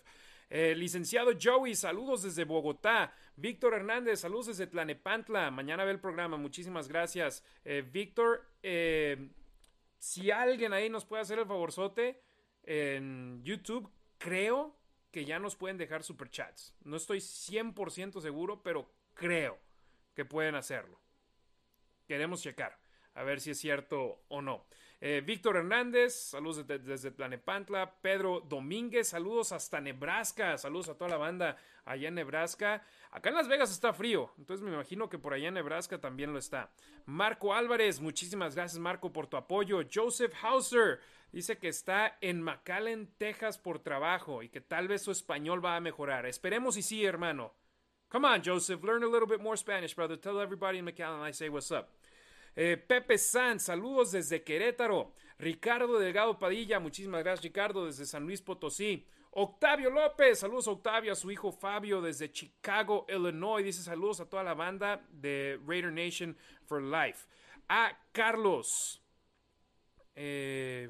Eh, 0.50 0.76
licenciado 0.76 1.32
Joey, 1.42 1.76
saludos 1.76 2.24
desde 2.24 2.44
Bogotá. 2.44 3.14
Víctor 3.36 3.74
Hernández, 3.74 4.20
saludos 4.20 4.48
desde 4.48 4.68
Tlanepantla. 4.68 5.50
Mañana 5.50 5.86
ve 5.86 5.92
el 5.92 6.00
programa. 6.00 6.38
Muchísimas 6.38 6.88
gracias. 6.88 7.44
Eh, 7.64 7.84
Víctor, 7.90 8.46
si 9.98 10.32
alguien 10.32 10.74
ahí 10.74 10.90
nos 10.90 11.06
puede 11.06 11.22
hacer 11.22 11.40
el 11.40 11.46
favorzote 11.46 12.22
en 12.64 13.42
YouTube, 13.44 13.90
creo 14.18 14.76
que 15.12 15.26
ya 15.26 15.40
nos 15.40 15.56
pueden 15.56 15.78
dejar 15.78 16.04
superchats. 16.04 16.76
No 16.84 16.98
estoy 16.98 17.20
100% 17.20 18.22
seguro, 18.22 18.64
pero 18.64 18.90
creo 19.14 19.60
que 20.16 20.26
pueden 20.26 20.56
hacerlo. 20.56 21.00
Queremos 22.08 22.42
checar, 22.42 22.78
a 23.14 23.24
ver 23.24 23.40
si 23.42 23.52
es 23.52 23.60
cierto 23.60 24.24
o 24.28 24.42
no. 24.42 24.66
Eh, 25.04 25.24
Víctor 25.26 25.58
Hernández, 25.58 26.14
saludos 26.14 26.68
desde, 26.68 26.78
desde, 26.86 27.12
Planepantla. 27.12 27.96
Pedro 28.02 28.40
Domínguez, 28.40 29.08
saludos 29.10 29.52
hasta 29.52 29.82
Nebraska. 29.82 30.60
Saludos 30.60 30.90
a 30.90 30.96
toda 30.96 31.10
la 31.10 31.18
banda 31.18 31.58
allá 31.86 32.08
en 32.08 32.16
Nebraska. 32.16 32.84
Acá 33.10 33.30
en 33.30 33.36
Las 33.36 33.48
Vegas 33.48 33.72
está 33.72 33.94
frío, 33.94 34.32
entonces 34.38 34.64
me 34.64 34.72
imagino 34.72 35.10
que 35.10 35.18
por 35.18 35.34
allá 35.34 35.48
en 35.48 35.56
Nebraska 35.56 36.00
también 36.00 36.32
lo 36.32 36.40
está. 36.40 36.72
Marco 37.06 37.54
Álvarez, 37.54 38.00
muchísimas 38.00 38.56
gracias 38.56 38.80
Marco 38.80 39.12
por 39.12 39.26
tu 39.26 39.38
apoyo. 39.38 39.82
Joseph 39.92 40.34
Hauser, 40.42 41.00
Dice 41.32 41.58
que 41.58 41.70
está 41.70 42.18
en 42.20 42.42
McAllen, 42.42 43.08
Texas 43.18 43.58
por 43.58 43.80
trabajo 43.80 44.44
y 44.44 44.50
que 44.50 44.60
tal 44.60 44.90
vez 44.90 45.02
su 45.02 45.12
español 45.12 45.64
va 45.64 45.78
a 45.78 45.80
mejorar. 45.80 46.26
Esperemos 46.26 46.76
y 46.76 46.82
sí, 46.82 47.06
hermano. 47.06 47.54
Come 48.10 48.28
on, 48.28 48.42
Joseph, 48.44 48.84
learn 48.84 49.04
a 49.04 49.08
little 49.08 49.26
bit 49.26 49.40
more 49.40 49.56
Spanish, 49.56 49.96
brother. 49.96 50.18
Tell 50.18 50.42
everybody 50.42 50.80
in 50.80 50.86
McAllen 50.86 51.26
I 51.26 51.32
say 51.32 51.48
what's 51.48 51.72
up. 51.72 51.90
Eh, 52.56 52.78
Pepe 52.78 53.18
Sanz, 53.18 53.64
saludos 53.64 54.12
desde 54.12 54.44
Querétaro. 54.44 55.14
Ricardo 55.40 55.98
Delgado 55.98 56.38
Padilla, 56.38 56.80
muchísimas 56.80 57.24
gracias, 57.24 57.44
Ricardo, 57.44 57.86
desde 57.86 58.06
San 58.06 58.24
Luis 58.24 58.42
Potosí. 58.42 59.08
Octavio 59.32 59.90
López, 59.90 60.40
saludos 60.40 60.68
Octavio, 60.68 61.14
a 61.14 61.16
su 61.16 61.32
hijo 61.32 61.52
Fabio 61.52 62.02
desde 62.02 62.32
Chicago, 62.32 63.06
Illinois. 63.10 63.64
Dice 63.64 63.82
saludos 63.82 64.20
a 64.20 64.30
toda 64.30 64.44
la 64.44 64.54
banda 64.54 65.06
de 65.10 65.60
Raider 65.66 65.92
Nation 65.92 66.38
for 66.66 66.82
Life. 66.82 67.28
A 67.70 67.98
Carlos. 68.12 69.02
Eh, 70.16 70.90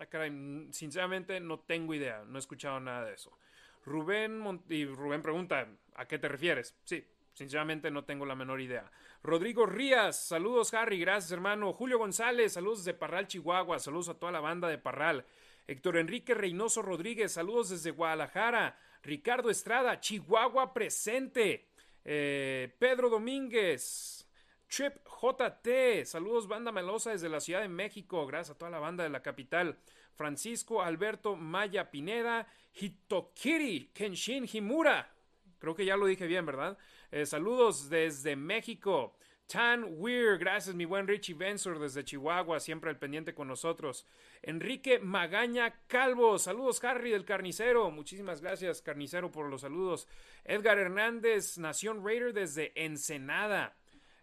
Ah, 0.00 0.28
sinceramente 0.70 1.40
no 1.40 1.60
tengo 1.60 1.92
idea, 1.92 2.24
no 2.26 2.38
he 2.38 2.40
escuchado 2.40 2.80
nada 2.80 3.04
de 3.04 3.14
eso. 3.14 3.36
Rubén 3.84 4.62
y 4.70 4.86
Rubén 4.86 5.20
pregunta, 5.20 5.68
¿a 5.94 6.06
qué 6.06 6.18
te 6.18 6.28
refieres? 6.28 6.74
Sí, 6.84 7.04
sinceramente 7.34 7.90
no 7.90 8.04
tengo 8.04 8.24
la 8.24 8.34
menor 8.34 8.60
idea. 8.62 8.90
Rodrigo 9.22 9.66
Rías, 9.66 10.18
saludos 10.18 10.72
Harry, 10.72 10.98
gracias 10.98 11.30
hermano. 11.30 11.74
Julio 11.74 11.98
González, 11.98 12.54
saludos 12.54 12.84
de 12.84 12.94
Parral, 12.94 13.26
Chihuahua, 13.26 13.78
saludos 13.78 14.08
a 14.08 14.14
toda 14.14 14.32
la 14.32 14.40
banda 14.40 14.66
de 14.66 14.78
Parral. 14.78 15.26
Héctor 15.66 15.98
Enrique 15.98 16.32
Reynoso 16.32 16.80
Rodríguez, 16.80 17.32
saludos 17.32 17.68
desde 17.68 17.90
Guadalajara. 17.90 18.78
Ricardo 19.02 19.50
Estrada, 19.50 20.00
Chihuahua 20.00 20.72
presente. 20.72 21.68
Eh, 22.02 22.74
Pedro 22.78 23.10
Domínguez, 23.10 24.26
Trip 24.66 24.96
JT, 25.04 26.06
saludos 26.06 26.48
banda 26.48 26.72
melosa 26.72 27.10
desde 27.10 27.28
la 27.28 27.40
Ciudad 27.40 27.60
de 27.60 27.68
México, 27.68 28.26
gracias 28.26 28.56
a 28.56 28.58
toda 28.58 28.70
la 28.70 28.78
banda 28.78 29.04
de 29.04 29.10
la 29.10 29.20
capital. 29.20 29.76
Francisco 30.14 30.80
Alberto 30.80 31.36
Maya 31.36 31.90
Pineda, 31.90 32.46
Hitokiri 32.72 33.90
Kenshin 33.92 34.48
Himura, 34.50 35.12
creo 35.58 35.74
que 35.74 35.84
ya 35.84 35.98
lo 35.98 36.06
dije 36.06 36.26
bien, 36.26 36.46
¿verdad? 36.46 36.78
Eh, 37.10 37.26
saludos 37.26 37.88
desde 37.88 38.36
México. 38.36 39.16
Tan 39.46 39.84
Weir, 39.98 40.38
gracias 40.38 40.76
mi 40.76 40.84
buen 40.84 41.08
Richie 41.08 41.34
Bensor 41.34 41.80
desde 41.80 42.04
Chihuahua, 42.04 42.60
siempre 42.60 42.88
al 42.88 42.98
pendiente 42.98 43.34
con 43.34 43.48
nosotros. 43.48 44.06
Enrique 44.42 45.00
Magaña 45.00 45.74
Calvo, 45.88 46.38
saludos 46.38 46.82
Harry 46.84 47.10
del 47.10 47.24
Carnicero, 47.24 47.90
muchísimas 47.90 48.40
gracias 48.40 48.80
Carnicero 48.80 49.32
por 49.32 49.50
los 49.50 49.62
saludos. 49.62 50.06
Edgar 50.44 50.78
Hernández, 50.78 51.58
Nación 51.58 52.06
Raider 52.06 52.32
desde 52.32 52.70
Ensenada 52.76 53.76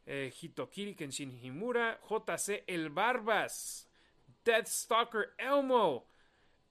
eh, 0.08 0.32
Hitokiri 0.42 0.96
Kenshin 0.96 1.38
Himura, 1.44 2.00
JC 2.10 2.64
El 2.66 2.90
Barbas, 2.90 3.90
Death 4.44 4.68
Stalker 4.68 5.34
Elmo, 5.38 6.08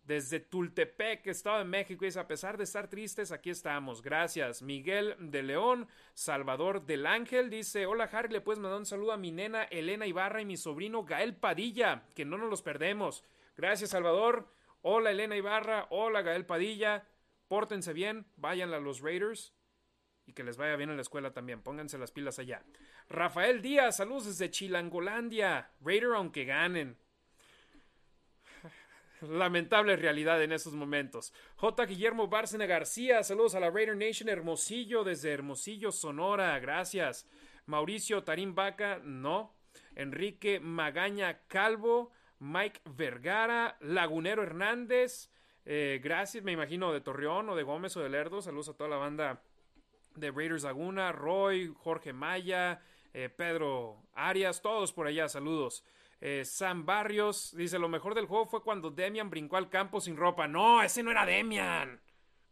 desde 0.07 0.41
Tultepec, 0.41 1.27
Estado 1.27 1.59
de 1.59 1.65
México. 1.65 2.05
Y 2.05 2.19
a 2.19 2.27
pesar 2.27 2.57
de 2.57 2.65
estar 2.65 2.89
tristes, 2.89 3.33
aquí 3.33 3.51
estamos. 3.51 4.03
Gracias. 4.03 4.63
Miguel 4.63 5.17
de 5.19 5.43
León, 5.43 5.89
Salvador 6.15 6.87
del 6.87 7.07
Ángel, 7.07 7.51
dice: 7.51 7.87
Hola 7.87 8.09
Harry, 8.13 8.33
le 8.33 8.41
puedes 8.41 8.61
mandar 8.61 8.79
un 8.79 8.87
saludo 8.87 9.13
a 9.13 9.17
mi 9.17 9.33
nena 9.33 9.65
Elena 9.65 10.07
Ibarra 10.07 10.41
y 10.41 10.45
mi 10.45 10.57
sobrino 10.57 11.05
Gael 11.05 11.35
Padilla, 11.37 12.05
que 12.15 12.25
no 12.25 12.39
nos 12.39 12.49
los 12.49 12.63
perdemos. 12.63 13.25
Gracias, 13.57 13.91
Salvador. 13.91 14.49
Hola 14.83 15.11
Elena 15.11 15.37
Ibarra, 15.37 15.87
hola 15.91 16.23
Gael 16.23 16.47
Padilla. 16.47 17.05
Pórtense 17.49 17.93
bien, 17.93 18.27
vayan 18.37 18.73
a 18.73 18.79
los 18.79 19.01
Raiders 19.01 19.53
y 20.27 20.33
que 20.33 20.45
les 20.45 20.57
vaya 20.57 20.77
bien 20.77 20.91
en 20.91 20.97
la 20.97 21.03
escuela 21.03 21.33
también. 21.33 21.63
Pónganse 21.63 21.99
las 21.99 22.11
pilas 22.13 22.39
allá. 22.39 22.63
Rafael 23.09 23.63
Díaz, 23.63 23.97
saludos 23.97 24.27
desde 24.27 24.51
Chilangolandia. 24.51 25.71
Raider 25.81 26.15
aunque 26.15 26.45
ganen. 26.45 26.97
Lamentable 29.23 29.97
realidad 29.97 30.43
en 30.43 30.53
estos 30.53 30.75
momentos. 30.75 31.33
J. 31.57 31.87
Guillermo 31.87 32.29
Bárcena 32.29 32.67
García, 32.67 33.23
saludos 33.23 33.55
a 33.55 33.61
la 33.61 33.71
Raider 33.71 33.97
Nation 33.97 34.29
Hermosillo 34.29 35.05
desde 35.05 35.33
Hermosillo, 35.33 35.91
Sonora, 35.91 36.59
gracias. 36.59 37.27
Mauricio 37.65 38.25
Tarín 38.25 38.55
Vaca, 38.55 39.01
no. 39.03 39.55
Enrique 39.95 40.61
Magaña 40.61 41.41
Calvo, 41.49 42.13
Mike 42.39 42.81
Vergara, 42.85 43.79
Lagunero 43.81 44.43
Hernández, 44.43 45.31
eh, 45.65 46.01
gracias, 46.03 46.45
me 46.45 46.53
imagino 46.53 46.93
de 46.93 47.01
Torreón 47.01 47.49
o 47.49 47.57
de 47.57 47.63
Gómez 47.63 47.97
o 47.97 48.01
de 48.01 48.11
Lerdo, 48.11 48.43
saludos 48.43 48.69
a 48.69 48.75
toda 48.75 48.91
la 48.91 48.97
banda 48.97 49.43
de 50.15 50.31
Raiders 50.31 50.63
Laguna, 50.63 51.13
Roy, 51.13 51.73
Jorge 51.75 52.13
Maya, 52.13 52.81
eh, 53.15 53.31
Pedro 53.31 54.03
Arias, 54.15 54.61
todos 54.61 54.93
por 54.93 55.07
allá, 55.07 55.29
saludos. 55.29 55.83
Eh, 56.21 56.45
Sam 56.45 56.87
Barrios 56.87 57.55
dice: 57.57 57.79
Lo 57.79 57.89
mejor 57.89 58.15
del 58.15 58.27
juego 58.27 58.47
fue 58.47 58.63
cuando 58.63 58.91
Demian 58.91 59.31
brincó 59.31 59.57
al 59.57 59.69
campo 59.69 60.01
sin 60.01 60.17
ropa. 60.17 60.49
No, 60.49 60.83
ese 60.83 61.03
no 61.03 61.11
era 61.11 61.27
Demian. 61.27 62.01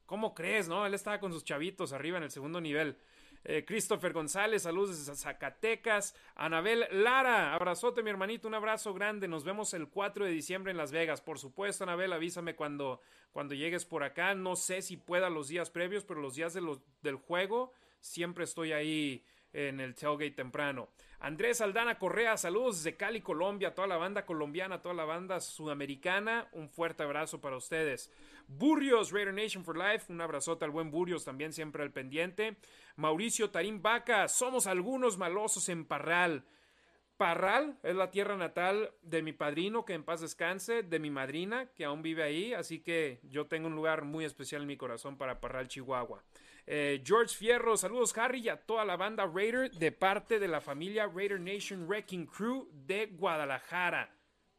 ¿Cómo 0.06 0.34
crees, 0.34 0.68
no? 0.68 0.84
Él 0.86 0.94
estaba 0.94 1.18
con 1.18 1.32
sus 1.32 1.44
chavitos 1.44 1.92
arriba 1.92 2.18
en 2.18 2.24
el 2.24 2.30
segundo 2.30 2.60
nivel. 2.60 2.98
Eh, 3.46 3.64
Christopher 3.66 4.14
González, 4.14 4.62
saludos 4.62 4.98
desde 4.98 5.14
Zacatecas. 5.16 6.14
Anabel 6.34 6.86
Lara, 6.90 7.54
abrazote, 7.54 8.02
mi 8.02 8.10
hermanito, 8.10 8.48
un 8.48 8.54
abrazo 8.54 8.94
grande. 8.94 9.28
Nos 9.28 9.44
vemos 9.44 9.74
el 9.74 9.88
4 9.88 10.24
de 10.24 10.30
diciembre 10.30 10.70
en 10.70 10.78
Las 10.78 10.92
Vegas. 10.92 11.20
Por 11.20 11.38
supuesto, 11.38 11.84
Anabel, 11.84 12.12
avísame 12.12 12.54
cuando, 12.56 13.00
cuando 13.32 13.54
llegues 13.54 13.84
por 13.84 14.02
acá. 14.02 14.34
No 14.34 14.56
sé 14.56 14.80
si 14.80 14.96
pueda 14.96 15.28
los 15.28 15.48
días 15.48 15.70
previos, 15.70 16.04
pero 16.04 16.20
los 16.20 16.34
días 16.34 16.54
del 16.54 17.16
juego 17.16 17.72
siempre 18.00 18.44
estoy 18.44 18.72
ahí 18.72 19.24
en 19.54 19.80
el 19.80 19.94
tailgate 19.94 20.32
temprano. 20.32 20.88
Andrés 21.20 21.62
Aldana 21.62 21.98
Correa, 21.98 22.36
saludos 22.36 22.82
desde 22.82 22.98
Cali, 22.98 23.22
Colombia, 23.22 23.74
toda 23.74 23.88
la 23.88 23.96
banda 23.96 24.26
colombiana, 24.26 24.82
toda 24.82 24.94
la 24.94 25.06
banda 25.06 25.40
sudamericana, 25.40 26.48
un 26.52 26.68
fuerte 26.68 27.02
abrazo 27.02 27.40
para 27.40 27.56
ustedes. 27.56 28.12
Burrios, 28.46 29.10
Raider 29.10 29.32
Nation 29.32 29.64
for 29.64 29.78
Life, 29.78 30.12
un 30.12 30.20
abrazote 30.20 30.66
al 30.66 30.70
buen 30.70 30.90
Burrios, 30.90 31.24
también 31.24 31.54
siempre 31.54 31.82
al 31.82 31.92
pendiente. 31.92 32.56
Mauricio 32.96 33.48
Tarín 33.50 33.80
Vaca, 33.80 34.28
somos 34.28 34.66
algunos 34.66 35.16
malosos 35.16 35.70
en 35.70 35.86
Parral. 35.86 36.44
Parral 37.16 37.78
es 37.84 37.94
la 37.94 38.10
tierra 38.10 38.36
natal 38.36 38.90
de 39.02 39.22
mi 39.22 39.32
padrino, 39.32 39.84
que 39.84 39.94
en 39.94 40.02
paz 40.02 40.20
descanse, 40.20 40.82
de 40.82 40.98
mi 40.98 41.10
madrina, 41.10 41.70
que 41.74 41.84
aún 41.84 42.02
vive 42.02 42.24
ahí, 42.24 42.52
así 42.52 42.80
que 42.80 43.20
yo 43.22 43.46
tengo 43.46 43.68
un 43.68 43.76
lugar 43.76 44.04
muy 44.04 44.24
especial 44.24 44.62
en 44.62 44.68
mi 44.68 44.76
corazón 44.76 45.16
para 45.16 45.40
Parral, 45.40 45.68
Chihuahua. 45.68 46.24
Eh, 46.66 47.02
George 47.04 47.36
Fierro, 47.36 47.76
saludos 47.76 48.16
Harry 48.16 48.40
y 48.40 48.48
a 48.48 48.56
toda 48.56 48.84
la 48.84 48.96
banda 48.96 49.26
Raider 49.26 49.70
de 49.70 49.92
parte 49.92 50.38
de 50.38 50.48
la 50.48 50.62
familia 50.62 51.06
Raider 51.06 51.38
Nation 51.38 51.86
Wrecking 51.86 52.26
Crew 52.26 52.68
de 52.72 53.06
Guadalajara. 53.06 54.10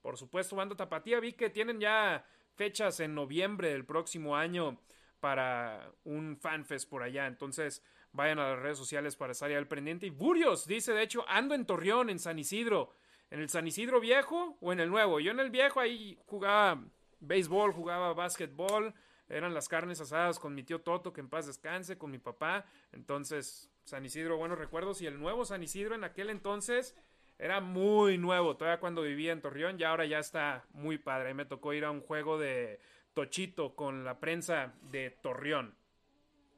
Por 0.01 0.17
supuesto, 0.17 0.55
banda 0.55 0.75
Tapatía, 0.75 1.19
vi 1.19 1.33
que 1.33 1.49
tienen 1.49 1.79
ya 1.79 2.23
fechas 2.53 2.99
en 2.99 3.15
noviembre 3.15 3.69
del 3.69 3.85
próximo 3.85 4.35
año 4.35 4.79
para 5.19 5.91
un 6.03 6.37
fanfest 6.37 6.87
por 6.87 7.01
allá. 7.01 7.25
Entonces, 7.25 7.83
vayan 8.11 8.37
a 8.37 8.51
las 8.51 8.59
redes 8.59 8.77
sociales 8.77 9.15
para 9.15 9.31
estar 9.31 9.49
ya 9.49 9.57
al 9.57 9.67
pendiente. 9.67 10.05
Y 10.05 10.11
Burios 10.11 10.67
dice, 10.67 10.93
de 10.93 11.01
hecho, 11.01 11.25
ando 11.27 11.55
en 11.55 11.65
Torreón, 11.65 12.11
en 12.11 12.19
San 12.19 12.37
Isidro. 12.37 12.91
¿En 13.31 13.39
el 13.39 13.49
San 13.49 13.65
Isidro 13.65 13.99
viejo 13.99 14.57
o 14.61 14.71
en 14.71 14.79
el 14.79 14.91
nuevo? 14.91 15.19
Yo 15.19 15.31
en 15.31 15.39
el 15.39 15.49
viejo 15.49 15.79
ahí 15.79 16.19
jugaba 16.27 16.83
béisbol, 17.19 17.73
jugaba 17.73 18.13
básquetbol. 18.13 18.93
Eran 19.27 19.53
las 19.53 19.67
carnes 19.67 19.99
asadas 20.01 20.39
con 20.39 20.53
mi 20.53 20.63
tío 20.63 20.81
Toto, 20.81 21.11
que 21.11 21.21
en 21.21 21.29
paz 21.29 21.47
descanse, 21.47 21.97
con 21.97 22.11
mi 22.11 22.19
papá. 22.19 22.65
Entonces, 22.91 23.71
San 23.83 24.05
Isidro, 24.05 24.37
buenos 24.37 24.59
recuerdos. 24.59 25.01
Y 25.01 25.07
el 25.07 25.19
nuevo 25.19 25.45
San 25.45 25.63
Isidro 25.63 25.95
en 25.95 26.03
aquel 26.03 26.29
entonces 26.29 26.95
era 27.37 27.59
muy 27.59 28.17
nuevo, 28.17 28.55
todavía 28.55 28.79
cuando 28.79 29.01
vivía 29.01 29.33
en 29.33 29.41
Torreón, 29.41 29.79
y 29.79 29.83
ahora 29.83 30.05
ya 30.05 30.19
está 30.19 30.65
muy 30.71 30.97
padre. 30.97 31.33
Me 31.33 31.45
tocó 31.45 31.73
ir 31.73 31.85
a 31.85 31.91
un 31.91 32.01
juego 32.01 32.37
de 32.37 32.79
Tochito 33.13 33.75
con 33.75 34.03
la 34.03 34.19
prensa 34.19 34.73
de 34.83 35.09
Torreón. 35.09 35.75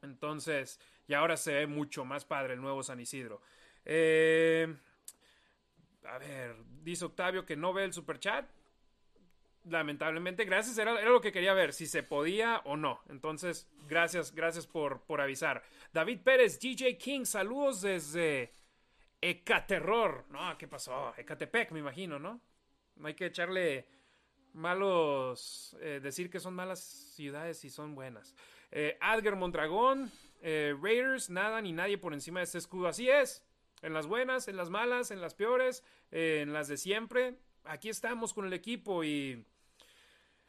Entonces, 0.02 0.80
y 1.08 1.14
ahora 1.14 1.36
se 1.36 1.54
ve 1.54 1.66
mucho 1.66 2.04
más 2.04 2.24
padre 2.24 2.54
el 2.54 2.60
nuevo 2.60 2.82
San 2.82 3.00
Isidro. 3.00 3.40
Eh, 3.84 4.76
a 6.04 6.18
ver, 6.18 6.56
dice 6.82 7.04
Octavio 7.04 7.44
que 7.44 7.56
no 7.56 7.72
ve 7.72 7.84
el 7.84 7.92
super 7.92 8.18
chat. 8.20 8.48
Lamentablemente, 9.68 10.44
gracias, 10.44 10.78
era, 10.78 10.98
era, 11.00 11.10
lo 11.10 11.20
que 11.20 11.32
quería 11.32 11.52
ver, 11.52 11.72
si 11.72 11.86
se 11.86 12.02
podía 12.02 12.62
o 12.64 12.76
no. 12.76 13.00
Entonces, 13.08 13.68
gracias, 13.86 14.34
gracias 14.34 14.66
por, 14.66 15.02
por 15.02 15.20
avisar. 15.20 15.62
David 15.92 16.20
Pérez, 16.22 16.58
DJ 16.58 16.96
King, 16.96 17.24
saludos 17.24 17.82
desde 17.82 18.54
Ecaterror. 19.20 20.24
No, 20.30 20.56
¿qué 20.56 20.68
pasó? 20.68 21.12
Ecatepec, 21.16 21.72
me 21.72 21.80
imagino, 21.80 22.18
¿no? 22.18 22.40
No 22.96 23.08
hay 23.08 23.14
que 23.14 23.26
echarle 23.26 23.86
malos. 24.52 25.76
Eh, 25.80 26.00
decir 26.02 26.30
que 26.30 26.40
son 26.40 26.54
malas 26.54 26.80
ciudades 26.80 27.64
y 27.64 27.70
son 27.70 27.94
buenas. 27.94 28.34
Eh, 28.70 28.98
Adger 29.00 29.36
Mondragón, 29.36 30.10
eh, 30.40 30.74
Raiders, 30.80 31.30
nada 31.30 31.60
ni 31.60 31.72
nadie 31.72 31.98
por 31.98 32.12
encima 32.12 32.40
de 32.40 32.44
este 32.44 32.58
escudo. 32.58 32.88
Así 32.88 33.08
es. 33.08 33.42
En 33.82 33.92
las 33.92 34.06
buenas, 34.06 34.48
en 34.48 34.56
las 34.56 34.70
malas, 34.70 35.10
en 35.10 35.20
las 35.20 35.34
peores, 35.34 35.84
en 36.10 36.52
las 36.52 36.68
de 36.68 36.76
siempre. 36.76 37.38
Aquí 37.64 37.88
estamos 37.88 38.34
con 38.34 38.46
el 38.46 38.52
equipo 38.52 39.04
y. 39.04 39.44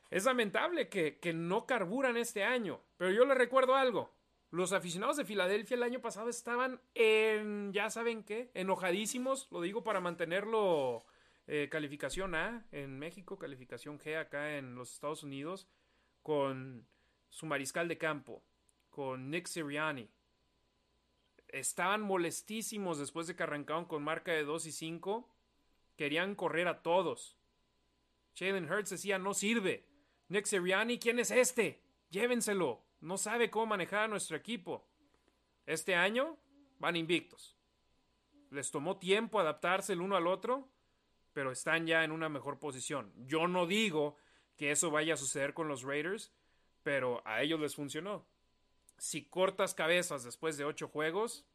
Es 0.09 0.25
lamentable 0.25 0.89
que, 0.89 1.19
que 1.19 1.33
no 1.33 1.65
carburan 1.65 2.17
este 2.17 2.43
año. 2.43 2.81
Pero 2.97 3.11
yo 3.11 3.25
le 3.25 3.35
recuerdo 3.35 3.75
algo. 3.75 4.11
Los 4.51 4.73
aficionados 4.73 5.17
de 5.17 5.25
Filadelfia 5.25 5.75
el 5.75 5.83
año 5.83 6.01
pasado 6.01 6.27
estaban 6.27 6.81
en, 6.95 7.71
ya 7.71 7.91
saben 7.91 8.23
qué, 8.23 8.49
enojadísimos, 8.55 9.47
lo 9.51 9.61
digo 9.61 9.83
para 9.83 9.99
mantenerlo 9.99 11.05
eh, 11.45 11.69
calificación 11.69 12.33
A 12.33 12.65
en 12.71 12.97
México, 12.97 13.37
calificación 13.37 13.99
G 13.99 14.17
acá 14.17 14.57
en 14.57 14.73
los 14.73 14.91
Estados 14.93 15.21
Unidos, 15.21 15.67
con 16.23 16.87
su 17.29 17.45
mariscal 17.45 17.87
de 17.87 17.99
campo, 17.99 18.43
con 18.89 19.29
Nick 19.29 19.45
Sirianni. 19.45 20.09
Estaban 21.47 22.01
molestísimos 22.01 22.97
después 22.97 23.27
de 23.27 23.35
que 23.35 23.43
arrancaron 23.43 23.85
con 23.85 24.03
marca 24.03 24.31
de 24.31 24.43
2 24.43 24.65
y 24.65 24.71
5. 24.71 25.29
Querían 25.95 26.33
correr 26.33 26.67
a 26.67 26.81
todos. 26.81 27.37
Jalen 28.35 28.71
Hurts 28.71 28.91
decía, 28.91 29.17
no 29.19 29.33
sirve. 29.33 29.88
Nick 30.29 30.45
Sirianni, 30.45 30.97
¿quién 30.99 31.19
es 31.19 31.31
este? 31.31 31.81
Llévenselo 32.09 32.83
no 33.01 33.17
sabe 33.17 33.49
cómo 33.49 33.67
manejar 33.67 34.03
a 34.03 34.07
nuestro 34.07 34.35
equipo. 34.35 34.85
Este 35.65 35.95
año 35.95 36.37
van 36.79 36.95
invictos. 36.95 37.55
Les 38.51 38.71
tomó 38.71 38.97
tiempo 38.97 39.39
adaptarse 39.39 39.93
el 39.93 40.01
uno 40.01 40.15
al 40.15 40.27
otro, 40.27 40.67
pero 41.33 41.51
están 41.51 41.85
ya 41.85 42.03
en 42.03 42.11
una 42.11 42.29
mejor 42.29 42.59
posición. 42.59 43.13
Yo 43.25 43.47
no 43.47 43.67
digo 43.67 44.17
que 44.57 44.71
eso 44.71 44.91
vaya 44.91 45.13
a 45.13 45.17
suceder 45.17 45.53
con 45.53 45.67
los 45.67 45.83
Raiders, 45.83 46.31
pero 46.83 47.21
a 47.25 47.41
ellos 47.41 47.59
les 47.59 47.75
funcionó. 47.75 48.25
Si 48.97 49.25
cortas 49.25 49.73
cabezas 49.73 50.23
después 50.23 50.57
de 50.57 50.65
ocho 50.65 50.89
juegos, 50.89 51.45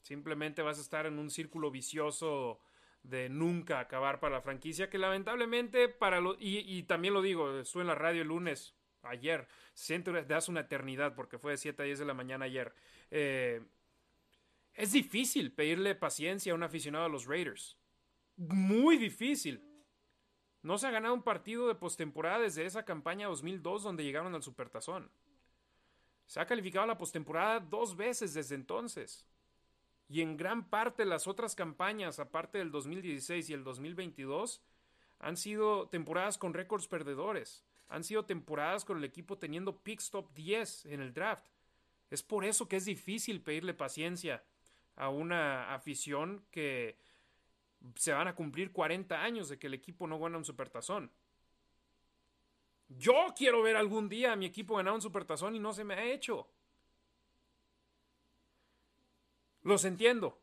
simplemente 0.00 0.62
vas 0.62 0.78
a 0.78 0.82
estar 0.82 1.06
en 1.06 1.18
un 1.18 1.30
círculo 1.30 1.70
vicioso 1.70 2.60
de 3.02 3.28
nunca 3.28 3.80
acabar 3.80 4.20
para 4.20 4.36
la 4.36 4.42
franquicia, 4.42 4.88
que 4.88 4.98
lamentablemente 4.98 5.88
para 5.88 6.20
lo, 6.20 6.36
y, 6.38 6.82
también 6.84 7.14
lo 7.14 7.22
digo, 7.22 7.58
estuve 7.58 7.82
en 7.82 7.88
la 7.88 7.94
radio 7.94 8.22
el 8.22 8.28
lunes 8.28 8.74
ayer. 9.02 9.46
Siento 9.74 10.12
de 10.12 10.34
hace 10.34 10.50
una 10.50 10.60
eternidad 10.60 11.14
porque 11.14 11.38
fue 11.38 11.52
de 11.52 11.58
7 11.58 11.82
a 11.82 11.86
10 11.86 11.98
de 12.00 12.04
la 12.04 12.14
mañana 12.14 12.44
ayer. 12.44 12.74
Eh, 13.10 13.60
es 14.74 14.92
difícil 14.92 15.52
pedirle 15.52 15.94
paciencia 15.94 16.52
a 16.52 16.54
un 16.54 16.62
aficionado 16.62 17.06
a 17.06 17.08
los 17.08 17.26
Raiders. 17.26 17.76
Muy 18.36 18.96
difícil. 18.96 19.62
No 20.62 20.78
se 20.78 20.86
ha 20.86 20.90
ganado 20.90 21.14
un 21.14 21.22
partido 21.22 21.66
de 21.66 21.74
postemporada 21.74 22.38
desde 22.38 22.64
esa 22.64 22.84
campaña 22.84 23.26
2002 23.26 23.82
donde 23.82 24.04
llegaron 24.04 24.34
al 24.34 24.42
Supertazón. 24.42 25.10
Se 26.26 26.40
ha 26.40 26.46
calificado 26.46 26.86
la 26.86 26.96
postemporada 26.96 27.60
dos 27.60 27.96
veces 27.96 28.32
desde 28.32 28.54
entonces. 28.54 29.26
Y 30.12 30.20
en 30.20 30.36
gran 30.36 30.68
parte 30.68 31.06
las 31.06 31.26
otras 31.26 31.54
campañas, 31.54 32.18
aparte 32.18 32.58
del 32.58 32.70
2016 32.70 33.48
y 33.48 33.54
el 33.54 33.64
2022, 33.64 34.60
han 35.20 35.38
sido 35.38 35.88
temporadas 35.88 36.36
con 36.36 36.52
récords 36.52 36.86
perdedores. 36.86 37.64
Han 37.88 38.04
sido 38.04 38.26
temporadas 38.26 38.84
con 38.84 38.98
el 38.98 39.04
equipo 39.04 39.38
teniendo 39.38 39.78
picks 39.78 40.10
top 40.10 40.30
10 40.34 40.84
en 40.84 41.00
el 41.00 41.14
draft. 41.14 41.46
Es 42.10 42.22
por 42.22 42.44
eso 42.44 42.68
que 42.68 42.76
es 42.76 42.84
difícil 42.84 43.40
pedirle 43.40 43.72
paciencia 43.72 44.44
a 44.96 45.08
una 45.08 45.72
afición 45.72 46.44
que 46.50 46.98
se 47.94 48.12
van 48.12 48.28
a 48.28 48.34
cumplir 48.34 48.70
40 48.70 49.18
años 49.18 49.48
de 49.48 49.58
que 49.58 49.68
el 49.68 49.72
equipo 49.72 50.06
no 50.06 50.20
gana 50.20 50.36
un 50.36 50.44
supertazón. 50.44 51.10
Yo 52.86 53.32
quiero 53.34 53.62
ver 53.62 53.76
algún 53.76 54.10
día 54.10 54.34
a 54.34 54.36
mi 54.36 54.44
equipo 54.44 54.76
ganar 54.76 54.92
un 54.92 55.00
supertazón 55.00 55.56
y 55.56 55.58
no 55.58 55.72
se 55.72 55.84
me 55.84 55.94
ha 55.94 56.04
hecho. 56.04 56.50
Los 59.62 59.84
entiendo. 59.84 60.40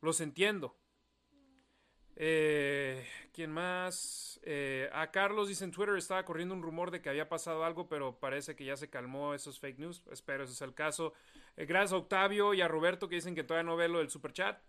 Los 0.00 0.20
entiendo. 0.20 0.76
Eh, 2.16 3.06
¿Quién 3.32 3.50
más? 3.50 4.40
Eh, 4.44 4.88
a 4.92 5.10
Carlos 5.10 5.48
dice 5.48 5.64
en 5.64 5.72
Twitter 5.72 5.96
estaba 5.96 6.24
corriendo 6.24 6.54
un 6.54 6.62
rumor 6.62 6.90
de 6.90 7.00
que 7.00 7.08
había 7.08 7.28
pasado 7.28 7.64
algo, 7.64 7.88
pero 7.88 8.20
parece 8.20 8.54
que 8.54 8.64
ya 8.64 8.76
se 8.76 8.90
calmó 8.90 9.34
esos 9.34 9.58
fake 9.58 9.78
news. 9.78 10.02
Espero 10.10 10.44
ese 10.44 10.52
es 10.52 10.62
el 10.62 10.74
caso. 10.74 11.14
Eh, 11.56 11.66
gracias 11.66 11.92
a 11.92 11.96
Octavio 11.96 12.54
y 12.54 12.60
a 12.60 12.68
Roberto 12.68 13.08
que 13.08 13.16
dicen 13.16 13.34
que 13.34 13.44
todavía 13.44 13.68
no 13.68 13.76
ve 13.76 13.88
lo 13.88 13.98
del 13.98 14.10
super 14.10 14.32
chat. 14.32 14.60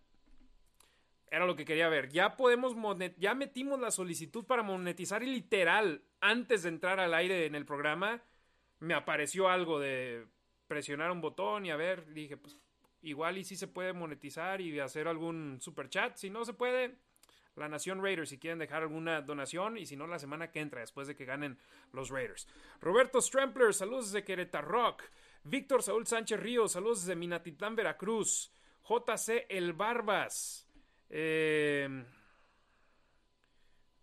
Era 1.30 1.46
lo 1.46 1.56
que 1.56 1.66
quería 1.66 1.90
ver. 1.90 2.10
Ya 2.10 2.38
podemos 2.38 2.76
ya 3.18 3.36
metimos 3.36 3.80
la 3.80 3.92
solicitud 3.92 4.46
para 4.46 4.64
monetizar 4.64 5.22
y 5.22 5.28
literal 5.28 6.04
antes 6.22 6.64
de 6.64 6.70
entrar 6.70 7.00
al 7.00 7.14
aire 7.14 7.46
en 7.46 7.56
el 7.56 7.66
programa 7.66 8.24
me 8.80 8.94
apareció 8.94 9.50
algo 9.50 9.80
de 9.80 10.28
presionar 10.68 11.12
un 11.12 11.22
botón 11.22 11.66
y 11.66 11.72
a 11.72 11.76
ver, 11.76 12.14
dije, 12.14 12.38
pues 12.38 12.58
igual 13.06 13.38
y 13.38 13.44
si 13.44 13.56
se 13.56 13.68
puede 13.68 13.94
monetizar 13.94 14.62
y 14.62 14.80
hacer 14.80 15.08
algún 15.08 15.60
super 15.62 15.90
chat. 15.90 16.16
Si 16.18 16.30
no 16.30 16.44
se 16.44 16.54
puede, 16.54 16.96
la 17.56 17.70
Nación 17.70 18.04
Raiders 18.04 18.30
si 18.30 18.38
quieren 18.38 18.60
dejar 18.60 18.84
alguna 18.84 19.22
donación 19.22 19.78
y 19.78 19.86
si 19.86 19.96
no 19.96 20.08
la 20.08 20.20
semana 20.20 20.52
que 20.52 20.60
entra 20.60 20.82
después 20.82 21.08
de 21.08 21.16
que 21.16 21.26
ganen 21.26 21.58
los 21.94 22.10
Raiders. 22.10 22.48
Roberto 22.82 23.22
Strampler, 23.22 23.74
saludos 23.74 24.12
desde 24.12 24.26
Querétaro 24.26 24.68
Rock. 24.68 25.04
Víctor 25.44 25.84
Saúl 25.84 26.08
Sánchez 26.08 26.40
Ríos, 26.40 26.72
saludos 26.74 27.02
desde 27.02 27.16
Minatitlán, 27.16 27.76
Veracruz. 27.76 28.52
JC 28.88 29.46
El 29.50 29.74
Barbas. 29.74 30.68
Eh, 31.10 32.06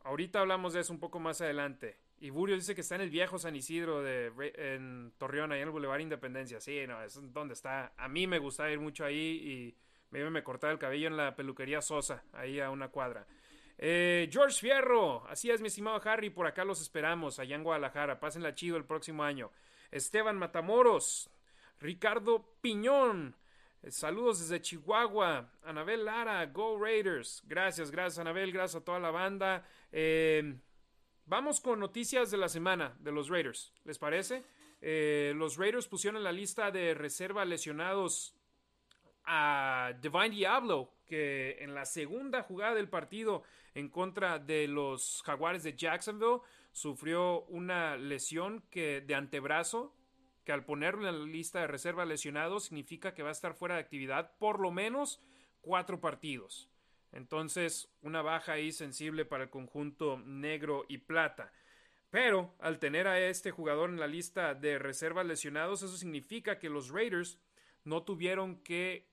ahorita 0.04 0.40
hablamos 0.40 0.72
de 0.72 0.80
eso 0.80 0.92
un 0.92 1.00
poco 1.00 1.20
más 1.20 1.40
adelante. 1.40 2.01
Y 2.22 2.30
Burio 2.30 2.54
dice 2.54 2.76
que 2.76 2.82
está 2.82 2.94
en 2.94 3.00
el 3.00 3.10
viejo 3.10 3.36
San 3.36 3.56
Isidro 3.56 4.00
de, 4.00 4.30
en 4.54 5.12
Torreón, 5.18 5.50
ahí 5.50 5.58
en 5.58 5.66
el 5.66 5.72
Boulevard 5.72 5.98
Independencia. 5.98 6.60
Sí, 6.60 6.86
no, 6.86 7.02
es 7.02 7.18
donde 7.32 7.54
está. 7.54 7.94
A 7.96 8.06
mí 8.06 8.28
me 8.28 8.38
gusta 8.38 8.70
ir 8.70 8.78
mucho 8.78 9.04
ahí 9.04 9.16
y 9.18 9.76
me, 10.10 10.30
me 10.30 10.44
cortaba 10.44 10.72
el 10.72 10.78
cabello 10.78 11.08
en 11.08 11.16
la 11.16 11.34
peluquería 11.34 11.82
Sosa, 11.82 12.22
ahí 12.32 12.60
a 12.60 12.70
una 12.70 12.90
cuadra. 12.90 13.26
Eh, 13.76 14.28
George 14.30 14.60
Fierro, 14.60 15.26
así 15.26 15.50
es 15.50 15.60
mi 15.60 15.66
estimado 15.66 16.00
Harry, 16.04 16.30
por 16.30 16.46
acá 16.46 16.64
los 16.64 16.80
esperamos, 16.80 17.40
allá 17.40 17.56
en 17.56 17.64
Guadalajara, 17.64 18.20
pásenla 18.20 18.54
chido 18.54 18.76
el 18.76 18.84
próximo 18.84 19.24
año. 19.24 19.50
Esteban 19.90 20.38
Matamoros, 20.38 21.28
Ricardo 21.80 22.54
Piñón, 22.60 23.34
eh, 23.82 23.90
saludos 23.90 24.38
desde 24.38 24.62
Chihuahua, 24.62 25.50
Anabel 25.64 26.04
Lara, 26.04 26.46
Go 26.46 26.78
Raiders, 26.78 27.42
gracias, 27.48 27.90
gracias 27.90 28.20
Anabel, 28.20 28.52
gracias 28.52 28.80
a 28.80 28.84
toda 28.84 29.00
la 29.00 29.10
banda. 29.10 29.66
Eh, 29.90 30.54
vamos 31.32 31.62
con 31.62 31.80
noticias 31.80 32.30
de 32.30 32.36
la 32.36 32.50
semana 32.50 32.94
de 33.00 33.10
los 33.10 33.30
Raiders, 33.30 33.72
¿les 33.84 33.98
parece? 33.98 34.44
los 34.82 35.56
Raiders 35.56 35.88
pusieron 35.88 36.18
en 36.18 36.24
la 36.24 36.32
lista 36.32 36.70
de 36.70 36.92
reserva 36.92 37.46
lesionados 37.46 38.34
a 39.24 39.94
Divine 40.02 40.28
Diablo, 40.28 40.92
que 41.06 41.56
en 41.60 41.74
la 41.74 41.86
segunda 41.86 42.42
jugada 42.42 42.74
del 42.74 42.90
partido 42.90 43.44
en 43.74 43.88
contra 43.88 44.40
de 44.40 44.68
los 44.68 45.22
Jaguares 45.24 45.62
de 45.62 45.74
Jacksonville 45.74 46.42
sufrió 46.70 47.44
una 47.44 47.96
lesión 47.96 48.62
de 48.70 49.14
antebrazo 49.14 49.96
que 50.44 50.52
al 50.52 50.66
ponerlo 50.66 51.08
en 51.08 51.18
la 51.18 51.26
lista 51.26 51.60
de 51.60 51.66
reserva 51.66 52.04
lesionado 52.04 52.60
significa 52.60 53.14
que 53.14 53.22
va 53.22 53.30
a 53.30 53.32
estar 53.32 53.54
fuera 53.54 53.76
de 53.76 53.80
actividad 53.80 54.36
por 54.38 54.60
lo 54.60 54.70
menos 54.70 55.18
cuatro 55.62 55.98
partidos. 55.98 56.68
Entonces, 57.12 57.88
una 58.00 58.22
baja 58.22 58.52
ahí 58.52 58.72
sensible 58.72 59.24
para 59.24 59.44
el 59.44 59.50
conjunto 59.50 60.18
negro 60.24 60.84
y 60.88 60.98
plata. 60.98 61.52
Pero 62.10 62.54
al 62.58 62.78
tener 62.78 63.06
a 63.06 63.20
este 63.20 63.50
jugador 63.50 63.90
en 63.90 64.00
la 64.00 64.06
lista 64.06 64.54
de 64.54 64.78
reservas 64.78 65.26
lesionados, 65.26 65.82
eso 65.82 65.96
significa 65.96 66.58
que 66.58 66.68
los 66.68 66.90
Raiders 66.90 67.38
no 67.84 68.02
tuvieron 68.02 68.56
que 68.62 69.08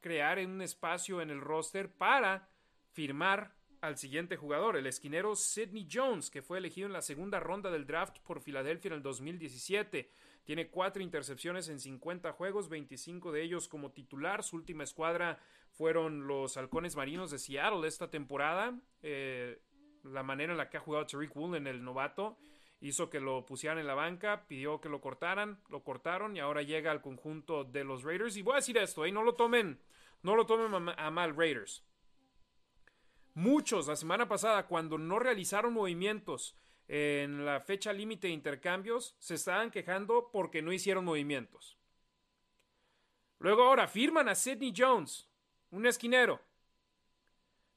crear 0.00 0.38
un 0.38 0.60
espacio 0.60 1.20
en 1.20 1.30
el 1.30 1.40
roster 1.40 1.90
para 1.90 2.48
firmar 2.92 3.54
al 3.80 3.98
siguiente 3.98 4.36
jugador, 4.36 4.76
el 4.76 4.86
esquinero 4.86 5.36
Sidney 5.36 5.86
Jones, 5.90 6.30
que 6.30 6.42
fue 6.42 6.58
elegido 6.58 6.86
en 6.86 6.92
la 6.92 7.02
segunda 7.02 7.38
ronda 7.38 7.70
del 7.70 7.86
draft 7.86 8.18
por 8.20 8.40
Filadelfia 8.40 8.88
en 8.88 8.94
el 8.94 9.02
2017. 9.02 10.10
Tiene 10.44 10.68
cuatro 10.68 11.02
intercepciones 11.02 11.68
en 11.68 11.80
50 11.80 12.32
juegos, 12.32 12.68
25 12.68 13.32
de 13.32 13.42
ellos 13.42 13.68
como 13.68 13.92
titular. 13.92 14.42
Su 14.42 14.56
última 14.56 14.84
escuadra 14.84 15.38
fueron 15.74 16.26
los 16.26 16.56
Halcones 16.56 16.96
Marinos 16.96 17.30
de 17.30 17.38
Seattle 17.38 17.86
esta 17.86 18.10
temporada. 18.10 18.78
Eh, 19.02 19.60
la 20.02 20.22
manera 20.22 20.52
en 20.52 20.58
la 20.58 20.70
que 20.70 20.76
ha 20.76 20.80
jugado 20.80 21.06
Tariq 21.06 21.34
Woolen, 21.34 21.66
el 21.66 21.82
novato, 21.82 22.38
hizo 22.80 23.10
que 23.10 23.20
lo 23.20 23.44
pusieran 23.46 23.78
en 23.78 23.86
la 23.86 23.94
banca, 23.94 24.46
pidió 24.46 24.80
que 24.80 24.88
lo 24.88 25.00
cortaran, 25.00 25.62
lo 25.68 25.82
cortaron 25.82 26.36
y 26.36 26.40
ahora 26.40 26.62
llega 26.62 26.90
al 26.90 27.00
conjunto 27.00 27.64
de 27.64 27.84
los 27.84 28.02
Raiders. 28.02 28.36
Y 28.36 28.42
voy 28.42 28.54
a 28.54 28.56
decir 28.56 28.76
esto, 28.78 29.04
¿eh? 29.04 29.12
no 29.12 29.22
lo 29.22 29.34
tomen, 29.34 29.80
no 30.22 30.36
lo 30.36 30.46
tomen 30.46 30.94
a 30.96 31.10
mal 31.10 31.34
Raiders. 31.36 31.84
Muchos 33.34 33.88
la 33.88 33.96
semana 33.96 34.28
pasada, 34.28 34.66
cuando 34.66 34.96
no 34.96 35.18
realizaron 35.18 35.72
movimientos 35.72 36.56
en 36.86 37.44
la 37.44 37.60
fecha 37.60 37.92
límite 37.92 38.28
de 38.28 38.34
intercambios, 38.34 39.16
se 39.18 39.34
estaban 39.34 39.70
quejando 39.70 40.30
porque 40.30 40.62
no 40.62 40.72
hicieron 40.72 41.04
movimientos. 41.04 41.78
Luego 43.38 43.64
ahora 43.64 43.88
firman 43.88 44.28
a 44.28 44.34
Sidney 44.34 44.72
Jones, 44.76 45.28
un 45.74 45.86
esquinero, 45.86 46.40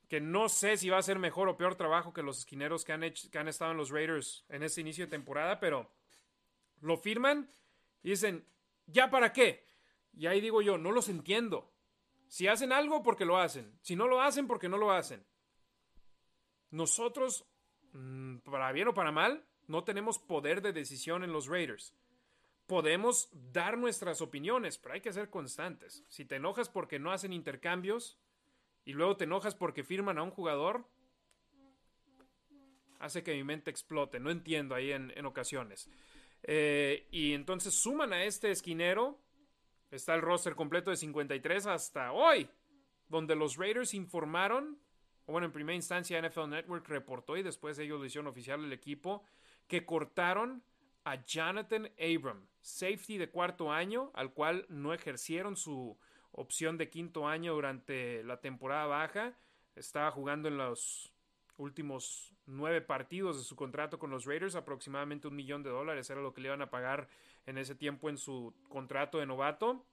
que 0.08 0.22
no 0.22 0.50
sé 0.50 0.78
si 0.78 0.90
va 0.90 1.00
a 1.00 1.04
ser 1.04 1.18
mejor 1.18 1.50
o 1.50 1.58
peor 1.58 1.76
trabajo 1.76 2.14
que 2.14 2.22
los 2.22 2.38
esquineros 2.40 2.86
que 2.86 2.94
han, 2.94 3.02
que 3.02 3.38
han 3.38 3.48
estado 3.48 3.72
en 3.72 3.78
los 3.78 3.90
Raiders 3.90 4.46
en 4.50 4.62
este 4.62 4.82
inicio 4.82 5.06
de 5.06 5.12
temporada, 5.12 5.60
pero 5.60 5.90
lo 6.82 6.98
firman 6.98 7.50
y 8.04 8.12
dicen, 8.12 8.46
¿ya 8.86 9.10
para 9.10 9.34
qué? 9.34 9.66
Y 10.14 10.28
ahí 10.28 10.40
digo 10.40 10.62
yo, 10.62 10.78
no 10.78 10.92
los 10.92 11.10
entiendo. 11.10 11.72
Si 12.28 12.48
hacen 12.48 12.72
algo, 12.72 13.02
porque 13.02 13.26
lo 13.26 13.38
hacen. 13.38 13.78
Si 13.82 13.96
no 13.96 14.08
lo 14.08 14.22
hacen, 14.22 14.48
porque 14.48 14.70
no 14.70 14.78
lo 14.78 14.92
hacen. 14.92 15.26
Nosotros, 16.70 17.46
mm, 17.94 18.38
para 18.40 18.72
bien 18.72 18.90
o 18.90 18.94
para 18.94 19.12
mal, 19.12 19.44
no 19.66 19.84
tenemos 19.84 20.20
poder 20.20 20.62
de 20.62 20.72
decisión 20.72 21.24
en 21.24 21.32
los 21.32 21.48
Raiders. 21.48 21.94
Podemos 22.68 23.30
dar 23.52 23.78
nuestras 23.78 24.22
opiniones, 24.22 24.78
pero 24.78 24.94
hay 24.94 25.02
que 25.02 25.14
ser 25.14 25.30
constantes. 25.30 26.04
Si 26.10 26.26
te 26.26 26.36
enojas 26.36 26.70
porque 26.70 27.00
no 27.00 27.12
hacen 27.12 27.34
intercambios 27.34 28.20
y 28.86 28.94
luego 28.94 29.18
te 29.18 29.24
enojas 29.24 29.56
porque 29.56 29.84
firman 29.84 30.18
a 30.18 30.24
un 30.24 30.32
jugador, 30.32 30.86
hace 33.00 33.24
que 33.24 33.34
mi 33.34 33.44
mente 33.44 33.72
explote. 33.72 34.20
No 34.20 34.30
entiendo 34.30 34.76
ahí 34.76 34.92
en, 34.92 35.26
ocasiones. 35.26 35.90
Eh, 36.44 37.08
y 37.10 37.34
entonces 37.34 37.74
suman 37.74 38.14
a 38.14 38.24
este 38.24 38.52
esquinero. 38.52 39.20
Está 39.90 40.14
el 40.16 40.22
roster 40.22 40.56
completo 40.56 40.92
de 40.92 40.98
53 40.98 41.66
hasta 41.66 42.12
hoy, 42.12 42.50
donde 43.08 43.36
los 43.36 43.56
Raiders 43.56 43.94
informaron 43.94 44.78
bueno, 45.32 45.48
en 45.48 45.52
primera 45.52 45.76
instancia 45.76 46.22
NFL 46.22 46.50
Network 46.50 46.88
reportó 46.88 47.36
y 47.36 47.44
después 47.44 47.78
ellos 47.80 48.00
lo 48.00 48.06
hicieron 48.06 48.28
oficial 48.28 48.64
el 48.64 48.72
equipo, 48.72 49.24
que 49.68 49.86
cortaron 49.86 50.64
a 51.04 51.22
Jonathan 51.22 51.92
Abram, 52.00 52.48
safety 52.68 53.18
de 53.18 53.30
cuarto 53.30 53.72
año, 53.72 54.12
al 54.14 54.34
cual 54.34 54.66
no 54.68 54.94
ejercieron 54.94 55.56
su 55.56 55.98
opción 56.32 56.78
de 56.78 56.90
quinto 56.90 57.26
año 57.26 57.54
durante 57.54 58.24
la 58.24 58.42
temporada 58.42 58.86
baja. 58.86 59.34
Estaba 59.76 60.12
jugando 60.12 60.50
en 60.50 60.58
los 60.58 61.14
últimos 61.56 62.34
nueve 62.46 62.82
partidos 62.82 63.38
de 63.38 63.44
su 63.44 63.56
contrato 63.56 63.98
con 63.98 64.12
los 64.12 64.26
Raiders, 64.26 64.56
aproximadamente 64.56 65.28
un 65.28 65.36
millón 65.36 65.64
de 65.64 65.70
dólares 65.70 66.10
era 66.10 66.22
lo 66.22 66.34
que 66.34 66.42
le 66.42 66.50
iban 66.50 66.62
a 66.62 66.70
pagar 66.70 67.08
en 67.46 67.58
ese 67.58 67.74
tiempo 67.74 68.10
en 68.10 68.18
su 68.18 68.54
contrato 68.68 69.18
de 69.20 69.26
novato. 69.26 69.86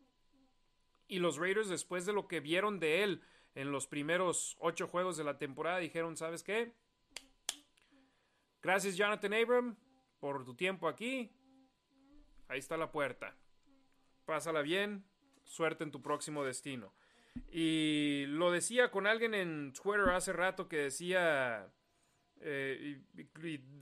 Y 1.06 1.20
los 1.20 1.36
Raiders, 1.36 1.68
después 1.68 2.06
de 2.06 2.12
lo 2.12 2.26
que 2.26 2.40
vieron 2.40 2.80
de 2.80 3.04
él 3.04 3.22
en 3.54 3.70
los 3.70 3.86
primeros 3.86 4.56
ocho 4.58 4.88
juegos 4.88 5.16
de 5.16 5.22
la 5.22 5.38
temporada 5.38 5.78
dijeron, 5.78 6.16
¿sabes 6.16 6.42
qué? 6.42 6.72
Gracias 8.62 8.96
Jonathan 8.96 9.34
Abram 9.34 9.76
por 10.18 10.44
tu 10.44 10.54
tiempo 10.54 10.88
aquí. 10.88 11.30
Ahí 12.48 12.58
está 12.58 12.76
la 12.76 12.90
puerta. 12.90 13.36
Pásala 14.24 14.62
bien. 14.62 15.04
Suerte 15.44 15.84
en 15.84 15.90
tu 15.90 16.02
próximo 16.02 16.44
destino. 16.44 16.94
Y 17.50 18.24
lo 18.28 18.50
decía 18.50 18.90
con 18.90 19.06
alguien 19.06 19.34
en 19.34 19.72
Twitter 19.72 20.08
hace 20.10 20.32
rato 20.32 20.68
que 20.68 20.76
decía, 20.76 21.72
eh, 22.40 23.00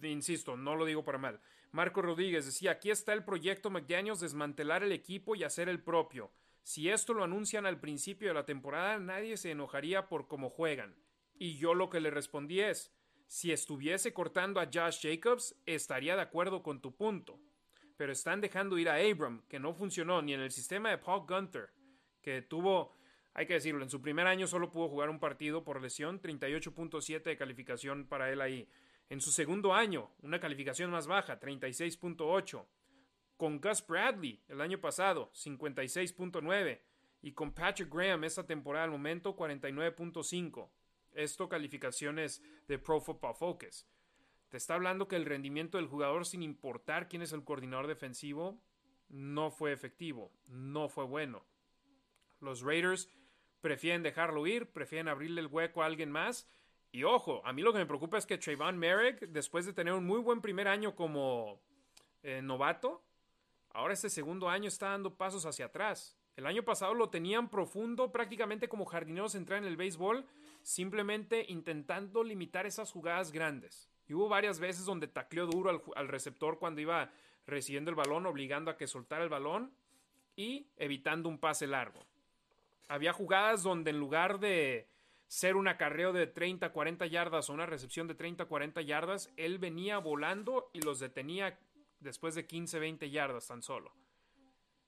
insisto, 0.02 0.56
no 0.56 0.76
lo 0.76 0.84
digo 0.84 1.04
para 1.04 1.18
mal. 1.18 1.40
Marco 1.70 2.02
Rodríguez 2.02 2.46
decía, 2.46 2.72
aquí 2.72 2.90
está 2.90 3.12
el 3.12 3.24
proyecto 3.24 3.70
McDaniels, 3.70 4.20
desmantelar 4.20 4.82
el 4.82 4.92
equipo 4.92 5.34
y 5.34 5.44
hacer 5.44 5.68
el 5.68 5.82
propio. 5.82 6.32
Si 6.62 6.88
esto 6.88 7.14
lo 7.14 7.24
anuncian 7.24 7.66
al 7.66 7.80
principio 7.80 8.28
de 8.28 8.34
la 8.34 8.44
temporada, 8.44 8.98
nadie 8.98 9.36
se 9.36 9.50
enojaría 9.50 10.08
por 10.08 10.28
cómo 10.28 10.50
juegan. 10.50 10.96
Y 11.38 11.56
yo 11.56 11.74
lo 11.74 11.90
que 11.90 12.00
le 12.00 12.10
respondí 12.10 12.60
es, 12.60 12.92
si 13.26 13.52
estuviese 13.52 14.12
cortando 14.12 14.60
a 14.60 14.68
Josh 14.72 15.00
Jacobs, 15.02 15.56
estaría 15.66 16.14
de 16.14 16.22
acuerdo 16.22 16.62
con 16.62 16.80
tu 16.80 16.94
punto. 16.94 17.40
Pero 17.96 18.12
están 18.12 18.40
dejando 18.40 18.78
ir 18.78 18.88
a 18.88 18.96
Abram, 18.96 19.42
que 19.48 19.58
no 19.58 19.74
funcionó 19.74 20.22
ni 20.22 20.34
en 20.34 20.40
el 20.40 20.50
sistema 20.50 20.90
de 20.90 20.98
Paul 20.98 21.26
Gunter, 21.26 21.70
que 22.20 22.42
tuvo, 22.42 22.94
hay 23.34 23.46
que 23.46 23.54
decirlo, 23.54 23.82
en 23.82 23.90
su 23.90 24.00
primer 24.00 24.26
año 24.26 24.46
solo 24.46 24.70
pudo 24.70 24.88
jugar 24.88 25.10
un 25.10 25.18
partido 25.18 25.64
por 25.64 25.80
lesión, 25.80 26.20
38.7 26.20 27.22
de 27.22 27.36
calificación 27.36 28.06
para 28.06 28.30
él 28.30 28.40
ahí. 28.40 28.68
En 29.08 29.20
su 29.20 29.30
segundo 29.30 29.74
año, 29.74 30.10
una 30.22 30.40
calificación 30.40 30.90
más 30.90 31.06
baja, 31.06 31.38
36.8 31.38 32.64
con 33.42 33.60
Gus 33.60 33.84
Bradley 33.84 34.40
el 34.46 34.60
año 34.60 34.80
pasado, 34.80 35.32
56.9, 35.34 36.80
y 37.22 37.32
con 37.32 37.52
Patrick 37.52 37.92
Graham 37.92 38.22
esta 38.22 38.46
temporada 38.46 38.84
al 38.84 38.92
momento, 38.92 39.34
49.5. 39.34 40.70
Esto 41.12 41.48
calificaciones 41.48 42.40
de 42.68 42.78
Pro 42.78 43.00
Football 43.00 43.34
Focus. 43.34 43.84
Te 44.52 44.58
está 44.58 44.74
hablando 44.74 45.08
que 45.08 45.16
el 45.16 45.24
rendimiento 45.24 45.78
del 45.78 45.86
jugador, 45.86 46.26
sin 46.26 46.42
importar 46.42 47.08
quién 47.08 47.22
es 47.22 47.32
el 47.32 47.42
coordinador 47.42 47.86
defensivo, 47.86 48.60
no 49.08 49.50
fue 49.50 49.72
efectivo, 49.72 50.30
no 50.46 50.90
fue 50.90 51.06
bueno. 51.06 51.42
Los 52.38 52.60
Raiders 52.60 53.08
prefieren 53.62 54.02
dejarlo 54.02 54.46
ir, 54.46 54.70
prefieren 54.70 55.08
abrirle 55.08 55.40
el 55.40 55.46
hueco 55.46 55.82
a 55.82 55.86
alguien 55.86 56.10
más. 56.10 56.46
Y 56.90 57.04
ojo, 57.04 57.40
a 57.46 57.54
mí 57.54 57.62
lo 57.62 57.72
que 57.72 57.78
me 57.78 57.86
preocupa 57.86 58.18
es 58.18 58.26
que 58.26 58.36
Trayvon 58.36 58.76
Merrick, 58.76 59.20
después 59.28 59.64
de 59.64 59.72
tener 59.72 59.94
un 59.94 60.04
muy 60.04 60.20
buen 60.20 60.42
primer 60.42 60.68
año 60.68 60.94
como 60.94 61.58
eh, 62.22 62.42
novato, 62.42 63.02
Ahora 63.74 63.94
este 63.94 64.10
segundo 64.10 64.50
año 64.50 64.68
está 64.68 64.90
dando 64.90 65.16
pasos 65.16 65.46
hacia 65.46 65.64
atrás. 65.64 66.14
El 66.36 66.44
año 66.46 66.62
pasado 66.62 66.92
lo 66.92 67.08
tenían 67.08 67.48
profundo, 67.48 68.12
prácticamente 68.12 68.68
como 68.68 68.84
jardinero 68.84 69.30
central 69.30 69.60
en 69.60 69.68
el 69.68 69.78
béisbol, 69.78 70.26
simplemente 70.60 71.46
intentando 71.48 72.22
limitar 72.22 72.66
esas 72.66 72.92
jugadas 72.92 73.32
grandes. 73.32 73.91
Y 74.08 74.14
hubo 74.14 74.28
varias 74.28 74.58
veces 74.60 74.84
donde 74.84 75.08
tacleó 75.08 75.46
duro 75.46 75.82
al, 75.94 76.08
receptor 76.08 76.58
cuando 76.58 76.80
iba 76.80 77.10
recibiendo 77.46 77.90
el 77.90 77.96
balón, 77.96 78.26
obligando 78.26 78.70
a 78.70 78.76
que 78.76 78.86
soltara 78.86 79.24
el 79.24 79.30
balón 79.30 79.72
y 80.36 80.66
evitando 80.76 81.28
un 81.28 81.38
pase 81.38 81.66
largo. 81.66 82.00
Había 82.88 83.12
jugadas 83.12 83.62
donde 83.62 83.90
en 83.90 83.98
lugar 83.98 84.38
de 84.38 84.88
ser 85.26 85.56
un 85.56 85.66
acarreo 85.66 86.12
de 86.12 86.26
30, 86.26 86.72
40 86.72 87.06
yardas 87.06 87.48
o 87.48 87.54
una 87.54 87.64
recepción 87.64 88.06
de 88.06 88.14
30, 88.14 88.44
40 88.44 88.82
yardas, 88.82 89.32
él 89.36 89.58
venía 89.58 89.98
volando 89.98 90.68
y 90.74 90.82
los 90.82 91.00
detenía 91.00 91.58
después 92.00 92.34
de 92.34 92.46
15, 92.46 92.78
20 92.78 93.10
yardas 93.10 93.46
tan 93.46 93.62
solo. 93.62 93.92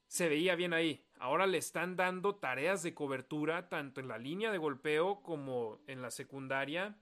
Se 0.07 0.29
veía 0.29 0.55
bien 0.55 0.75
ahí. 0.75 1.03
Ahora 1.19 1.47
le 1.47 1.59
están 1.59 1.97
dando 1.97 2.35
tareas 2.35 2.83
de 2.83 2.95
cobertura 2.95 3.69
tanto 3.69 4.01
en 4.01 4.09
la 4.09 4.19
línea 4.19 4.53
de 4.53 4.59
golpeo 4.59 5.23
como 5.23 5.81
en 5.87 6.03
la 6.03 6.11
secundaria. 6.11 6.97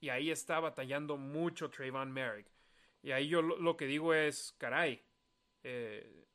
Y 0.00 0.08
ahí 0.08 0.30
está 0.30 0.60
batallando 0.60 1.16
mucho 1.16 1.68
Trayvon 1.70 2.10
Merrick. 2.10 2.46
Y 3.02 3.12
ahí 3.12 3.28
yo 3.28 3.42
lo, 3.42 3.76
que 3.76 3.86
digo 3.86 4.14
es, 4.14 4.54
caray, 4.58 5.02
eh, 5.62 6.26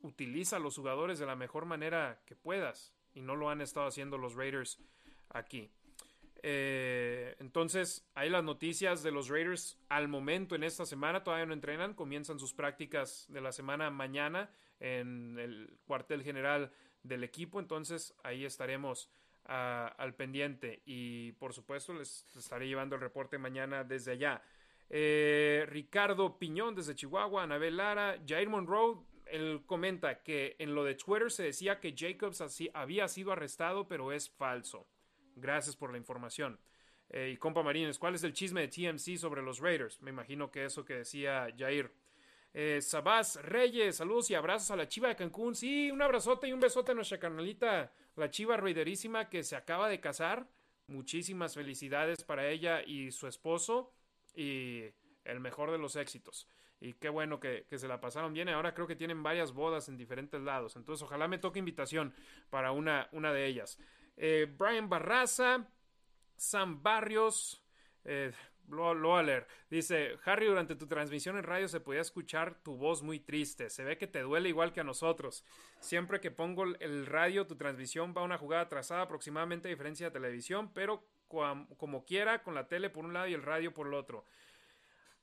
utiliza 0.00 0.56
a 0.56 0.60
los 0.60 0.76
jugadores 0.76 1.18
de 1.18 1.26
la 1.26 1.36
mejor 1.36 1.64
manera 1.64 2.22
que 2.26 2.36
puedas. 2.36 2.92
Y 3.14 3.20
no 3.20 3.34
lo 3.34 3.50
han 3.50 3.60
estado 3.60 3.86
haciendo 3.86 4.18
los 4.18 4.34
Raiders 4.34 4.78
aquí. 5.30 5.70
Eh, 6.42 7.34
entonces, 7.40 8.08
hay 8.14 8.30
las 8.30 8.44
noticias 8.44 9.02
de 9.02 9.10
los 9.10 9.28
Raiders 9.28 9.78
al 9.88 10.06
momento 10.06 10.54
en 10.54 10.64
esta 10.64 10.84
semana. 10.86 11.24
Todavía 11.24 11.46
no 11.46 11.54
entrenan, 11.54 11.94
comienzan 11.94 12.38
sus 12.38 12.52
prácticas 12.52 13.26
de 13.28 13.40
la 13.40 13.52
semana 13.52 13.90
mañana 13.90 14.50
en 14.78 15.38
el 15.38 15.78
cuartel 15.86 16.22
general 16.22 16.72
del 17.02 17.24
equipo. 17.24 17.58
Entonces, 17.58 18.14
ahí 18.22 18.44
estaremos 18.44 19.10
al 19.46 20.14
pendiente 20.14 20.82
y, 20.84 21.32
por 21.32 21.52
supuesto, 21.52 21.94
les, 21.94 22.24
estaré 22.36 22.66
llevando 22.66 22.96
el 22.96 23.00
reporte 23.00 23.38
mañana 23.38 23.84
desde 23.84 24.12
allá. 24.12 24.42
Eh, 24.88 25.64
Ricardo 25.68 26.38
Piñón 26.38 26.74
desde 26.74 26.94
Chihuahua, 26.94 27.44
Anabel 27.44 27.76
Lara, 27.76 28.18
Jair 28.26 28.48
Monroe. 28.48 28.98
él 29.26 29.62
comenta 29.66 30.22
que 30.22 30.56
en 30.58 30.74
lo 30.74 30.84
de 30.84 30.94
Twitter 30.94 31.30
se 31.30 31.44
decía 31.44 31.80
que 31.80 31.94
Jacobs 31.96 32.40
así, 32.40 32.70
había 32.74 33.08
sido 33.08 33.32
arrestado, 33.32 33.88
pero 33.88 34.12
es 34.12 34.30
falso. 34.30 34.86
Gracias 35.34 35.76
por 35.76 35.90
la 35.90 35.98
información. 35.98 36.58
Eh, 37.10 37.30
y 37.34 37.36
compa 37.36 37.62
Marines, 37.62 37.98
¿cuál 37.98 38.14
es 38.14 38.24
el 38.24 38.32
chisme 38.32 38.66
de 38.66 38.68
TMC 38.68 39.16
sobre 39.16 39.42
los 39.42 39.60
Raiders? 39.60 40.00
Me 40.02 40.10
imagino 40.10 40.50
que 40.50 40.64
eso 40.64 40.84
que 40.84 40.94
decía 40.94 41.48
Jair. 41.56 41.92
Eh, 42.58 42.80
Sabás 42.80 43.36
Reyes, 43.42 43.96
saludos 43.96 44.30
y 44.30 44.34
abrazos 44.34 44.70
a 44.70 44.76
la 44.76 44.88
chiva 44.88 45.08
de 45.08 45.16
Cancún. 45.16 45.54
Sí, 45.54 45.90
un 45.90 46.00
abrazote 46.00 46.48
y 46.48 46.54
un 46.54 46.60
besote 46.60 46.92
a 46.92 46.94
nuestra 46.94 47.18
carnalita, 47.18 47.92
la 48.14 48.30
chiva 48.30 48.56
raiderísima 48.56 49.28
que 49.28 49.42
se 49.42 49.56
acaba 49.56 49.90
de 49.90 50.00
casar. 50.00 50.48
Muchísimas 50.86 51.54
felicidades 51.54 52.24
para 52.24 52.48
ella 52.48 52.82
y 52.82 53.10
su 53.10 53.26
esposo. 53.26 53.92
Y 54.34 54.84
el 55.24 55.38
mejor 55.38 55.70
de 55.70 55.76
los 55.76 55.96
éxitos. 55.96 56.48
Y 56.80 56.94
qué 56.94 57.10
bueno 57.10 57.38
que, 57.40 57.66
se 57.70 57.88
la 57.88 58.00
pasaron 58.00 58.32
bien. 58.32 58.48
Ahora 58.48 58.72
creo 58.72 58.86
que 58.86 58.96
tienen 58.96 59.22
varias 59.22 59.52
bodas 59.52 59.90
en 59.90 59.98
diferentes 59.98 60.40
lados. 60.40 60.76
Entonces, 60.76 61.02
ojalá 61.02 61.28
me 61.28 61.36
toque 61.36 61.58
invitación 61.58 62.14
para 62.48 62.72
una, 62.72 63.10
una 63.12 63.34
de 63.34 63.44
ellas. 63.44 63.78
Eh, 64.16 64.50
Brian 64.56 64.88
Barraza, 64.88 65.68
Sam 66.36 66.82
Barrios, 66.82 67.62
eh, 68.04 68.32
lo, 68.68 68.94
lo. 68.94 69.16
Dice, 69.70 70.18
Harry, 70.24 70.46
durante 70.46 70.76
tu 70.76 70.86
transmisión 70.86 71.36
en 71.36 71.44
radio 71.44 71.68
se 71.68 71.80
podía 71.80 72.00
escuchar 72.00 72.54
tu 72.62 72.76
voz 72.76 73.02
muy 73.02 73.20
triste. 73.20 73.70
Se 73.70 73.84
ve 73.84 73.98
que 73.98 74.06
te 74.06 74.20
duele 74.20 74.48
igual 74.48 74.72
que 74.72 74.80
a 74.80 74.84
nosotros. 74.84 75.44
Siempre 75.80 76.20
que 76.20 76.30
pongo 76.30 76.64
el 76.64 77.06
radio, 77.06 77.46
tu 77.46 77.56
transmisión 77.56 78.14
va 78.16 78.22
a 78.22 78.24
una 78.24 78.38
jugada 78.38 78.68
trazada 78.68 79.02
aproximadamente 79.02 79.68
a 79.68 79.70
diferencia 79.70 80.06
de 80.06 80.12
televisión, 80.12 80.72
pero 80.72 81.04
como 81.28 82.04
quiera, 82.04 82.42
con 82.42 82.54
la 82.54 82.68
tele 82.68 82.90
por 82.90 83.04
un 83.04 83.12
lado 83.12 83.26
y 83.26 83.34
el 83.34 83.42
radio 83.42 83.72
por 83.74 83.86
el 83.86 83.94
otro. 83.94 84.24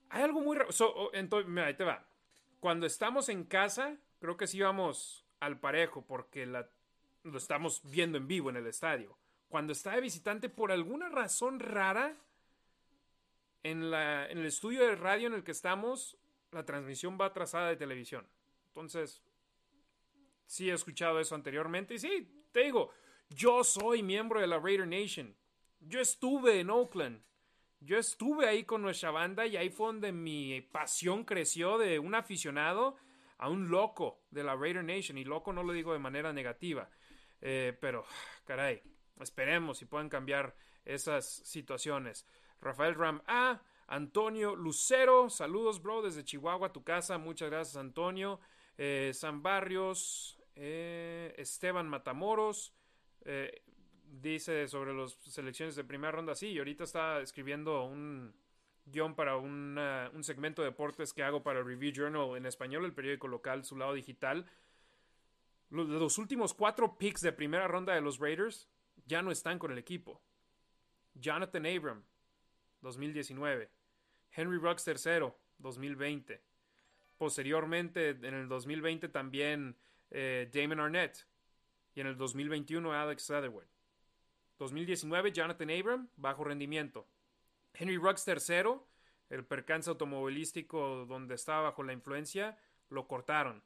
Hay 0.09 0.21
algo 0.21 0.41
muy... 0.41 0.57
entonces, 1.13 1.49
mira, 1.49 1.67
ahí 1.67 1.73
te 1.75 1.83
va. 1.83 2.05
Cuando 2.59 2.85
estamos 2.85 3.29
en 3.29 3.43
casa, 3.43 3.97
creo 4.19 4.37
que 4.37 4.47
sí 4.47 4.61
vamos 4.61 5.25
al 5.39 5.59
parejo 5.59 6.05
porque 6.05 6.45
lo 6.45 7.37
estamos 7.37 7.81
viendo 7.83 8.17
en 8.17 8.27
vivo 8.27 8.49
en 8.49 8.57
el 8.57 8.67
estadio. 8.67 9.17
Cuando 9.49 9.73
está 9.73 9.91
de 9.91 10.01
visitante, 10.01 10.49
por 10.49 10.71
alguna 10.71 11.09
razón 11.09 11.59
rara, 11.59 12.15
en, 13.63 13.89
la, 13.89 14.29
en 14.29 14.37
el 14.39 14.45
estudio 14.45 14.85
de 14.85 14.95
radio 14.95 15.27
en 15.27 15.33
el 15.33 15.43
que 15.43 15.51
estamos, 15.51 16.17
la 16.51 16.65
transmisión 16.65 17.17
va 17.19 17.33
trazada 17.33 17.69
de 17.69 17.77
televisión. 17.77 18.27
Entonces, 18.67 19.23
sí 20.45 20.69
he 20.69 20.73
escuchado 20.73 21.19
eso 21.19 21.35
anteriormente. 21.35 21.95
Y 21.95 21.99
sí, 21.99 22.45
te 22.51 22.61
digo, 22.61 22.91
yo 23.29 23.63
soy 23.63 24.03
miembro 24.03 24.39
de 24.39 24.47
la 24.47 24.59
Raider 24.59 24.87
Nation. 24.87 25.35
Yo 25.79 25.99
estuve 25.99 26.59
en 26.59 26.69
Oakland. 26.69 27.23
Yo 27.79 27.97
estuve 27.97 28.47
ahí 28.47 28.63
con 28.63 28.81
nuestra 28.81 29.11
banda 29.11 29.45
y 29.45 29.57
ahí 29.57 29.69
fue 29.69 29.87
donde 29.87 30.11
mi 30.11 30.61
pasión 30.61 31.25
creció 31.25 31.77
de 31.77 31.99
un 31.99 32.15
aficionado 32.15 32.95
a 33.37 33.49
un 33.49 33.69
loco 33.69 34.23
de 34.31 34.43
la 34.43 34.55
Raider 34.55 34.83
Nation. 34.83 35.17
Y 35.17 35.25
loco 35.25 35.51
no 35.51 35.63
lo 35.63 35.73
digo 35.73 35.91
de 35.91 35.99
manera 35.99 36.31
negativa. 36.31 36.89
Eh, 37.41 37.77
pero, 37.81 38.05
caray, 38.45 38.81
esperemos 39.19 39.77
si 39.79 39.85
pueden 39.85 40.07
cambiar 40.07 40.55
esas 40.85 41.25
situaciones. 41.43 42.25
Rafael 42.63 42.95
Ram 42.95 43.21
A. 43.27 43.61
Antonio 43.87 44.55
Lucero, 44.55 45.29
saludos, 45.29 45.81
bro, 45.81 46.01
desde 46.01 46.23
Chihuahua, 46.23 46.71
tu 46.71 46.83
casa. 46.83 47.17
Muchas 47.17 47.49
gracias, 47.49 47.75
Antonio. 47.75 48.39
Eh, 48.77 49.11
San 49.13 49.43
Barrios, 49.43 50.39
eh, 50.55 51.33
Esteban 51.37 51.87
Matamoros, 51.87 52.73
dice 54.21 54.67
sobre 54.67 54.93
las 54.93 55.13
selecciones 55.13 55.75
de 55.75 55.83
primera 55.83 56.11
ronda, 56.11 56.35
sí, 56.35 56.47
y 56.47 56.57
ahorita 56.57 56.83
está 56.83 57.21
escribiendo 57.21 57.85
un 57.85 58.33
guion 58.85 59.15
para 59.15 59.37
un 59.37 60.23
segmento 60.23 60.61
de 60.61 60.69
deportes 60.69 61.13
que 61.13 61.23
hago 61.23 61.41
para 61.41 61.63
Review 61.63 61.93
Journal 61.93 62.35
en 62.35 62.45
español, 62.45 62.85
el 62.85 62.93
periódico 62.93 63.27
local, 63.27 63.63
su 63.63 63.77
lado 63.77 63.93
digital. 63.93 64.45
Los, 65.69 65.87
los 65.87 66.17
últimos 66.17 66.53
cuatro 66.53 66.97
picks 66.97 67.21
de 67.21 67.31
primera 67.31 67.67
ronda 67.67 67.93
de 67.93 68.01
los 68.01 68.19
Raiders 68.19 68.67
ya 69.05 69.21
no 69.21 69.31
están 69.31 69.57
con 69.57 69.71
el 69.71 69.77
equipo. 69.77 70.21
Jonathan 71.15 71.65
Abram, 71.65 72.03
2019. 72.83 73.69
Henry 74.35 74.57
Ruggs 74.59 74.87
III, 74.87 75.33
2020. 75.57 76.41
Posteriormente, 77.17 78.09
en 78.09 78.33
el 78.33 78.47
2020 78.47 79.09
también 79.09 79.75
eh, 80.11 80.49
Damon 80.53 80.79
Arnett. 80.79 81.25
Y 81.95 82.01
en 82.01 82.07
el 82.07 82.17
2021 82.17 82.93
Alex 82.93 83.29
Leatherwood. 83.29 83.65
2019, 84.59 85.31
Jonathan 85.31 85.69
Abram, 85.69 86.09
bajo 86.17 86.43
rendimiento. 86.43 87.07
Henry 87.73 87.97
Ruggs 87.97 88.27
III, 88.27 88.75
el 89.29 89.45
percance 89.45 89.89
automovilístico 89.89 91.05
donde 91.05 91.35
estaba 91.35 91.63
bajo 91.63 91.83
la 91.83 91.93
influencia, 91.93 92.57
lo 92.89 93.07
cortaron. 93.07 93.63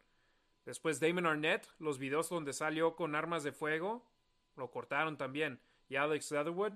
Después 0.65 0.99
Damon 0.99 1.25
Arnett, 1.25 1.67
los 1.79 1.97
videos 1.97 2.29
donde 2.29 2.53
salió 2.53 2.95
con 2.95 3.15
armas 3.15 3.43
de 3.43 3.51
fuego, 3.51 4.05
lo 4.55 4.69
cortaron 4.69 5.17
también. 5.17 5.59
Y 5.89 5.95
Alex 5.95 6.31
Leatherwood 6.31 6.73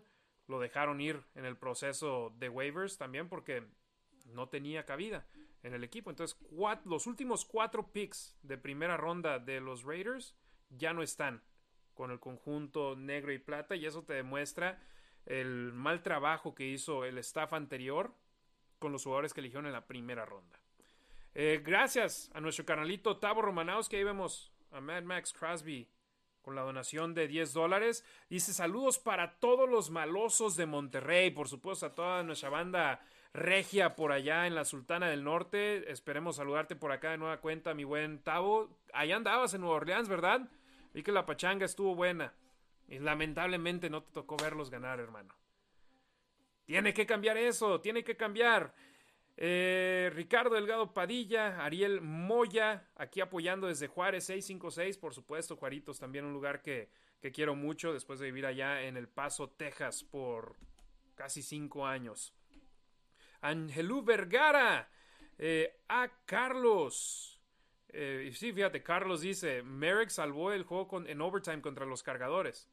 lo 0.51 0.59
dejaron 0.59 1.01
ir 1.01 1.23
en 1.33 1.45
el 1.45 1.57
proceso 1.57 2.33
de 2.37 2.49
waivers 2.49 2.97
también 2.97 3.29
porque 3.29 3.63
no 4.25 4.49
tenía 4.49 4.85
cabida 4.85 5.25
en 5.63 5.73
el 5.73 5.83
equipo. 5.83 6.09
Entonces, 6.09 6.37
los 6.85 7.07
últimos 7.07 7.45
cuatro 7.45 7.91
picks 7.91 8.37
de 8.43 8.57
primera 8.57 8.97
ronda 8.97 9.39
de 9.39 9.61
los 9.61 9.83
Raiders 9.83 10.35
ya 10.69 10.93
no 10.93 11.01
están 11.01 11.41
con 11.93 12.11
el 12.11 12.19
conjunto 12.19 12.95
negro 12.95 13.31
y 13.31 13.39
plata 13.39 13.75
y 13.75 13.85
eso 13.85 14.03
te 14.03 14.13
demuestra 14.13 14.79
el 15.25 15.71
mal 15.73 16.03
trabajo 16.03 16.53
que 16.53 16.67
hizo 16.67 17.05
el 17.05 17.17
staff 17.19 17.53
anterior 17.53 18.13
con 18.79 18.91
los 18.91 19.03
jugadores 19.03 19.33
que 19.33 19.39
eligieron 19.39 19.67
en 19.67 19.73
la 19.73 19.87
primera 19.87 20.25
ronda. 20.25 20.59
Eh, 21.33 21.61
gracias 21.63 22.29
a 22.33 22.41
nuestro 22.41 22.65
canalito 22.65 23.17
Tavo 23.17 23.41
Romanaus, 23.41 23.87
que 23.87 23.97
ahí 23.97 24.03
vemos 24.03 24.51
a 24.71 24.81
Mad 24.81 25.03
Max 25.03 25.31
Crosby 25.31 25.87
con 26.41 26.55
la 26.55 26.61
donación 26.61 27.13
de 27.13 27.27
10 27.27 27.53
dólares. 27.53 28.05
Dice 28.29 28.53
saludos 28.53 28.99
para 28.99 29.39
todos 29.39 29.69
los 29.69 29.91
malosos 29.91 30.55
de 30.55 30.65
Monterrey, 30.65 31.31
por 31.31 31.47
supuesto 31.47 31.85
a 31.85 31.95
toda 31.95 32.23
nuestra 32.23 32.49
banda 32.49 33.01
regia 33.33 33.95
por 33.95 34.11
allá 34.11 34.47
en 34.47 34.55
la 34.55 34.65
Sultana 34.65 35.09
del 35.09 35.23
Norte. 35.23 35.91
Esperemos 35.91 36.37
saludarte 36.37 36.75
por 36.75 36.91
acá 36.91 37.11
de 37.11 37.17
nueva 37.17 37.39
cuenta, 37.39 37.73
mi 37.73 37.83
buen 37.83 38.19
Tavo. 38.19 38.77
Allá 38.93 39.15
andabas 39.15 39.53
en 39.53 39.61
Nueva 39.61 39.77
Orleans, 39.77 40.09
¿verdad? 40.09 40.41
Vi 40.93 41.03
que 41.03 41.11
la 41.11 41.25
pachanga 41.25 41.65
estuvo 41.65 41.95
buena. 41.95 42.33
Y 42.87 42.99
lamentablemente 42.99 43.89
no 43.89 44.03
te 44.03 44.11
tocó 44.11 44.35
verlos 44.35 44.69
ganar, 44.69 44.99
hermano. 44.99 45.33
Tiene 46.65 46.93
que 46.93 47.05
cambiar 47.05 47.37
eso, 47.37 47.79
tiene 47.79 48.03
que 48.03 48.17
cambiar. 48.17 48.73
Eh, 49.43 50.11
Ricardo 50.13 50.53
Delgado 50.53 50.93
Padilla, 50.93 51.65
Ariel 51.65 51.99
Moya, 51.99 52.87
aquí 52.95 53.21
apoyando 53.21 53.65
desde 53.65 53.87
Juárez 53.87 54.25
656, 54.25 54.99
por 54.99 55.15
supuesto, 55.15 55.57
Juaritos 55.57 55.97
también 55.97 56.25
un 56.25 56.33
lugar 56.33 56.61
que, 56.61 56.91
quiero 57.33 57.55
mucho 57.55 57.91
después 57.91 58.19
de 58.19 58.27
vivir 58.27 58.45
allá 58.45 58.83
en 58.83 58.97
El 58.97 59.07
Paso, 59.07 59.49
Texas 59.49 60.03
por 60.03 60.57
casi 61.15 61.41
cinco 61.41 61.87
años. 61.87 62.35
Angelú 63.41 64.03
Vergara, 64.03 64.91
eh, 65.39 65.75
a 65.89 66.07
Carlos, 66.25 67.41
eh, 67.89 68.31
sí, 68.35 68.53
fíjate, 68.53 68.83
Carlos 68.83 69.21
dice, 69.21 69.63
Merrick 69.63 70.09
salvó 70.09 70.51
el 70.51 70.65
juego 70.65 71.03
en 71.03 71.19
overtime 71.19 71.63
contra 71.63 71.87
los 71.87 72.03
cargadores. 72.03 72.69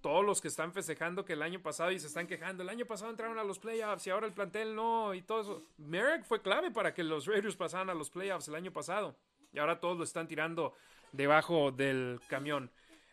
Todos 0.00 0.24
los 0.24 0.40
que 0.40 0.48
están 0.48 0.72
festejando 0.72 1.24
que 1.24 1.34
el 1.34 1.42
año 1.42 1.60
pasado 1.60 1.90
y 1.90 1.98
se 1.98 2.06
están 2.06 2.26
quejando, 2.26 2.62
el 2.62 2.70
año 2.70 2.86
pasado 2.86 3.10
entraron 3.10 3.38
a 3.38 3.44
los 3.44 3.58
playoffs 3.58 4.06
y 4.06 4.10
ahora 4.10 4.26
el 4.26 4.32
plantel 4.32 4.74
no 4.74 5.14
y 5.14 5.22
todo 5.22 5.40
eso. 5.40 5.62
Merrick 5.76 6.24
fue 6.24 6.40
clave 6.40 6.70
para 6.70 6.94
que 6.94 7.04
los 7.04 7.26
Raiders 7.26 7.56
pasaran 7.56 7.90
a 7.90 7.94
los 7.94 8.08
playoffs 8.08 8.48
el 8.48 8.54
año 8.54 8.72
pasado 8.72 9.14
y 9.52 9.58
ahora 9.58 9.78
todos 9.78 9.98
lo 9.98 10.04
están 10.04 10.26
tirando 10.26 10.74
debajo 11.12 11.70
del 11.70 12.20
camión. 12.28 12.70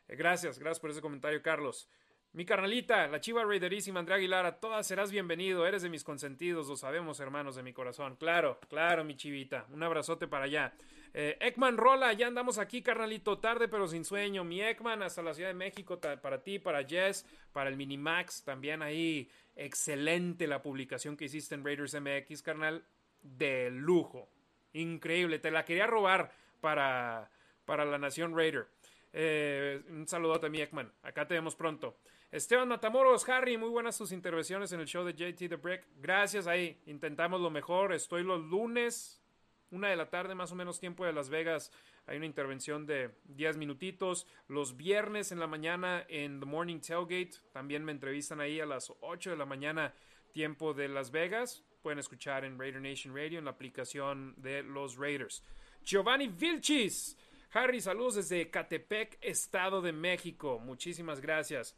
Eh, 0.07 0.15
gracias, 0.15 0.59
gracias 0.59 0.79
por 0.79 0.89
ese 0.89 1.01
comentario, 1.01 1.41
Carlos. 1.41 1.89
Mi 2.33 2.45
carnalita, 2.45 3.07
la 3.07 3.19
chiva 3.19 3.43
raiderísima 3.43 3.99
Andrea 3.99 4.17
Aguilar, 4.17 4.45
a 4.45 4.59
todas 4.59 4.85
serás 4.85 5.11
bienvenido, 5.11 5.65
eres 5.65 5.81
de 5.81 5.89
mis 5.89 6.03
consentidos, 6.03 6.67
lo 6.67 6.75
sabemos 6.75 7.19
hermanos 7.19 7.55
de 7.55 7.63
mi 7.63 7.73
corazón. 7.73 8.15
Claro, 8.15 8.59
claro, 8.69 9.03
mi 9.03 9.15
chivita, 9.15 9.65
un 9.71 9.81
abrazote 9.81 10.27
para 10.27 10.45
allá. 10.45 10.73
Eh, 11.13 11.37
Ekman 11.39 11.77
Rola, 11.77 12.13
ya 12.13 12.27
andamos 12.27 12.57
aquí, 12.57 12.81
carnalito, 12.81 13.39
tarde 13.39 13.67
pero 13.67 13.87
sin 13.87 14.05
sueño. 14.05 14.43
Mi 14.43 14.61
Ekman, 14.61 15.01
hasta 15.03 15.21
la 15.21 15.33
Ciudad 15.33 15.49
de 15.49 15.55
México, 15.55 15.99
para 15.99 16.43
ti, 16.43 16.59
para 16.59 16.83
Jess, 16.83 17.25
para 17.53 17.69
el 17.69 17.75
Minimax, 17.75 18.43
también 18.43 18.81
ahí, 18.81 19.29
excelente 19.55 20.47
la 20.47 20.61
publicación 20.61 21.17
que 21.17 21.25
hiciste 21.25 21.55
en 21.55 21.65
Raiders 21.65 21.95
MX, 21.99 22.41
carnal, 22.41 22.85
de 23.21 23.69
lujo, 23.71 24.29
increíble, 24.73 25.39
te 25.39 25.51
la 25.51 25.65
quería 25.65 25.87
robar 25.87 26.31
para, 26.61 27.29
para 27.65 27.85
la 27.85 27.97
Nación 27.97 28.35
Raider. 28.35 28.67
Eh, 29.13 29.81
un 29.89 30.07
saludo 30.07 30.39
a 30.45 30.49
mi 30.49 30.61
Ekman, 30.61 30.91
acá 31.01 31.27
te 31.27 31.33
vemos 31.33 31.55
pronto. 31.55 31.97
Esteban 32.29 32.67
Matamoros, 32.67 33.27
Harry, 33.29 33.57
muy 33.57 33.69
buenas 33.69 33.95
sus 33.95 34.11
intervenciones 34.11 34.73
en 34.73 34.81
el 34.81 34.85
show 34.85 35.05
de 35.05 35.13
JT 35.13 35.47
The 35.47 35.55
Brick. 35.55 35.87
Gracias, 35.95 36.45
ahí 36.45 36.81
intentamos 36.85 37.39
lo 37.39 37.49
mejor. 37.49 37.93
Estoy 37.93 38.23
los 38.23 38.41
lunes, 38.41 39.23
una 39.71 39.89
de 39.89 39.95
la 39.95 40.09
tarde, 40.09 40.35
más 40.35 40.51
o 40.51 40.55
menos 40.55 40.79
tiempo 40.79 41.05
de 41.05 41.13
Las 41.13 41.29
Vegas, 41.29 41.71
Hay 42.05 42.15
una 42.15 42.25
intervención 42.25 42.85
de 42.85 43.11
10 43.25 43.57
minutitos. 43.57 44.27
Los 44.47 44.77
viernes 44.77 45.33
en 45.33 45.41
la 45.41 45.47
mañana 45.47 46.05
en 46.07 46.39
The 46.39 46.45
Morning 46.45 46.79
Tailgate. 46.79 47.31
También 47.51 47.83
me 47.83 47.91
entrevistan 47.91 48.39
ahí 48.39 48.61
a 48.61 48.65
las 48.65 48.93
8 49.01 49.31
de 49.31 49.35
la 49.35 49.45
mañana, 49.45 49.93
tiempo 50.31 50.73
de 50.73 50.87
Las 50.87 51.11
Vegas. 51.11 51.65
Pueden 51.81 51.99
escuchar 51.99 52.45
en 52.45 52.57
Raider 52.57 52.81
Nation 52.81 53.13
Radio 53.13 53.39
en 53.39 53.45
la 53.45 53.51
aplicación 53.51 54.35
de 54.37 54.63
los 54.63 54.95
Raiders. 54.95 55.43
Giovanni 55.83 56.29
Vilchis. 56.29 57.17
Harry, 57.51 57.81
saludos 57.81 58.15
desde 58.15 58.49
Catepec, 58.49 59.17
Estado 59.21 59.81
de 59.81 59.91
México. 59.91 60.59
Muchísimas 60.59 61.19
gracias. 61.19 61.77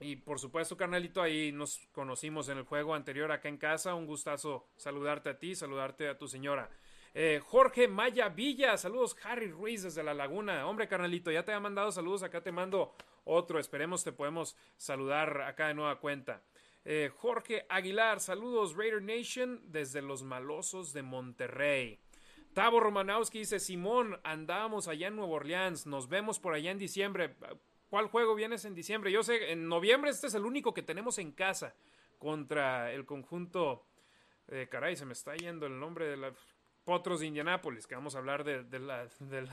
Y 0.00 0.16
por 0.16 0.38
supuesto, 0.38 0.78
carnalito, 0.78 1.20
ahí 1.20 1.52
nos 1.52 1.78
conocimos 1.92 2.48
en 2.48 2.56
el 2.56 2.64
juego 2.64 2.94
anterior 2.94 3.30
acá 3.30 3.50
en 3.50 3.58
casa. 3.58 3.94
Un 3.94 4.06
gustazo 4.06 4.66
saludarte 4.76 5.28
a 5.28 5.38
ti, 5.38 5.54
saludarte 5.54 6.08
a 6.08 6.16
tu 6.16 6.26
señora. 6.26 6.70
Eh, 7.12 7.40
Jorge 7.44 7.86
Maya 7.86 8.30
Villa, 8.30 8.78
saludos 8.78 9.16
Harry 9.24 9.50
Ruiz 9.50 9.82
desde 9.82 10.02
La 10.02 10.14
Laguna. 10.14 10.66
Hombre, 10.66 10.88
carnalito, 10.88 11.30
ya 11.30 11.44
te 11.44 11.52
ha 11.52 11.60
mandado 11.60 11.92
saludos, 11.92 12.22
acá 12.22 12.40
te 12.42 12.50
mando 12.50 12.94
otro. 13.24 13.58
Esperemos 13.58 14.02
te 14.02 14.12
podemos 14.12 14.56
saludar 14.78 15.42
acá 15.42 15.68
de 15.68 15.74
nueva 15.74 16.00
cuenta. 16.00 16.42
Eh, 16.86 17.10
Jorge 17.14 17.66
Aguilar, 17.68 18.20
saludos 18.20 18.74
Raider 18.76 19.02
Nation 19.02 19.60
desde 19.64 20.00
los 20.00 20.22
malosos 20.22 20.94
de 20.94 21.02
Monterrey. 21.02 21.98
Tavo 22.54 22.80
Romanowski 22.80 23.40
dice, 23.40 23.60
Simón, 23.60 24.18
andábamos 24.24 24.88
allá 24.88 25.08
en 25.08 25.16
Nueva 25.16 25.34
Orleans, 25.34 25.86
nos 25.86 26.08
vemos 26.08 26.40
por 26.40 26.54
allá 26.54 26.70
en 26.70 26.78
diciembre. 26.78 27.36
¿Cuál 27.90 28.06
juego 28.06 28.36
vienes 28.36 28.64
en 28.64 28.74
diciembre? 28.76 29.10
Yo 29.10 29.24
sé, 29.24 29.50
en 29.50 29.68
noviembre 29.68 30.12
este 30.12 30.28
es 30.28 30.34
el 30.34 30.46
único 30.46 30.72
que 30.72 30.82
tenemos 30.82 31.18
en 31.18 31.32
casa 31.32 31.74
contra 32.18 32.92
el 32.92 33.04
conjunto. 33.04 33.84
Eh, 34.46 34.68
caray, 34.70 34.94
se 34.94 35.04
me 35.04 35.12
está 35.12 35.34
yendo 35.34 35.66
el 35.66 35.78
nombre 35.78 36.06
de 36.06 36.16
los 36.16 36.36
Potros 36.84 37.18
de 37.18 37.26
Indianápolis, 37.26 37.88
que 37.88 37.96
vamos 37.96 38.14
a 38.14 38.18
hablar 38.18 38.44
de, 38.44 38.78
la, 38.78 39.08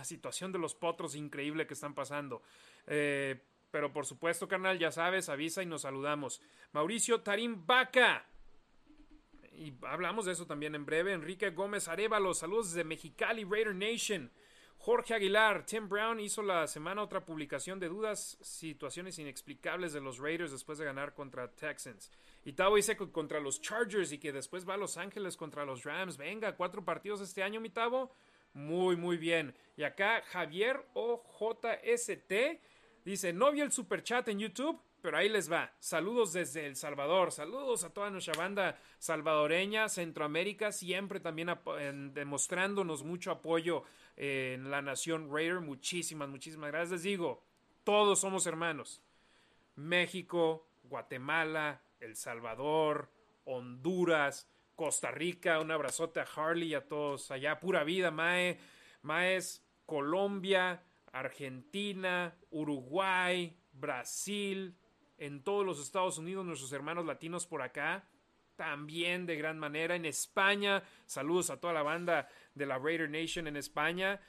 situación 0.05 0.51
de 0.51 0.59
los 0.59 0.75
Potros 0.75 1.15
increíble 1.15 1.65
que 1.65 1.73
están 1.73 1.95
pasando. 1.95 2.43
Eh, 2.85 3.41
pero 3.71 3.91
por 3.91 4.05
supuesto, 4.05 4.47
carnal, 4.47 4.77
ya 4.77 4.91
sabes, 4.91 5.29
avisa 5.29 5.63
y 5.63 5.65
nos 5.65 5.81
saludamos. 5.81 6.39
Mauricio 6.73 7.21
Tarim 7.21 7.65
Vaca. 7.65 8.27
Y 9.53 9.73
hablamos 9.81 10.25
de 10.25 10.33
eso 10.33 10.45
también 10.45 10.75
en 10.75 10.85
breve. 10.85 11.13
Enrique 11.13 11.49
Gómez 11.49 11.88
Arevalo, 11.88 12.35
saludos 12.35 12.69
desde 12.69 12.83
Mexicali, 12.83 13.43
Raider 13.43 13.73
Nation. 13.73 14.31
Jorge 14.78 15.13
Aguilar, 15.13 15.65
Tim 15.65 15.89
Brown 15.89 16.19
hizo 16.19 16.41
la 16.41 16.65
semana 16.67 17.01
otra 17.01 17.25
publicación 17.25 17.80
de 17.80 17.89
dudas, 17.89 18.38
situaciones 18.41 19.19
inexplicables 19.19 19.91
de 19.91 19.99
los 19.99 20.17
Raiders 20.19 20.51
después 20.51 20.78
de 20.78 20.86
ganar 20.86 21.13
contra 21.13 21.51
Texans. 21.51 22.11
Y 22.45 22.53
Tavo 22.53 22.78
dice 22.78 22.95
que 22.95 23.11
contra 23.11 23.41
los 23.41 23.59
Chargers 23.59 24.13
y 24.13 24.17
que 24.17 24.32
después 24.32 24.67
va 24.67 24.75
a 24.75 24.78
Los 24.78 24.97
Ángeles 24.97 25.36
contra 25.36 25.65
los 25.65 25.84
Rams. 25.84 26.15
Venga, 26.15 26.55
cuatro 26.55 26.86
partidos 26.86 27.19
este 27.19 27.43
año, 27.43 27.59
mi 27.59 27.69
Tavo. 27.69 28.11
Muy, 28.53 28.95
muy 28.95 29.17
bien. 29.17 29.53
Y 29.75 29.84
acá 29.84 30.21
Javier 30.21 30.86
OJST 30.93 32.34
dice, 33.03 33.34
no 33.34 33.51
vi 33.51 33.59
el 33.59 33.73
super 33.73 34.01
chat 34.01 34.30
en 34.30 34.39
YouTube, 34.39 34.82
pero 35.01 35.17
ahí 35.17 35.30
les 35.30 35.51
va. 35.51 35.73
Saludos 35.80 36.34
desde 36.34 36.65
El 36.65 36.75
Salvador. 36.75 37.32
Saludos 37.32 37.84
a 37.84 37.89
toda 37.89 38.09
nuestra 38.09 38.34
banda 38.34 38.80
salvadoreña, 38.99 39.89
Centroamérica, 39.89 40.71
siempre 40.71 41.19
también 41.19 41.49
demostrándonos 42.13 43.03
mucho 43.03 43.32
apoyo 43.32 43.84
en 44.18 44.70
la 44.70 44.82
nación 44.82 45.32
Raider. 45.32 45.61
Muchísimas, 45.61 46.28
muchísimas 46.28 46.72
gracias. 46.72 46.91
Les 46.91 47.03
digo, 47.03 47.43
todos 47.84 48.20
somos 48.20 48.45
hermanos. 48.47 49.01
México, 49.76 50.68
Guatemala, 50.84 51.82
El 51.99 52.15
Salvador, 52.15 53.09
Honduras, 53.45 54.49
Costa 54.76 55.11
Rica. 55.11 55.59
Un 55.59 55.72
abrazote 55.72 56.20
a 56.20 56.28
Harley 56.36 56.70
y 56.70 56.74
a 56.74 56.88
todos 56.88 57.32
allá. 57.32 57.59
Pura 57.59 57.84
vida, 57.84 58.11
Mae. 58.11 58.59
Maes, 59.03 59.63
Colombia, 59.86 60.84
Argentina, 61.13 62.36
Uruguay, 62.49 63.55
Brasil, 63.72 64.76
en 65.18 65.43
todos 65.43 65.65
los 65.65 65.80
Estados 65.80 66.18
Unidos, 66.18 66.45
nuestros 66.45 66.74
hermanos 66.74 67.05
latinos 67.05 67.45
por 67.47 67.61
acá 67.61 68.03
también 68.57 69.26
de 69.26 69.38
gran 69.38 69.57
manera. 69.57 69.95
En 69.95 70.05
España, 70.05 70.84
saludos 71.05 71.49
a 71.49 71.57
toda 71.61 71.72
la 71.72 71.84
banda 71.84 72.28
de 72.58 72.66
la 72.66 72.78
Raider 72.78 73.10
Nation 73.10 73.47
en 73.47 73.58
España. 73.58 74.20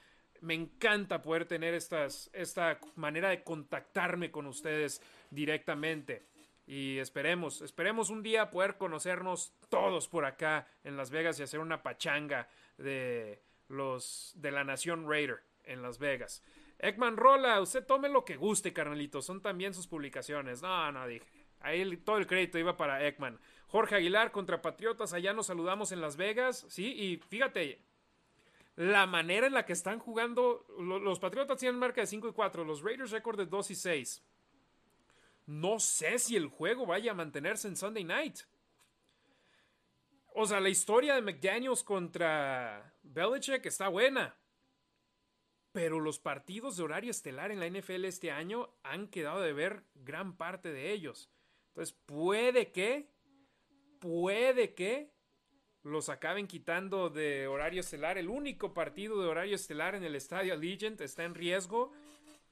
Me 0.40 0.54
encanta 0.54 1.22
poder 1.22 1.46
tener 1.46 1.74
estas, 1.74 2.30
esta 2.32 2.78
manera 2.94 3.30
de 3.30 3.42
contactarme 3.42 4.30
con 4.30 4.46
ustedes 4.46 5.02
directamente. 5.30 6.26
Y 6.66 6.98
esperemos, 6.98 7.62
esperemos 7.62 8.10
un 8.10 8.22
día 8.22 8.50
poder 8.50 8.76
conocernos 8.76 9.54
todos 9.70 10.06
por 10.06 10.26
acá 10.26 10.68
en 10.84 10.96
Las 10.96 11.10
Vegas 11.10 11.40
y 11.40 11.42
hacer 11.42 11.60
una 11.60 11.82
pachanga 11.82 12.48
de 12.76 13.42
los 13.68 14.34
de 14.36 14.50
la 14.50 14.64
nación 14.64 15.08
Raider 15.08 15.42
en 15.64 15.82
Las 15.82 15.98
Vegas. 15.98 16.42
Ekman 16.78 17.16
Rola, 17.16 17.60
usted 17.60 17.84
tome 17.84 18.08
lo 18.08 18.24
que 18.24 18.36
guste, 18.36 18.72
carnalito. 18.72 19.22
Son 19.22 19.40
también 19.40 19.74
sus 19.74 19.86
publicaciones. 19.86 20.62
No, 20.62 20.92
no, 20.92 21.06
dije. 21.06 21.26
Ahí 21.60 21.96
todo 21.98 22.18
el 22.18 22.26
crédito 22.26 22.58
iba 22.58 22.76
para 22.76 23.04
Ekman. 23.06 23.38
Jorge 23.66 23.96
Aguilar 23.96 24.30
contra 24.30 24.62
Patriotas, 24.62 25.12
allá 25.12 25.32
nos 25.32 25.46
saludamos 25.46 25.90
en 25.92 26.00
Las 26.00 26.16
Vegas, 26.16 26.64
¿sí? 26.68 26.86
Y 26.86 27.16
fíjate, 27.28 27.80
la 28.78 29.06
manera 29.06 29.48
en 29.48 29.54
la 29.54 29.66
que 29.66 29.72
están 29.72 29.98
jugando, 29.98 30.64
los 30.78 31.18
Patriotas 31.18 31.58
tienen 31.58 31.80
marca 31.80 32.00
de 32.00 32.06
5 32.06 32.28
y 32.28 32.32
4, 32.32 32.64
los 32.64 32.80
Raiders 32.80 33.10
récord 33.10 33.36
de 33.36 33.46
2 33.46 33.72
y 33.72 33.74
6. 33.74 34.24
No 35.46 35.80
sé 35.80 36.20
si 36.20 36.36
el 36.36 36.46
juego 36.46 36.86
vaya 36.86 37.10
a 37.10 37.14
mantenerse 37.14 37.66
en 37.66 37.74
Sunday 37.74 38.04
Night. 38.04 38.38
O 40.32 40.46
sea, 40.46 40.60
la 40.60 40.68
historia 40.68 41.16
de 41.16 41.22
McDaniels 41.22 41.82
contra 41.82 42.94
Belichick 43.02 43.66
está 43.66 43.88
buena. 43.88 44.36
Pero 45.72 45.98
los 45.98 46.20
partidos 46.20 46.76
de 46.76 46.84
horario 46.84 47.10
estelar 47.10 47.50
en 47.50 47.58
la 47.58 47.68
NFL 47.68 48.04
este 48.04 48.30
año 48.30 48.72
han 48.84 49.08
quedado 49.08 49.40
de 49.40 49.54
ver 49.54 49.82
gran 49.96 50.36
parte 50.36 50.70
de 50.70 50.92
ellos. 50.92 51.32
Entonces, 51.70 51.96
puede 52.06 52.70
que 52.70 53.10
puede 53.98 54.74
que 54.74 55.17
los 55.82 56.08
acaben 56.08 56.46
quitando 56.46 57.10
de 57.10 57.46
horario 57.46 57.80
estelar. 57.80 58.18
El 58.18 58.28
único 58.28 58.74
partido 58.74 59.20
de 59.20 59.28
horario 59.28 59.54
estelar 59.54 59.94
en 59.94 60.04
el 60.04 60.14
estadio 60.14 60.52
Allegiant 60.54 61.00
está 61.00 61.24
en 61.24 61.34
riesgo 61.34 61.92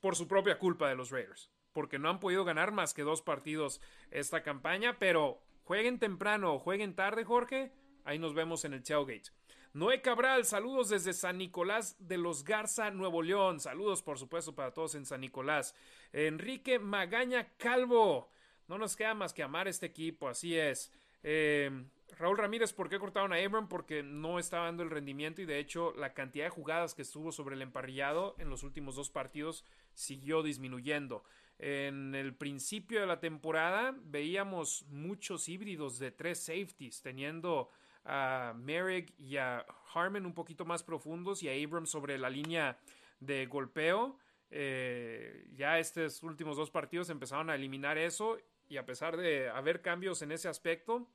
por 0.00 0.16
su 0.16 0.28
propia 0.28 0.58
culpa 0.58 0.88
de 0.88 0.94
los 0.94 1.10
Raiders, 1.10 1.50
porque 1.72 1.98
no 1.98 2.08
han 2.08 2.20
podido 2.20 2.44
ganar 2.44 2.72
más 2.72 2.94
que 2.94 3.02
dos 3.02 3.22
partidos 3.22 3.80
esta 4.10 4.42
campaña, 4.42 4.98
pero 4.98 5.40
jueguen 5.64 5.98
temprano 5.98 6.54
o 6.54 6.58
jueguen 6.58 6.94
tarde, 6.94 7.24
Jorge, 7.24 7.72
ahí 8.04 8.18
nos 8.18 8.34
vemos 8.34 8.64
en 8.64 8.74
el 8.74 8.82
tailgate. 8.82 9.30
Noé 9.72 10.00
Cabral, 10.00 10.46
saludos 10.46 10.88
desde 10.88 11.12
San 11.12 11.36
Nicolás 11.36 11.96
de 11.98 12.16
los 12.16 12.44
Garza, 12.44 12.90
Nuevo 12.90 13.20
León. 13.22 13.60
Saludos, 13.60 14.02
por 14.02 14.18
supuesto, 14.18 14.54
para 14.54 14.72
todos 14.72 14.94
en 14.94 15.04
San 15.04 15.20
Nicolás. 15.20 15.74
Enrique 16.14 16.78
Magaña 16.78 17.52
Calvo. 17.58 18.30
No 18.68 18.78
nos 18.78 18.96
queda 18.96 19.12
más 19.12 19.34
que 19.34 19.42
amar 19.42 19.68
este 19.68 19.84
equipo, 19.84 20.28
así 20.28 20.56
es. 20.56 20.90
Eh, 21.22 21.70
Raúl 22.18 22.38
Ramírez, 22.38 22.72
¿por 22.72 22.88
qué 22.88 22.98
cortaron 22.98 23.32
a 23.32 23.36
Abram? 23.36 23.68
Porque 23.68 24.02
no 24.02 24.38
estaba 24.38 24.66
dando 24.66 24.82
el 24.82 24.90
rendimiento 24.90 25.42
y 25.42 25.46
de 25.46 25.58
hecho 25.58 25.92
la 25.96 26.14
cantidad 26.14 26.46
de 26.46 26.50
jugadas 26.50 26.94
que 26.94 27.02
estuvo 27.02 27.32
sobre 27.32 27.56
el 27.56 27.62
emparrillado 27.62 28.34
en 28.38 28.48
los 28.48 28.62
últimos 28.62 28.96
dos 28.96 29.10
partidos 29.10 29.64
siguió 29.92 30.42
disminuyendo. 30.42 31.24
En 31.58 32.14
el 32.14 32.34
principio 32.34 33.00
de 33.00 33.06
la 33.06 33.20
temporada 33.20 33.94
veíamos 34.02 34.84
muchos 34.88 35.48
híbridos 35.48 35.98
de 35.98 36.10
tres 36.10 36.38
safeties, 36.38 37.02
teniendo 37.02 37.70
a 38.04 38.54
Merrick 38.56 39.12
y 39.18 39.36
a 39.36 39.66
Harmon 39.92 40.26
un 40.26 40.34
poquito 40.34 40.64
más 40.64 40.82
profundos 40.82 41.42
y 41.42 41.48
a 41.48 41.64
Abram 41.64 41.86
sobre 41.86 42.18
la 42.18 42.30
línea 42.30 42.78
de 43.20 43.46
golpeo. 43.46 44.18
Eh, 44.50 45.48
ya 45.54 45.78
estos 45.78 46.22
últimos 46.22 46.56
dos 46.56 46.70
partidos 46.70 47.10
empezaron 47.10 47.50
a 47.50 47.56
eliminar 47.56 47.98
eso 47.98 48.38
y 48.68 48.76
a 48.76 48.86
pesar 48.86 49.16
de 49.16 49.48
haber 49.48 49.80
cambios 49.80 50.22
en 50.22 50.32
ese 50.32 50.48
aspecto, 50.48 51.08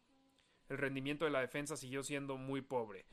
el 0.72 0.78
rendimiento 0.78 1.26
de 1.26 1.32
la 1.32 1.41
defensa 1.41 1.76
siguió 1.76 2.01
siendo 2.01 2.38
muy 2.38 2.61
pobre. 2.61 3.05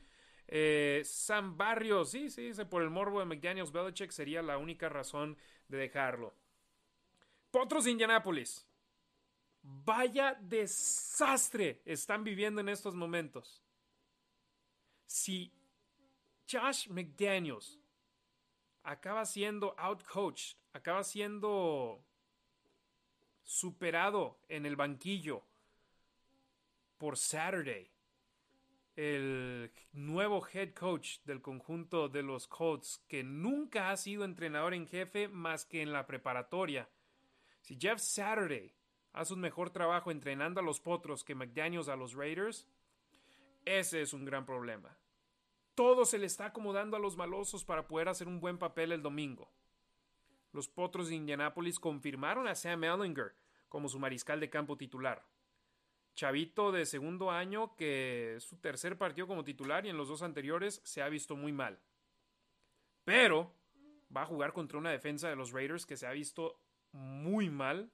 Eh, 0.47 1.01
Sam 1.03 1.57
Barrios, 1.57 2.11
sí, 2.11 2.29
sí, 2.29 2.51
por 2.69 2.81
el 2.81 2.89
morbo 2.89 3.19
de 3.19 3.25
McDaniels 3.25 3.71
Belichick 3.71 4.11
sería 4.11 4.41
la 4.41 4.57
única 4.57 4.87
razón 4.87 5.37
de 5.67 5.77
dejarlo. 5.77 6.33
Potros 7.51 7.83
de 7.83 7.91
Indianápolis. 7.91 8.65
Vaya 9.61 10.37
desastre 10.39 11.81
están 11.83 12.23
viviendo 12.23 12.61
en 12.61 12.69
estos 12.69 12.95
momentos. 12.95 13.61
Si 15.05 15.51
Josh 16.49 16.87
McDaniels 16.87 17.77
acaba 18.83 19.25
siendo 19.25 19.75
outcoached, 19.77 20.55
acaba 20.71 21.03
siendo 21.03 22.05
superado 23.43 24.39
en 24.47 24.65
el 24.65 24.77
banquillo 24.77 25.48
por 26.99 27.17
Saturday, 27.17 27.89
el 28.95 29.71
nuevo 29.93 30.45
head 30.53 30.73
coach 30.73 31.19
del 31.23 31.41
conjunto 31.41 32.09
de 32.09 32.21
los 32.21 32.47
Colts, 32.47 33.03
que 33.07 33.23
nunca 33.23 33.89
ha 33.89 33.97
sido 33.97 34.25
entrenador 34.25 34.73
en 34.73 34.85
jefe 34.85 35.29
más 35.29 35.65
que 35.65 35.81
en 35.81 35.91
la 35.91 36.05
preparatoria. 36.05 36.89
Si 37.61 37.79
Jeff 37.79 37.99
Saturday 37.99 38.75
hace 39.13 39.33
un 39.33 39.39
mejor 39.39 39.69
trabajo 39.69 40.11
entrenando 40.11 40.59
a 40.59 40.63
los 40.63 40.81
potros 40.81 41.23
que 41.23 41.33
McDaniels 41.33 41.87
a 41.87 41.95
los 41.95 42.13
Raiders, 42.13 42.67
ese 43.65 44.01
es 44.01 44.13
un 44.13 44.25
gran 44.25 44.45
problema. 44.45 44.95
todo 45.75 46.03
se 46.03 46.17
le 46.17 46.25
está 46.25 46.47
acomodando 46.47 46.97
a 46.97 46.99
los 46.99 47.15
malosos 47.15 47.63
para 47.63 47.87
poder 47.87 48.09
hacer 48.09 48.27
un 48.27 48.41
buen 48.41 48.57
papel 48.57 48.91
el 48.91 49.01
domingo. 49.01 49.49
Los 50.51 50.67
Potros 50.67 51.07
de 51.07 51.15
Indianápolis 51.15 51.79
confirmaron 51.79 52.49
a 52.49 52.55
Sam 52.55 52.83
Ellinger 52.83 53.33
como 53.69 53.87
su 53.87 53.97
mariscal 53.97 54.41
de 54.41 54.49
campo 54.49 54.75
titular. 54.75 55.23
Chavito 56.15 56.71
de 56.71 56.85
segundo 56.85 57.31
año 57.31 57.75
que 57.75 58.37
su 58.39 58.57
tercer 58.57 58.97
partido 58.97 59.27
como 59.27 59.43
titular 59.43 59.85
y 59.85 59.89
en 59.89 59.97
los 59.97 60.09
dos 60.09 60.21
anteriores 60.21 60.81
se 60.83 61.01
ha 61.01 61.09
visto 61.09 61.35
muy 61.35 61.51
mal. 61.51 61.79
Pero 63.05 63.53
va 64.15 64.23
a 64.23 64.25
jugar 64.25 64.53
contra 64.53 64.77
una 64.77 64.91
defensa 64.91 65.29
de 65.29 65.35
los 65.35 65.51
Raiders 65.51 65.85
que 65.85 65.97
se 65.97 66.07
ha 66.07 66.11
visto 66.11 66.59
muy 66.91 67.49
mal 67.49 67.91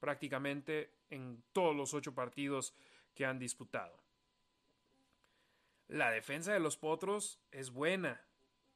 prácticamente 0.00 0.94
en 1.10 1.42
todos 1.52 1.74
los 1.74 1.94
ocho 1.94 2.14
partidos 2.14 2.74
que 3.14 3.26
han 3.26 3.38
disputado. 3.38 4.02
La 5.88 6.10
defensa 6.10 6.52
de 6.52 6.60
los 6.60 6.76
Potros 6.76 7.40
es 7.52 7.70
buena 7.70 8.24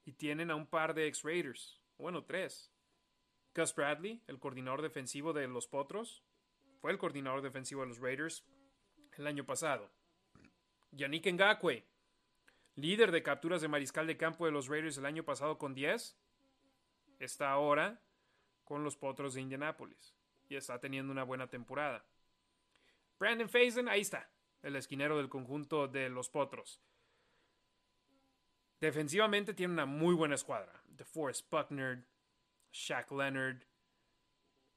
y 0.04 0.12
tienen 0.12 0.50
a 0.50 0.56
un 0.56 0.66
par 0.66 0.94
de 0.94 1.06
ex-Raiders, 1.06 1.80
bueno, 1.98 2.24
tres. 2.24 2.72
Gus 3.54 3.74
Bradley, 3.74 4.22
el 4.28 4.38
coordinador 4.38 4.80
defensivo 4.80 5.32
de 5.32 5.46
los 5.48 5.66
Potros, 5.66 6.22
fue 6.80 6.92
el 6.92 6.98
coordinador 6.98 7.42
defensivo 7.42 7.82
de 7.82 7.88
los 7.88 7.98
Raiders 7.98 8.44
el 9.18 9.26
año 9.26 9.44
pasado. 9.44 9.90
Yannick 10.92 11.26
Ngakwe, 11.26 11.84
líder 12.76 13.12
de 13.12 13.22
capturas 13.22 13.62
de 13.62 13.68
mariscal 13.68 14.06
de 14.06 14.16
campo 14.16 14.46
de 14.46 14.52
los 14.52 14.68
Raiders 14.68 14.98
el 14.98 15.06
año 15.06 15.24
pasado 15.24 15.58
con 15.58 15.74
10, 15.74 16.16
está 17.18 17.50
ahora 17.50 18.00
con 18.64 18.84
los 18.84 18.96
Potros 18.96 19.34
de 19.34 19.40
Indianápolis 19.40 20.14
y 20.48 20.56
está 20.56 20.78
teniendo 20.80 21.12
una 21.12 21.24
buena 21.24 21.48
temporada. 21.48 22.04
Brandon 23.18 23.48
Faison, 23.48 23.88
ahí 23.88 24.00
está, 24.00 24.30
el 24.62 24.76
esquinero 24.76 25.18
del 25.18 25.28
conjunto 25.28 25.86
de 25.88 26.08
los 26.08 26.28
Potros. 26.28 26.80
Defensivamente 28.80 29.52
tiene 29.52 29.74
una 29.74 29.86
muy 29.86 30.14
buena 30.14 30.34
escuadra. 30.34 30.82
DeForest 30.88 31.50
Buckner, 31.50 32.06
Shaq 32.72 33.10
Leonard, 33.12 33.62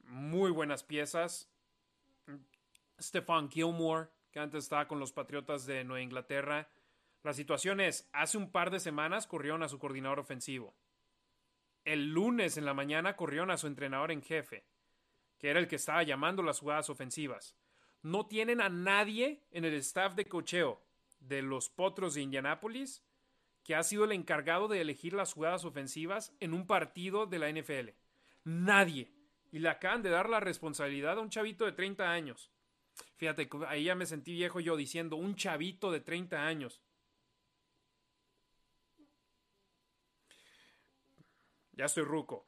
muy 0.04 0.52
buenas 0.52 0.84
piezas. 0.84 1.50
Stefan 3.00 3.50
Gilmore, 3.50 4.10
que 4.34 4.40
antes 4.40 4.64
estaba 4.64 4.88
con 4.88 5.00
los 5.00 5.14
Patriotas 5.14 5.68
de 5.68 5.84
Nueva 5.84 6.02
Inglaterra. 6.02 6.68
La 7.22 7.34
situación 7.34 7.80
es, 7.80 8.10
hace 8.12 8.40
un 8.40 8.52
par 8.52 8.72
de 8.72 8.80
semanas 8.80 9.28
corrieron 9.28 9.62
a 9.62 9.70
su 9.70 9.78
coordinador 9.78 10.20
ofensivo. 10.20 10.76
El 11.86 12.10
lunes 12.10 12.58
en 12.58 12.66
la 12.66 12.74
mañana 12.74 13.16
corrieron 13.16 13.52
a 13.52 13.58
su 13.58 13.68
entrenador 13.68 14.12
en 14.12 14.24
jefe, 14.24 14.66
que 15.38 15.52
era 15.52 15.60
el 15.60 15.68
que 15.68 15.76
estaba 15.76 16.02
llamando 16.02 16.42
las 16.42 16.60
jugadas 16.60 16.90
ofensivas. 16.90 17.56
No 18.02 18.26
tienen 18.26 18.60
a 18.60 18.70
nadie 18.70 19.44
en 19.52 19.66
el 19.66 19.76
staff 19.76 20.16
de 20.16 20.26
cocheo 20.26 20.82
de 21.20 21.44
los 21.44 21.70
Potros 21.70 22.16
de 22.16 22.22
Indianápolis 22.22 23.04
que 23.64 23.76
ha 23.76 23.84
sido 23.84 24.04
el 24.04 24.12
encargado 24.12 24.68
de 24.68 24.82
elegir 24.82 25.14
las 25.14 25.34
jugadas 25.34 25.64
ofensivas 25.64 26.36
en 26.40 26.54
un 26.54 26.66
partido 26.66 27.28
de 27.28 27.40
la 27.40 27.50
NFL. 27.52 27.92
Nadie. 28.44 29.14
Y 29.52 29.60
le 29.60 29.70
acaban 29.70 30.02
de 30.02 30.10
dar 30.10 30.28
la 30.28 30.40
responsabilidad 30.40 31.20
a 31.20 31.22
un 31.22 31.30
chavito 31.30 31.66
de 31.66 31.72
30 31.72 32.12
años. 32.12 32.52
Fíjate, 33.16 33.50
ahí 33.68 33.86
ya 33.86 33.96
me 33.96 34.06
sentí 34.06 34.34
viejo 34.34 34.60
yo 34.60 34.76
diciendo 34.76 35.16
un 35.16 35.36
chavito 35.36 35.92
de 35.92 36.02
30 36.02 36.46
años. 36.46 36.82
Ya 41.72 41.86
estoy 41.86 42.04
ruco. 42.04 42.46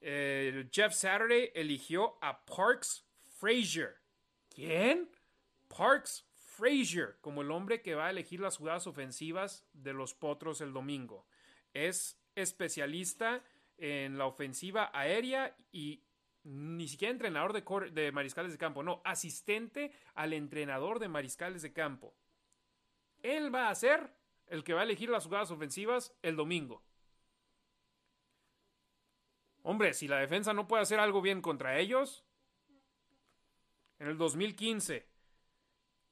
Jeff 0.00 0.92
Saturday 0.92 1.50
eligió 1.54 2.18
a 2.20 2.44
Parks 2.44 3.04
Frazier. 3.38 3.96
¿Quién? 4.50 5.08
Parks 5.68 6.26
Frazier 6.34 7.16
como 7.20 7.42
el 7.42 7.50
hombre 7.50 7.80
que 7.80 7.94
va 7.94 8.06
a 8.06 8.10
elegir 8.10 8.40
las 8.40 8.58
jugadas 8.58 8.86
ofensivas 8.86 9.66
de 9.72 9.92
los 9.94 10.14
Potros 10.14 10.60
el 10.60 10.72
domingo. 10.72 11.26
Es 11.72 12.20
especialista 12.34 13.42
en 13.78 14.18
la 14.18 14.26
ofensiva 14.26 14.90
aérea 14.92 15.56
y 15.72 16.02
ni 16.44 16.88
siquiera 16.88 17.12
entrenador 17.12 17.52
de, 17.52 17.90
de, 17.90 18.12
mariscales 18.12 18.52
de 18.52 18.58
campo, 18.58 18.82
no, 18.82 19.00
asistente 19.04 19.92
al 20.14 20.32
entrenador 20.32 20.98
de 20.98 21.08
mariscales 21.08 21.62
de 21.62 21.72
campo. 21.72 22.14
Él 23.22 23.54
va 23.54 23.68
a 23.68 23.74
ser 23.74 24.10
el 24.48 24.64
que 24.64 24.74
va 24.74 24.80
a 24.80 24.84
elegir 24.84 25.08
las 25.08 25.24
jugadas 25.24 25.50
ofensivas 25.50 26.14
el 26.22 26.36
domingo. 26.36 26.82
Hombre, 29.62 29.94
si 29.94 30.08
la 30.08 30.18
defensa 30.18 30.52
no 30.52 30.66
puede 30.66 30.82
hacer 30.82 30.98
algo 30.98 31.22
bien 31.22 31.40
contra 31.40 31.78
ellos, 31.78 32.24
en 34.00 34.08
el 34.08 34.18
2015 34.18 35.12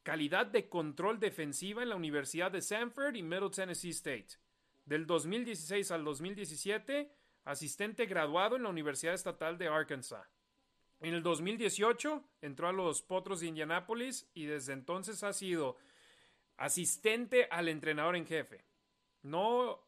calidad 0.02 0.46
de 0.46 0.68
control 0.68 1.18
defensiva 1.20 1.82
en 1.82 1.90
la 1.90 1.96
Universidad 1.96 2.50
de 2.50 2.62
Sanford 2.62 3.14
y 3.16 3.22
Middle 3.22 3.50
Tennessee 3.50 3.90
State. 3.90 4.28
Del 4.84 5.06
2016 5.06 5.90
al 5.90 6.04
2017, 6.04 7.12
asistente 7.44 8.06
graduado 8.06 8.56
en 8.56 8.62
la 8.62 8.68
Universidad 8.68 9.14
Estatal 9.14 9.58
de 9.58 9.68
Arkansas. 9.68 10.26
En 11.00 11.14
el 11.14 11.22
2018 11.22 12.22
entró 12.42 12.68
a 12.68 12.72
los 12.72 13.02
Potros 13.02 13.40
de 13.40 13.46
Indianápolis 13.46 14.28
y 14.34 14.44
desde 14.44 14.74
entonces 14.74 15.22
ha 15.22 15.32
sido 15.32 15.78
asistente 16.58 17.48
al 17.50 17.68
entrenador 17.68 18.16
en 18.16 18.26
jefe. 18.26 18.64
No, 19.22 19.80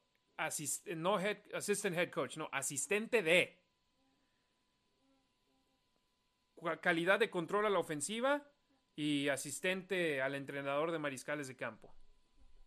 no 0.96 1.20
head, 1.20 1.38
assistant 1.54 1.96
head 1.96 2.10
coach, 2.10 2.36
no, 2.38 2.48
asistente 2.50 3.22
de. 3.22 3.58
Calidad 6.80 7.18
de 7.18 7.28
control 7.28 7.66
a 7.66 7.70
la 7.70 7.78
ofensiva 7.78 8.46
y 8.94 9.28
asistente 9.28 10.22
al 10.22 10.34
entrenador 10.34 10.92
de 10.92 10.98
mariscales 10.98 11.48
de 11.48 11.56
campo. 11.56 11.94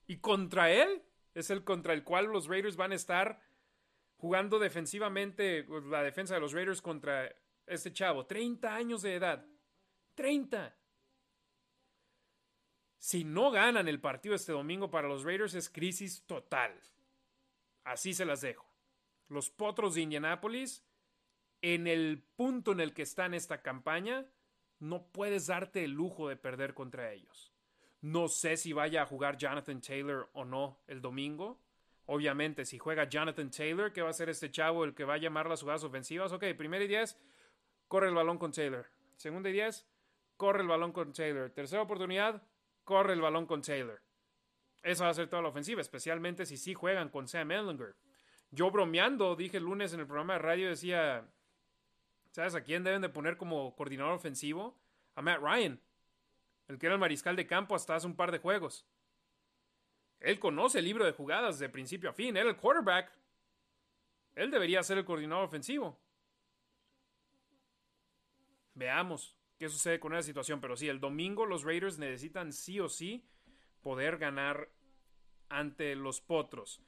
Y 0.06 0.18
contra 0.18 0.72
él 0.72 1.02
es 1.34 1.50
el 1.50 1.64
contra 1.64 1.94
el 1.94 2.04
cual 2.04 2.26
los 2.26 2.48
Raiders 2.48 2.76
van 2.76 2.92
a 2.92 2.96
estar 2.96 3.42
jugando 4.18 4.60
defensivamente, 4.60 5.64
pues, 5.64 5.84
la 5.86 6.04
defensa 6.04 6.36
de 6.36 6.40
los 6.40 6.54
Raiders 6.54 6.82
contra 6.82 7.34
este 7.66 7.92
chavo, 7.92 8.26
30 8.26 8.74
años 8.74 9.02
de 9.02 9.16
edad. 9.16 9.46
30. 10.16 10.76
Si 12.98 13.24
no 13.24 13.52
ganan 13.52 13.88
el 13.88 14.00
partido 14.00 14.36
este 14.36 14.52
domingo 14.52 14.90
para 14.90 15.08
los 15.08 15.24
Raiders 15.24 15.54
es 15.54 15.70
crisis 15.70 16.26
total. 16.26 16.80
Así 17.84 18.14
se 18.14 18.26
las 18.26 18.42
dejo. 18.42 18.68
Los 19.28 19.50
Potros 19.50 19.96
de 19.96 20.02
Indianápolis, 20.02 20.84
en 21.62 21.88
el 21.88 22.24
punto 22.36 22.72
en 22.72 22.80
el 22.80 22.94
que 22.94 23.04
está 23.04 23.26
en 23.26 23.34
esta 23.34 23.62
campaña, 23.62 24.26
no 24.80 25.08
puedes 25.12 25.48
darte 25.48 25.84
el 25.84 25.92
lujo 25.92 26.30
de 26.30 26.36
perder 26.36 26.74
contra 26.74 27.12
ellos. 27.12 27.54
No 28.02 28.28
sé 28.28 28.58
si 28.58 28.74
vaya 28.74 29.02
a 29.02 29.06
jugar 29.06 29.38
Jonathan 29.38 29.82
Taylor 29.82 30.30
o 30.34 30.46
no 30.46 30.82
el 30.88 31.02
domingo. 31.02 31.60
Obviamente, 32.08 32.66
si 32.66 32.78
juega 32.78 33.10
Jonathan 33.10 33.50
Taylor, 33.50 33.92
¿qué 33.92 34.02
va 34.02 34.10
a 34.10 34.14
ser 34.14 34.30
este 34.30 34.52
chavo 34.52 34.84
el 34.86 34.94
que 34.94 35.06
va 35.06 35.16
a 35.16 35.18
llamar 35.18 35.50
las 35.50 35.62
jugadas 35.62 35.84
ofensivas? 35.84 36.32
Ok, 36.32 36.44
primera 36.58 36.84
y 36.84 36.88
diez, 36.88 37.18
corre 37.88 38.10
el 38.10 38.16
balón 38.16 38.38
con 38.38 38.52
Taylor. 38.52 38.86
Segunda 39.16 39.50
y 39.50 39.54
diez, 39.54 39.88
corre 40.38 40.62
el 40.62 40.68
balón 40.68 40.92
con 40.92 41.14
Taylor. 41.14 41.50
Tercera 41.50 41.82
oportunidad, 41.82 42.44
corre 42.84 43.14
el 43.14 43.22
balón 43.22 43.46
con 43.46 43.62
Taylor. 43.62 44.02
Esa 44.84 45.06
va 45.06 45.10
a 45.10 45.16
ser 45.16 45.28
toda 45.28 45.42
la 45.42 45.50
ofensiva, 45.50 45.82
especialmente 45.82 46.46
si 46.46 46.58
sí 46.58 46.76
juegan 46.76 47.10
con 47.10 47.28
Sam 47.28 47.52
Ellinger. 47.52 47.96
Yo 48.52 48.70
bromeando, 48.70 49.36
dije 49.36 49.58
el 49.58 49.64
lunes 49.64 49.94
en 49.94 50.02
el 50.02 50.06
programa 50.06 50.34
de 50.34 50.40
radio, 50.40 50.70
decía, 50.70 51.28
¿Sabes 52.36 52.54
a 52.54 52.66
quién 52.66 52.84
deben 52.84 53.02
de 53.02 53.08
poner 53.08 53.38
como 53.38 53.74
coordinador 53.78 54.12
ofensivo? 54.12 54.78
A 55.16 55.22
Matt 55.22 55.40
Ryan, 55.42 55.80
el 56.68 56.78
que 56.78 56.88
era 56.88 56.96
el 56.96 57.00
mariscal 57.00 57.38
de 57.38 57.48
campo 57.48 57.76
hasta 57.76 57.96
hace 57.96 58.08
un 58.08 58.18
par 58.18 58.30
de 58.30 58.40
juegos. 58.40 58.86
Él 60.20 60.40
conoce 60.40 60.80
el 60.80 60.86
libro 60.86 61.06
de 61.06 61.12
jugadas 61.12 61.60
de 61.60 61.70
principio 61.70 62.10
a 62.10 62.14
fin, 62.14 62.36
era 62.36 62.50
el 62.50 62.58
quarterback. 62.58 63.12
Él 64.36 64.52
debería 64.52 64.84
ser 64.84 64.98
el 64.98 65.06
coordinador 65.06 65.46
ofensivo. 65.46 66.00
Veamos 68.74 69.38
qué 69.58 69.70
sucede 69.70 70.00
con 70.00 70.14
esa 70.14 70.24
situación, 70.24 70.60
pero 70.60 70.76
sí, 70.76 70.90
el 70.90 71.00
domingo 71.00 71.46
los 71.46 71.64
Raiders 71.64 71.98
necesitan 71.98 72.52
sí 72.52 72.80
o 72.80 72.90
sí 72.90 73.26
poder 73.82 74.18
ganar 74.18 74.70
ante 75.50 75.96
los 75.96 76.22
Potros. 76.22 76.82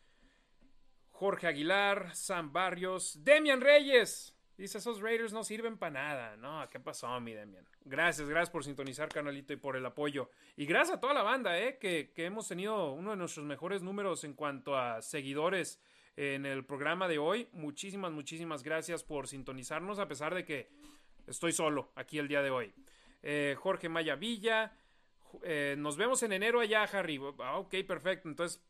Jorge 1.11 1.47
Aguilar, 1.47 2.15
Sam 2.15 2.53
Barrios, 2.53 3.23
Demian 3.23 3.61
Reyes. 3.61 4.36
Dice, 4.57 4.79
esos 4.79 5.01
Raiders 5.01 5.33
no 5.33 5.43
sirven 5.43 5.77
para 5.77 5.91
nada. 5.91 6.37
No, 6.37 6.67
¿qué 6.69 6.79
pasó, 6.79 7.19
mi 7.19 7.33
Demian? 7.33 7.67
Gracias, 7.85 8.27
gracias 8.27 8.49
por 8.49 8.63
sintonizar, 8.63 9.07
canalito, 9.09 9.53
y 9.53 9.57
por 9.57 9.75
el 9.75 9.85
apoyo. 9.85 10.31
Y 10.55 10.65
gracias 10.65 10.97
a 10.97 10.99
toda 10.99 11.13
la 11.13 11.21
banda, 11.21 11.59
¿eh? 11.59 11.77
Que, 11.77 12.11
que 12.15 12.25
hemos 12.25 12.47
tenido 12.47 12.93
uno 12.93 13.11
de 13.11 13.17
nuestros 13.17 13.45
mejores 13.45 13.83
números 13.83 14.23
en 14.23 14.33
cuanto 14.33 14.75
a 14.75 15.03
seguidores 15.03 15.79
en 16.15 16.47
el 16.47 16.65
programa 16.65 17.07
de 17.07 17.19
hoy. 17.19 17.47
Muchísimas, 17.53 18.11
muchísimas 18.11 18.63
gracias 18.63 19.03
por 19.03 19.27
sintonizarnos, 19.27 19.99
a 19.99 20.07
pesar 20.07 20.33
de 20.33 20.43
que 20.43 20.69
estoy 21.27 21.51
solo 21.51 21.91
aquí 21.95 22.17
el 22.17 22.27
día 22.27 22.41
de 22.41 22.49
hoy. 22.49 22.73
Eh, 23.21 23.55
Jorge 23.59 23.89
Maya 23.89 24.15
Villa. 24.15 24.75
Eh, 25.43 25.75
nos 25.77 25.97
vemos 25.97 26.23
en 26.23 26.33
enero 26.33 26.59
allá, 26.59 26.83
Harry. 26.83 27.21
Ah, 27.39 27.59
ok, 27.59 27.75
perfecto. 27.87 28.27
Entonces, 28.27 28.63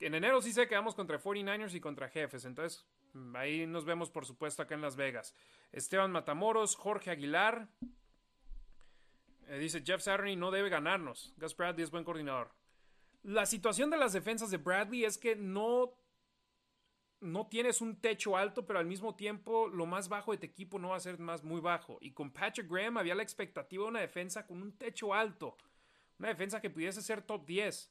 en 0.00 0.14
enero 0.14 0.40
sí 0.40 0.52
sé 0.52 0.66
que 0.66 0.74
vamos 0.74 0.94
contra 0.94 1.20
49ers 1.20 1.74
y 1.74 1.80
contra 1.80 2.08
Jefes. 2.08 2.46
Entonces, 2.46 2.86
ahí 3.34 3.66
nos 3.66 3.84
vemos, 3.84 4.10
por 4.10 4.26
supuesto, 4.26 4.62
acá 4.62 4.74
en 4.74 4.80
Las 4.82 4.96
Vegas. 4.96 5.34
Esteban 5.72 6.12
Matamoros, 6.12 6.76
Jorge 6.76 7.10
Aguilar. 7.10 7.68
Eh, 9.48 9.58
dice 9.58 9.82
Jeff 9.84 10.02
Saturday 10.02 10.36
no 10.36 10.50
debe 10.50 10.68
ganarnos. 10.68 11.34
Gus 11.36 11.56
Bradley 11.56 11.84
es 11.84 11.90
buen 11.90 12.04
coordinador. 12.04 12.50
la 13.22 13.46
situación 13.46 13.88
de 13.88 13.96
las 13.96 14.12
defensas 14.12 14.50
de 14.50 14.58
Bradley 14.58 15.04
es 15.04 15.16
que 15.16 15.34
no 15.34 15.94
no 17.24 17.46
tienes 17.46 17.80
un 17.80 17.96
techo 17.96 18.36
alto, 18.36 18.66
pero 18.66 18.78
al 18.78 18.86
mismo 18.86 19.16
tiempo 19.16 19.66
lo 19.68 19.86
más 19.86 20.08
bajo 20.08 20.32
de 20.32 20.38
tu 20.38 20.44
equipo 20.44 20.78
no 20.78 20.90
va 20.90 20.96
a 20.96 21.00
ser 21.00 21.18
más 21.18 21.42
muy 21.42 21.60
bajo. 21.60 21.96
Y 22.02 22.12
con 22.12 22.30
Patrick 22.30 22.70
Graham 22.70 22.98
había 22.98 23.14
la 23.14 23.22
expectativa 23.22 23.84
de 23.84 23.88
una 23.88 24.00
defensa 24.00 24.46
con 24.46 24.60
un 24.60 24.76
techo 24.76 25.14
alto, 25.14 25.56
una 26.18 26.28
defensa 26.28 26.60
que 26.60 26.68
pudiese 26.68 27.00
ser 27.00 27.22
top 27.22 27.46
10. 27.46 27.90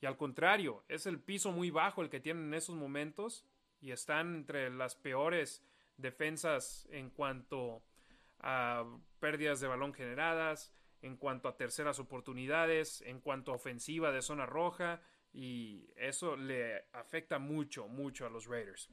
Y 0.00 0.06
al 0.06 0.16
contrario, 0.16 0.84
es 0.88 1.06
el 1.06 1.20
piso 1.20 1.52
muy 1.52 1.70
bajo 1.70 2.00
el 2.00 2.08
que 2.08 2.20
tienen 2.20 2.44
en 2.46 2.54
esos 2.54 2.74
momentos 2.74 3.44
y 3.86 3.92
están 3.92 4.34
entre 4.34 4.68
las 4.68 4.96
peores 4.96 5.64
defensas 5.96 6.88
en 6.90 7.08
cuanto 7.10 7.84
a 8.40 8.84
pérdidas 9.20 9.60
de 9.60 9.68
balón 9.68 9.94
generadas, 9.94 10.74
en 11.02 11.16
cuanto 11.16 11.48
a 11.48 11.56
terceras 11.56 12.00
oportunidades, 12.00 13.00
en 13.02 13.20
cuanto 13.20 13.52
a 13.52 13.54
ofensiva 13.54 14.10
de 14.10 14.22
zona 14.22 14.44
roja 14.44 15.00
y 15.32 15.88
eso 15.94 16.36
le 16.36 16.86
afecta 16.94 17.38
mucho, 17.38 17.86
mucho 17.86 18.26
a 18.26 18.30
los 18.30 18.46
Raiders. 18.46 18.90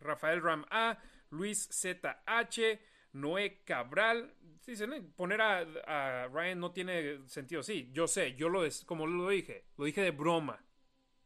Rafael 0.00 0.42
Ram 0.42 0.66
A, 0.70 0.98
Luis 1.30 1.66
ZH, 1.72 2.78
Noé 3.14 3.62
Cabral. 3.64 4.34
Dicen, 4.66 5.10
poner 5.16 5.40
a, 5.40 6.28
Ryan 6.28 6.60
no 6.60 6.70
tiene 6.72 7.26
sentido. 7.28 7.62
Sí, 7.62 7.88
yo 7.94 8.06
sé, 8.06 8.34
yo 8.34 8.50
lo 8.50 8.60
como 8.84 9.06
lo 9.06 9.30
dije, 9.30 9.64
lo 9.78 9.86
dije 9.86 10.02
de 10.02 10.10
broma. 10.10 10.62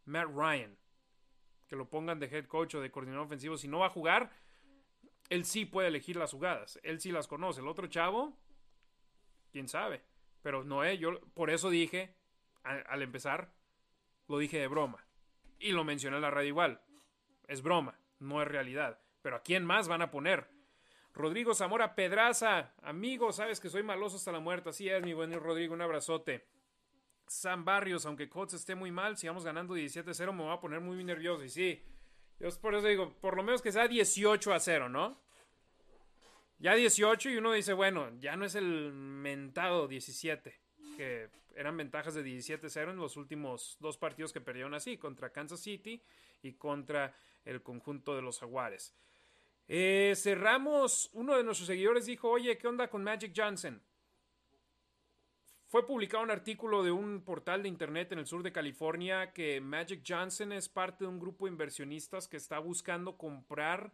Matt 0.05 0.29
Ryan. 0.33 0.80
Que 1.71 1.77
lo 1.77 1.89
pongan 1.89 2.19
de 2.19 2.27
head 2.27 2.47
coach 2.47 2.75
o 2.75 2.81
de 2.81 2.91
coordinador 2.91 3.25
ofensivo. 3.25 3.57
Si 3.57 3.69
no 3.69 3.79
va 3.79 3.87
a 3.87 3.91
jugar, 3.91 4.31
él 5.31 5.45
sí 5.45 5.65
puede 5.65 5.89
elegir 5.89 6.17
las 6.17 6.33
jugadas. 6.33 6.79
Él 6.83 7.01
sí 7.01 7.13
las 7.13 7.29
conoce. 7.29 7.61
El 7.61 7.69
otro 7.69 7.87
chavo, 7.87 8.37
quién 9.53 9.69
sabe. 9.69 10.03
Pero 10.43 10.65
Noé, 10.65 10.99
yo 10.99 11.21
por 11.33 11.49
eso 11.49 11.71
dije 11.71 12.17
al 12.65 13.03
empezar, 13.03 13.53
lo 14.29 14.39
dije 14.39 14.59
de 14.59 14.67
broma. 14.67 15.07
Y 15.59 15.73
lo 15.73 15.85
mencioné 15.85 16.17
en 16.17 16.23
la 16.23 16.31
radio 16.31 16.49
igual. 16.49 16.83
Es 17.47 17.63
broma, 17.63 17.99
no 18.19 18.43
es 18.43 18.49
realidad. 18.49 19.01
Pero 19.23 19.37
¿a 19.37 19.43
quién 19.43 19.65
más 19.65 19.89
van 19.89 20.03
a 20.03 20.11
poner? 20.11 20.51
Rodrigo 21.13 21.55
Zamora 21.55 21.95
Pedraza, 21.95 22.75
amigo, 22.83 23.33
sabes 23.33 23.61
que 23.61 23.69
soy 23.69 23.83
maloso 23.83 24.17
hasta 24.17 24.33
la 24.33 24.41
muerte. 24.41 24.71
Así 24.71 24.89
es, 24.89 25.03
mi 25.03 25.13
buen 25.13 25.33
Rodrigo, 25.33 25.75
un 25.75 25.83
abrazote. 25.83 26.47
Sam 27.31 27.65
Barrios, 27.65 28.07
aunque 28.07 28.29
Cots 28.29 28.55
esté 28.55 28.75
muy 28.75 28.91
mal, 28.91 29.17
si 29.17 29.29
vamos 29.29 29.45
ganando 29.45 29.77
17-0, 29.77 30.33
me 30.33 30.43
voy 30.43 30.53
a 30.53 30.59
poner 30.59 30.81
muy 30.81 31.03
nervioso. 31.05 31.45
Y 31.45 31.49
sí, 31.49 31.81
yo 32.41 32.49
por 32.61 32.75
eso 32.75 32.89
digo, 32.89 33.15
por 33.21 33.37
lo 33.37 33.45
menos 33.45 33.63
que 33.63 33.71
sea 33.71 33.87
18 33.87 34.53
a 34.53 34.59
0, 34.59 34.89
¿no? 34.89 35.17
Ya 36.59 36.75
18 36.75 37.31
y 37.31 37.37
uno 37.37 37.53
dice, 37.53 37.73
bueno, 37.73 38.11
ya 38.19 38.35
no 38.35 38.45
es 38.45 38.57
el 38.57 38.93
mentado 38.93 39.87
17, 39.87 40.61
que 40.97 41.31
eran 41.55 41.77
ventajas 41.77 42.15
de 42.15 42.25
17-0 42.25 42.91
en 42.91 42.97
los 42.97 43.17
últimos 43.17 43.77
dos 43.79 43.97
partidos 43.97 44.33
que 44.33 44.41
perdieron 44.41 44.75
así, 44.75 44.97
contra 44.97 45.31
Kansas 45.31 45.61
City 45.61 46.03
y 46.43 46.55
contra 46.55 47.15
el 47.45 47.63
conjunto 47.63 48.17
de 48.17 48.23
los 48.23 48.41
Jaguares. 48.41 48.93
Eh, 49.69 50.15
cerramos, 50.17 51.11
uno 51.13 51.37
de 51.37 51.45
nuestros 51.45 51.69
seguidores 51.69 52.07
dijo, 52.07 52.29
oye, 52.29 52.59
¿qué 52.59 52.67
onda 52.67 52.91
con 52.91 53.05
Magic 53.05 53.33
Johnson? 53.37 53.81
Fue 55.71 55.87
publicado 55.87 56.25
un 56.25 56.33
artículo 56.33 56.83
de 56.83 56.91
un 56.91 57.23
portal 57.23 57.63
de 57.63 57.69
internet 57.69 58.11
en 58.11 58.19
el 58.19 58.27
sur 58.27 58.43
de 58.43 58.51
California 58.51 59.33
que 59.33 59.61
Magic 59.61 60.03
Johnson 60.05 60.51
es 60.51 60.69
parte 60.69 61.05
de 61.05 61.09
un 61.09 61.21
grupo 61.21 61.45
de 61.45 61.53
inversionistas 61.53 62.27
que 62.27 62.39
está 62.39 62.59
buscando 62.59 63.17
comprar 63.17 63.93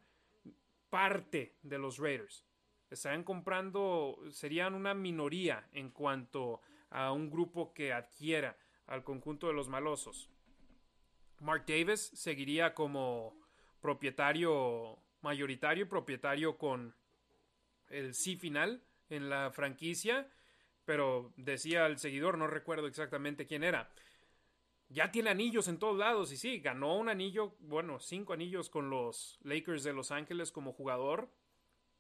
parte 0.88 1.58
de 1.62 1.76
los 1.76 1.98
Raiders. 1.98 2.46
Estarían 2.88 3.24
comprando, 3.24 4.18
serían 4.30 4.72
una 4.72 4.94
minoría 4.94 5.68
en 5.70 5.90
cuanto 5.90 6.62
a 6.88 7.12
un 7.12 7.30
grupo 7.30 7.74
que 7.74 7.92
adquiera 7.92 8.56
al 8.86 9.04
conjunto 9.04 9.46
de 9.46 9.52
los 9.52 9.68
malosos. 9.68 10.30
Mark 11.40 11.66
Davis 11.66 12.10
seguiría 12.14 12.72
como 12.72 13.38
propietario 13.82 14.98
mayoritario 15.20 15.84
y 15.84 15.88
propietario 15.88 16.56
con 16.56 16.96
el 17.90 18.14
sí 18.14 18.36
final 18.36 18.82
en 19.10 19.28
la 19.28 19.50
franquicia, 19.50 20.26
pero 20.87 21.32
decía 21.37 21.84
el 21.87 21.99
seguidor, 21.99 22.39
no 22.39 22.47
recuerdo 22.47 22.87
exactamente 22.87 23.47
quién 23.47 23.62
era. 23.62 23.91
Ya 24.89 25.11
tiene 25.11 25.30
anillos 25.30 25.68
en 25.68 25.78
todos 25.78 25.99
lados 25.99 26.32
y 26.32 26.37
sí, 26.37 26.61
ganó 26.61 26.97
un 26.97 27.09
anillo, 27.09 27.57
bueno, 27.59 27.99
cinco 27.99 28.32
anillos 28.32 28.70
con 28.70 28.89
los 28.89 29.39
Lakers 29.43 29.82
de 29.82 29.93
Los 29.93 30.12
Ángeles 30.12 30.53
como 30.53 30.72
jugador. 30.72 31.28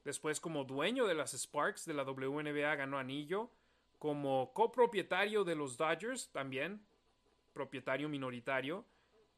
Después 0.04 0.40
como 0.40 0.64
dueño 0.64 1.06
de 1.06 1.14
las 1.14 1.32
Sparks 1.34 1.84
de 1.84 1.94
la 1.94 2.04
WNBA 2.04 2.76
ganó 2.76 2.98
anillo 2.98 3.50
como 3.98 4.52
copropietario 4.52 5.42
de 5.42 5.56
los 5.56 5.76
Dodgers 5.76 6.30
también, 6.30 6.86
propietario 7.52 8.08
minoritario, 8.08 8.84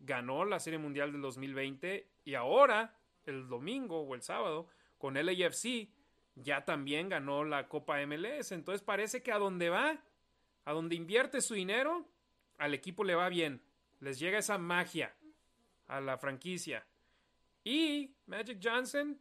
ganó 0.00 0.44
la 0.44 0.60
Serie 0.60 0.78
Mundial 0.78 1.12
del 1.12 1.22
2020 1.22 2.06
y 2.24 2.34
ahora, 2.34 2.98
el 3.24 3.48
domingo 3.48 4.02
o 4.02 4.14
el 4.14 4.20
sábado, 4.20 4.68
con 4.98 5.16
el 5.16 5.28
AFC, 5.28 5.88
ya 6.42 6.64
también 6.64 7.08
ganó 7.08 7.44
la 7.44 7.68
Copa 7.68 8.04
MLS. 8.06 8.52
Entonces 8.52 8.82
parece 8.82 9.22
que 9.22 9.32
a 9.32 9.38
donde 9.38 9.70
va, 9.70 9.98
a 10.64 10.72
donde 10.72 10.96
invierte 10.96 11.40
su 11.40 11.54
dinero, 11.54 12.06
al 12.58 12.74
equipo 12.74 13.04
le 13.04 13.14
va 13.14 13.28
bien. 13.28 13.62
Les 14.00 14.18
llega 14.18 14.38
esa 14.38 14.58
magia 14.58 15.14
a 15.86 16.00
la 16.00 16.18
franquicia. 16.18 16.86
Y 17.64 18.14
Magic 18.26 18.58
Johnson, 18.62 19.18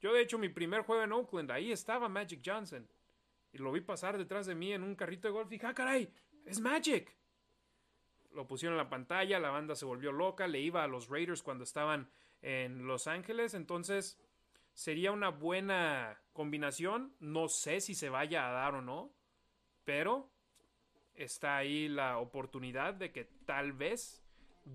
yo 0.00 0.12
de 0.12 0.22
hecho 0.22 0.38
mi 0.38 0.48
primer 0.48 0.82
juego 0.82 1.02
en 1.02 1.12
Oakland, 1.12 1.50
ahí 1.50 1.72
estaba 1.72 2.08
Magic 2.08 2.40
Johnson 2.44 2.86
y 3.52 3.58
lo 3.58 3.72
vi 3.72 3.80
pasar 3.80 4.16
detrás 4.16 4.46
de 4.46 4.54
mí 4.54 4.72
en 4.72 4.82
un 4.82 4.94
carrito 4.94 5.28
de 5.28 5.32
golf 5.32 5.48
y 5.48 5.56
dije, 5.56 5.66
ah, 5.66 5.74
caray, 5.74 6.12
es 6.44 6.60
Magic. 6.60 7.14
Lo 8.32 8.46
pusieron 8.46 8.74
en 8.74 8.84
la 8.84 8.88
pantalla, 8.88 9.40
la 9.40 9.50
banda 9.50 9.74
se 9.74 9.84
volvió 9.84 10.12
loca, 10.12 10.46
le 10.46 10.60
iba 10.60 10.84
a 10.84 10.86
los 10.86 11.08
Raiders 11.08 11.42
cuando 11.42 11.64
estaban 11.64 12.08
en 12.42 12.86
Los 12.86 13.06
Ángeles, 13.06 13.54
entonces 13.54 14.18
sería 14.72 15.10
una 15.10 15.30
buena 15.30 16.19
combinación, 16.32 17.14
no 17.20 17.48
sé 17.48 17.80
si 17.80 17.94
se 17.94 18.08
vaya 18.08 18.48
a 18.48 18.52
dar 18.52 18.74
o 18.74 18.82
no, 18.82 19.12
pero 19.84 20.30
está 21.14 21.56
ahí 21.56 21.88
la 21.88 22.18
oportunidad 22.18 22.94
de 22.94 23.12
que 23.12 23.24
tal 23.44 23.72
vez 23.72 24.24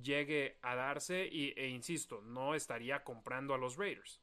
llegue 0.03 0.57
a 0.61 0.75
darse 0.75 1.27
y, 1.27 1.53
e 1.57 1.69
insisto, 1.69 2.21
no 2.21 2.55
estaría 2.55 3.03
comprando 3.03 3.53
a 3.53 3.57
los 3.57 3.77
Raiders. 3.77 4.21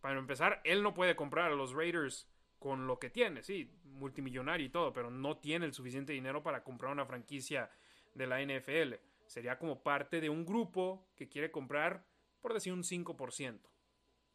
Para 0.00 0.18
empezar, 0.18 0.60
él 0.64 0.82
no 0.82 0.94
puede 0.94 1.16
comprar 1.16 1.52
a 1.52 1.54
los 1.54 1.72
Raiders 1.72 2.28
con 2.58 2.86
lo 2.86 2.98
que 2.98 3.10
tiene, 3.10 3.42
sí, 3.42 3.70
multimillonario 3.84 4.66
y 4.66 4.70
todo, 4.70 4.92
pero 4.92 5.10
no 5.10 5.38
tiene 5.38 5.66
el 5.66 5.72
suficiente 5.72 6.12
dinero 6.12 6.42
para 6.42 6.62
comprar 6.62 6.92
una 6.92 7.06
franquicia 7.06 7.70
de 8.14 8.26
la 8.26 8.42
NFL. 8.42 8.94
Sería 9.26 9.58
como 9.58 9.82
parte 9.82 10.20
de 10.20 10.28
un 10.28 10.44
grupo 10.44 11.06
que 11.16 11.28
quiere 11.28 11.50
comprar, 11.50 12.04
por 12.40 12.52
decir, 12.52 12.72
un 12.72 12.82
5% 12.82 13.60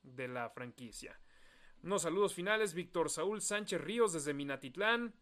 de 0.01 0.28
la 0.28 0.49
franquicia. 0.49 1.20
Unos 1.86 2.01
saludos 2.01 2.33
finales, 2.33 2.73
Víctor 2.73 3.11
Saúl 3.11 3.41
Sánchez 3.41 3.79
Ríos 3.79 4.11
desde 4.11 4.33
Minatitlán, 4.33 5.13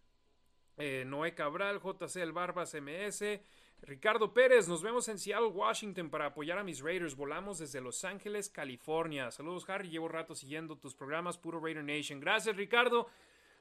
eh, 0.78 1.03
Noé 1.05 1.36
Cabral, 1.36 1.82
JC 1.82 2.22
El 2.22 2.32
Barbas 2.32 2.74
MS, 2.74 3.41
Ricardo 3.82 4.34
Pérez, 4.34 4.70
nos 4.70 4.82
vemos 4.82 5.09
en 5.09 5.20
Seattle, 5.20 5.49
Washington 5.49 6.09
para 6.09 6.28
apoyar 6.28 6.57
a 6.57 6.64
mis 6.64 6.80
Raiders. 6.80 7.18
Volamos 7.18 7.59
desde 7.59 7.82
Los 7.82 8.05
Ángeles, 8.05 8.49
California. 8.49 9.30
Saludos, 9.30 9.70
Harry. 9.70 9.89
Llevo 9.89 10.07
rato 10.07 10.36
siguiendo 10.36 10.78
tus 10.78 10.95
programas, 10.95 11.38
puro 11.38 11.59
Raider 11.59 11.84
Nation. 11.84 12.22
Gracias, 12.22 12.55
Ricardo. 12.55 13.09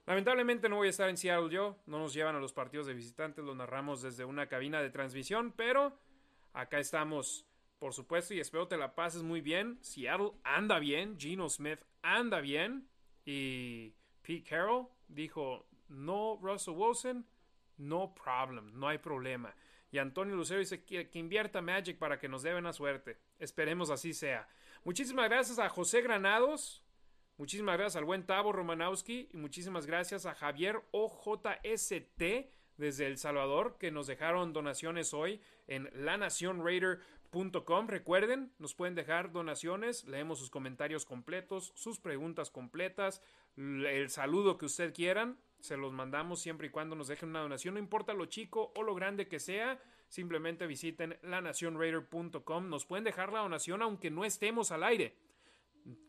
Lamentablemente 0.07 0.69
no 0.69 0.77
voy 0.77 0.87
a 0.87 0.91
estar 0.91 1.09
en 1.09 1.17
Seattle 1.17 1.51
yo. 1.51 1.79
No 1.87 1.99
nos 1.99 2.15
llevan 2.15 2.37
a 2.37 2.41
los 2.41 2.53
partidos 2.53 2.87
de 2.87 2.95
visitantes, 2.95 3.45
lo 3.45 3.57
narramos 3.57 4.01
desde 4.03 4.25
una 4.25 4.47
cabina 4.47 4.81
de 4.81 4.91
transmisión, 4.91 5.53
pero 5.57 5.99
acá 6.53 6.79
estamos, 6.79 7.49
por 7.81 7.95
supuesto, 7.95 8.33
y 8.33 8.39
espero 8.39 8.69
te 8.69 8.77
la 8.77 8.95
pases 8.95 9.25
muy 9.25 9.41
bien. 9.41 9.79
Seattle 9.83 10.35
anda 10.45 10.79
bien, 10.79 11.19
Gino 11.19 11.49
Smith 11.49 11.81
anda 12.03 12.41
bien, 12.41 12.89
y 13.25 13.93
Pete 14.23 14.45
Carroll 14.49 14.89
dijo, 15.09 15.67
no 15.89 16.39
Russell 16.41 16.75
Wilson, 16.75 17.27
no 17.79 18.15
problem, 18.15 18.79
no 18.79 18.89
hay 18.89 18.99
problema. 18.99 19.55
Y 19.91 19.99
Antonio 19.99 20.35
Lucero 20.35 20.61
dice 20.61 20.85
que, 20.85 21.09
invierta 21.13 21.61
Magic 21.61 21.99
para 21.99 22.19
que 22.19 22.29
nos 22.29 22.43
dé 22.43 22.53
buena 22.53 22.73
suerte. 22.73 23.19
Esperemos 23.39 23.91
así 23.91 24.15
sea. 24.15 24.49
Muchísimas 24.85 25.29
gracias 25.29 25.59
a 25.59 25.69
José 25.69 26.01
Granados. 26.01 26.83
Muchísimas 27.37 27.77
gracias 27.77 27.97
al 27.97 28.07
buen 28.07 28.25
Tavo 28.25 28.53
Romanowski. 28.53 29.29
Y 29.33 29.37
muchísimas 29.37 29.85
gracias 29.85 30.25
a 30.25 30.35
Javier 30.35 30.83
OJST 30.93 32.23
desde 32.79 33.07
El 33.07 33.19
Salvador 33.19 33.77
que 33.79 33.91
nos 33.91 34.07
dejaron 34.07 34.55
donaciones 34.55 35.13
hoy 35.13 35.43
en 35.67 35.91
lanacionraider.com. 35.93 37.22
Recuerden, 37.87 38.53
nos 38.59 38.75
pueden 38.75 38.95
dejar 38.95 39.33
donaciones, 39.33 40.05
leemos 40.05 40.39
sus 40.39 40.51
comentarios 40.51 41.07
completos, 41.07 41.73
sus 41.75 41.99
preguntas 41.99 42.51
completas, 42.51 43.23
el 43.57 44.11
saludo 44.11 44.59
que 44.59 44.67
usted 44.67 44.93
quieran 44.93 45.39
se 45.63 45.77
los 45.77 45.93
mandamos 45.93 46.41
siempre 46.41 46.67
y 46.67 46.71
cuando 46.71 46.97
nos 46.97 47.09
dejen 47.09 47.31
una 47.31 47.41
donación, 47.41 47.75
no 47.75 47.81
importa 47.81 48.13
lo 48.13 48.27
chico 48.27 48.73
o 48.75 48.83
lo 48.83 48.95
grande 48.95 49.29
que 49.29 49.39
sea, 49.39 49.81
simplemente 50.09 50.67
visiten 50.67 51.17
lanacionraider.com, 51.23 52.69
nos 52.69 52.85
pueden 52.85 53.05
dejar 53.05 53.33
la 53.33 53.41
donación 53.41 53.81
aunque 53.81 54.11
no 54.11 54.25
estemos 54.25 54.73
al 54.73 54.83
aire, 54.83 55.17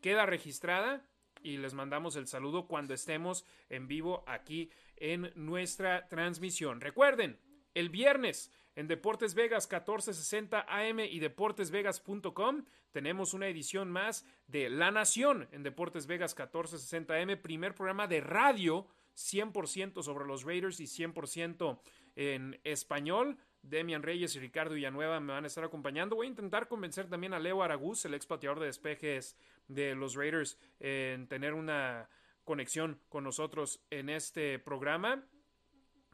queda 0.02 0.26
registrada 0.26 1.06
y 1.44 1.58
les 1.58 1.74
mandamos 1.74 2.16
el 2.16 2.28
saludo 2.28 2.68
cuando 2.68 2.94
estemos 2.94 3.46
en 3.70 3.88
vivo 3.88 4.24
aquí 4.28 4.72
en 4.98 5.32
nuestra 5.36 6.08
transmisión. 6.10 6.82
Recuerden 6.82 7.40
El 7.76 7.90
viernes 7.90 8.52
en 8.76 8.88
Deportes 8.88 9.36
Vegas 9.36 9.68
1460 9.72 10.66
AM 10.68 11.00
y 11.00 11.20
deportesvegas.com 11.20 12.66
tenemos 12.92 13.34
una 13.34 13.48
edición 13.48 13.92
más 13.92 14.26
de 14.48 14.70
La 14.70 14.92
Nación 14.92 15.48
en 15.52 15.64
Deportes 15.64 16.08
Vegas 16.08 16.36
1460 16.38 17.16
AM, 17.16 17.42
primer 17.42 17.74
programa 17.76 18.08
de 18.08 18.22
radio 18.22 18.88
100% 19.16 20.04
sobre 20.04 20.26
los 20.26 20.44
Raiders 20.44 20.80
y 20.80 20.86
100% 20.86 21.80
en 22.16 22.60
español. 22.64 23.38
Demian 23.62 24.04
Reyes 24.04 24.36
y 24.36 24.40
Ricardo 24.40 24.76
Villanueva 24.76 25.20
me 25.20 25.34
van 25.34 25.46
a 25.46 25.48
estar 25.48 25.64
acompañando. 25.64 26.16
Voy 26.16 26.28
a 26.28 26.30
intentar 26.30 26.68
convencer 26.68 27.10
también 27.10 27.34
a 27.34 27.40
Leo 27.40 27.64
Araguz, 27.64 28.06
el 28.06 28.14
ex 28.14 28.26
pateador 28.26 28.60
de 28.60 28.66
despejes 28.66 29.38
de 29.68 29.96
los 29.96 30.16
Raiders, 30.16 30.60
en 30.80 31.28
tener 31.28 31.54
una 31.54 32.10
conexión 32.44 33.00
con 33.10 33.24
nosotros 33.24 33.80
en 33.90 34.10
este 34.10 34.60
programa 34.60 35.24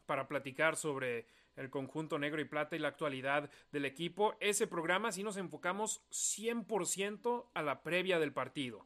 para 0.06 0.28
platicar 0.28 0.76
sobre 0.76 1.26
el 1.60 1.70
conjunto 1.70 2.18
negro 2.18 2.42
y 2.42 2.46
plata 2.46 2.76
y 2.76 2.80
la 2.80 2.88
actualidad 2.88 3.50
del 3.72 3.86
equipo. 3.86 4.36
Ese 4.40 4.66
programa 4.66 5.12
sí 5.12 5.24
nos 5.24 5.38
enfocamos 5.38 6.02
100% 6.10 7.50
a 7.54 7.62
la 7.62 7.84
previa 7.84 8.18
del 8.18 8.32
partido. 8.32 8.86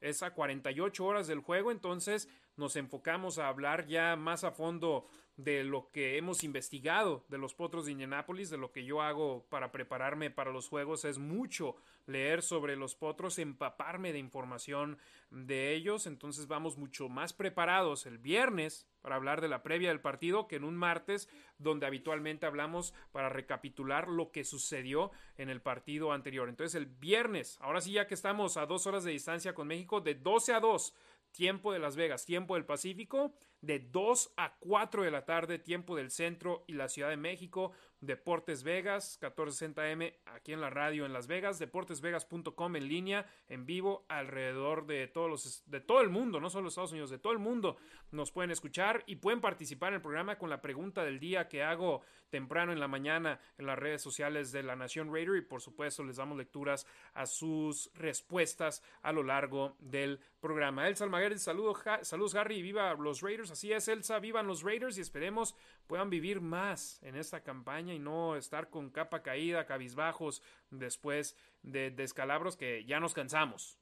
Es 0.00 0.22
a 0.22 0.32
48 0.32 1.04
horas 1.04 1.26
del 1.28 1.40
juego, 1.40 1.70
entonces 1.70 2.28
nos 2.56 2.76
enfocamos 2.76 3.38
a 3.38 3.48
hablar 3.48 3.86
ya 3.86 4.16
más 4.16 4.42
a 4.42 4.50
fondo 4.50 5.06
de 5.38 5.62
lo 5.62 5.88
que 5.92 6.18
hemos 6.18 6.42
investigado 6.42 7.24
de 7.28 7.38
los 7.38 7.54
potros 7.54 7.86
de 7.86 7.92
Indianápolis, 7.92 8.50
de 8.50 8.58
lo 8.58 8.72
que 8.72 8.84
yo 8.84 9.00
hago 9.00 9.46
para 9.48 9.70
prepararme 9.70 10.32
para 10.32 10.50
los 10.50 10.68
juegos, 10.68 11.04
es 11.04 11.18
mucho 11.18 11.76
leer 12.06 12.42
sobre 12.42 12.74
los 12.74 12.96
potros, 12.96 13.38
empaparme 13.38 14.12
de 14.12 14.18
información 14.18 14.98
de 15.30 15.74
ellos, 15.74 16.08
entonces 16.08 16.48
vamos 16.48 16.76
mucho 16.76 17.08
más 17.08 17.32
preparados 17.32 18.04
el 18.06 18.18
viernes 18.18 18.88
para 19.00 19.14
hablar 19.14 19.40
de 19.40 19.46
la 19.46 19.62
previa 19.62 19.90
del 19.90 20.00
partido 20.00 20.48
que 20.48 20.56
en 20.56 20.64
un 20.64 20.74
martes 20.74 21.28
donde 21.58 21.86
habitualmente 21.86 22.44
hablamos 22.44 22.92
para 23.12 23.28
recapitular 23.28 24.08
lo 24.08 24.32
que 24.32 24.42
sucedió 24.42 25.12
en 25.36 25.50
el 25.50 25.60
partido 25.60 26.10
anterior. 26.10 26.48
Entonces 26.48 26.74
el 26.74 26.86
viernes, 26.86 27.58
ahora 27.60 27.80
sí 27.80 27.92
ya 27.92 28.08
que 28.08 28.14
estamos 28.14 28.56
a 28.56 28.66
dos 28.66 28.88
horas 28.88 29.04
de 29.04 29.12
distancia 29.12 29.54
con 29.54 29.68
México, 29.68 30.00
de 30.00 30.16
12 30.16 30.54
a 30.54 30.60
2 30.60 30.94
tiempo 31.32 31.72
de 31.72 31.78
Las 31.78 31.96
Vegas, 31.96 32.24
tiempo 32.24 32.54
del 32.54 32.64
Pacífico, 32.64 33.32
de 33.60 33.80
2 33.80 34.34
a 34.36 34.54
4 34.58 35.02
de 35.02 35.10
la 35.10 35.24
tarde, 35.24 35.58
tiempo 35.58 35.96
del 35.96 36.10
centro 36.10 36.64
y 36.66 36.74
la 36.74 36.88
Ciudad 36.88 37.10
de 37.10 37.16
México, 37.16 37.72
Deportes 38.00 38.62
Vegas, 38.62 39.18
1460M 39.20 40.14
aquí 40.26 40.52
en 40.52 40.60
la 40.60 40.70
radio 40.70 41.04
en 41.04 41.12
Las 41.12 41.26
Vegas, 41.26 41.58
deportesvegas.com 41.58 42.76
en 42.76 42.88
línea, 42.88 43.26
en 43.48 43.66
vivo, 43.66 44.04
alrededor 44.08 44.86
de 44.86 45.08
todos 45.08 45.28
los, 45.28 45.62
de 45.66 45.80
todo 45.80 46.00
el 46.00 46.08
mundo, 46.08 46.38
no 46.40 46.48
solo 46.48 46.68
Estados 46.68 46.92
Unidos, 46.92 47.10
de 47.10 47.18
todo 47.18 47.32
el 47.32 47.40
mundo. 47.40 47.76
Nos 48.12 48.30
pueden 48.30 48.52
escuchar 48.52 49.02
y 49.06 49.16
pueden 49.16 49.40
participar 49.40 49.88
en 49.88 49.96
el 49.96 50.02
programa 50.02 50.38
con 50.38 50.48
la 50.48 50.62
pregunta 50.62 51.04
del 51.04 51.18
día 51.18 51.48
que 51.48 51.64
hago 51.64 52.02
temprano 52.30 52.72
en 52.72 52.80
la 52.80 52.88
mañana 52.88 53.40
en 53.56 53.66
las 53.66 53.78
redes 53.78 54.02
sociales 54.02 54.52
de 54.52 54.62
la 54.62 54.76
Nación 54.76 55.12
Raider 55.12 55.36
y 55.36 55.42
por 55.42 55.60
supuesto 55.60 56.04
les 56.04 56.16
damos 56.16 56.36
lecturas 56.36 56.86
a 57.14 57.26
sus 57.26 57.90
respuestas 57.94 58.82
a 59.02 59.12
lo 59.12 59.22
largo 59.22 59.76
del 59.80 60.20
programa. 60.40 60.86
Elsa 60.86 61.04
Almaguer, 61.04 61.38
saludos, 61.38 61.78
saludos 62.02 62.34
Harry, 62.34 62.62
viva 62.62 62.94
los 62.94 63.22
Raiders, 63.22 63.47
así 63.50 63.72
es 63.72 63.88
Elsa, 63.88 64.18
vivan 64.18 64.46
los 64.46 64.62
Raiders 64.62 64.98
y 64.98 65.00
esperemos 65.00 65.54
puedan 65.86 66.10
vivir 66.10 66.40
más 66.40 67.02
en 67.02 67.16
esta 67.16 67.42
campaña 67.42 67.94
y 67.94 67.98
no 67.98 68.36
estar 68.36 68.70
con 68.70 68.90
capa 68.90 69.22
caída, 69.22 69.66
cabizbajos 69.66 70.42
después 70.70 71.36
de 71.62 71.90
descalabros 71.90 72.56
que 72.56 72.84
ya 72.84 73.00
nos 73.00 73.14
cansamos. 73.14 73.78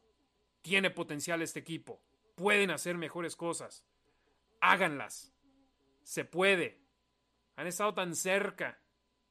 Tiene 0.62 0.90
potencial 0.90 1.42
este 1.42 1.60
equipo, 1.60 2.02
pueden 2.34 2.70
hacer 2.70 2.96
mejores 2.96 3.36
cosas, 3.36 3.84
háganlas, 4.60 5.32
se 6.02 6.24
puede. 6.24 6.80
Han 7.56 7.66
estado 7.66 7.94
tan 7.94 8.14
cerca, 8.14 8.78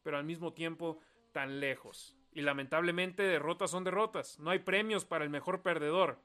pero 0.04 0.18
al 0.18 0.26
mismo 0.26 0.54
tiempo 0.54 1.00
tan 1.32 1.60
lejos. 1.60 2.18
Y 2.32 2.42
lamentablemente 2.42 3.24
derrotas 3.24 3.72
son 3.72 3.84
derrotas, 3.84 4.40
no 4.40 4.50
hay 4.50 4.60
premios 4.60 5.06
para 5.06 5.24
el 5.24 5.30
mejor 5.30 5.62
perdedor. 5.62 6.20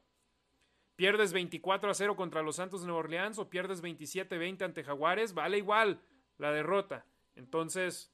Pierdes 1.01 1.33
24 1.33 1.89
a 1.89 1.93
0 1.95 2.15
contra 2.15 2.43
los 2.43 2.57
Santos 2.57 2.81
de 2.81 2.85
Nueva 2.85 2.99
Orleans 2.99 3.39
o 3.39 3.49
pierdes 3.49 3.81
27 3.81 4.37
20 4.37 4.65
ante 4.65 4.83
Jaguares, 4.83 5.33
vale 5.33 5.57
igual 5.57 5.99
la 6.37 6.51
derrota. 6.51 7.07
Entonces, 7.33 8.13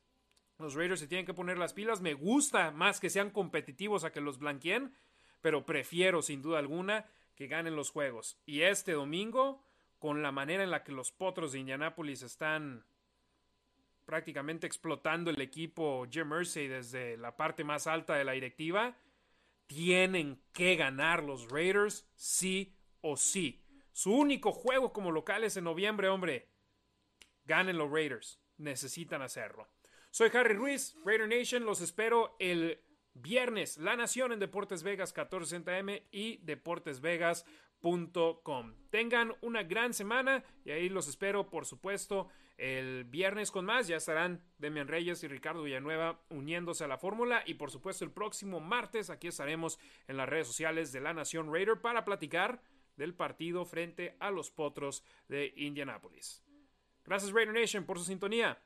los 0.58 0.74
Raiders 0.74 1.02
se 1.02 1.08
tienen 1.10 1.26
que 1.26 1.34
poner 1.34 1.58
las 1.58 1.74
pilas. 1.74 2.00
Me 2.00 2.14
gusta 2.14 2.72
más 2.72 3.02
que 3.02 3.10
sean 3.10 3.32
competitivos 3.32 4.06
a 4.06 4.14
que 4.14 4.22
los 4.22 4.40
blanqueen, 4.40 4.96
pero 5.42 5.66
prefiero 5.66 6.22
sin 6.22 6.42
duda 6.42 6.60
alguna 6.60 7.06
que 7.36 7.48
ganen 7.48 7.76
los 7.76 7.90
juegos. 7.90 8.40
Y 8.46 8.62
este 8.62 8.94
domingo, 8.94 9.66
con 10.00 10.24
la 10.24 10.32
manera 10.32 10.64
en 10.64 10.72
la 10.72 10.86
que 10.86 10.94
los 10.94 11.12
potros 11.12 11.52
de 11.52 11.60
Indianápolis 11.60 12.22
están 12.22 12.86
prácticamente 14.06 14.66
explotando 14.66 15.30
el 15.30 15.42
equipo 15.42 16.08
Jim 16.10 16.30
Mersey 16.30 16.70
desde 16.70 17.18
la 17.18 17.36
parte 17.36 17.66
más 17.66 17.86
alta 17.86 18.16
de 18.16 18.24
la 18.24 18.32
directiva, 18.32 18.96
tienen 19.66 20.42
que 20.54 20.78
ganar 20.78 21.22
los 21.22 21.50
Raiders 21.50 22.08
sí 22.16 22.77
o 23.02 23.18
sí. 23.18 23.64
Su 23.92 24.14
único 24.14 24.52
juego 24.52 24.94
como 24.94 25.12
locales 25.12 25.58
en 25.58 25.64
noviembre, 25.64 26.10
hombre. 26.10 26.50
Ganen 27.46 27.78
los 27.78 27.92
Raiders. 27.92 28.40
Necesitan 28.58 29.22
hacerlo. 29.22 29.68
Soy 30.12 30.30
Harry 30.34 30.54
Ruiz, 30.54 30.96
Raider 31.06 31.28
Nation. 31.28 31.66
Los 31.66 31.82
espero 31.82 32.36
el 32.40 32.82
viernes. 33.14 33.78
La 33.78 33.96
Nación 33.96 34.32
en 34.32 34.40
Deportes 34.40 34.84
Vegas 34.84 35.16
1460M 35.16 36.04
y 36.12 36.38
deportesvegas.com. 36.38 38.76
Tengan 38.90 39.34
una 39.42 39.64
gran 39.64 39.94
semana 39.94 40.44
y 40.64 40.72
ahí 40.72 40.90
los 40.90 41.08
espero, 41.08 41.50
por 41.50 41.66
supuesto, 41.66 42.30
el 42.58 43.06
viernes 43.06 43.52
con 43.52 43.66
más. 43.66 43.88
Ya 43.88 43.98
estarán 43.98 44.44
Demian 44.58 44.88
Reyes 44.88 45.24
y 45.24 45.28
Ricardo 45.28 45.64
Villanueva 45.64 46.22
uniéndose 46.30 46.84
a 46.84 46.88
la 46.88 46.98
fórmula. 46.98 47.44
Y 47.46 47.56
por 47.56 47.72
supuesto, 47.72 48.06
el 48.06 48.12
próximo 48.12 48.60
martes 48.60 49.10
aquí 49.10 49.28
estaremos 49.28 49.80
en 50.08 50.18
las 50.18 50.30
redes 50.30 50.48
sociales 50.48 50.92
de 50.92 51.02
La 51.02 51.14
Nación 51.14 51.54
Raider 51.54 51.82
para 51.82 52.06
platicar 52.06 52.62
del 52.98 53.14
partido 53.14 53.66
frente 53.66 54.18
a 54.20 54.32
los 54.32 54.52
Potros 54.52 55.04
de 55.30 55.54
Indianápolis. 55.56 56.44
Gracias 57.06 57.32
Raider 57.32 57.54
Nation 57.54 57.86
por 57.86 57.98
su 57.98 58.04
sintonía. 58.04 58.62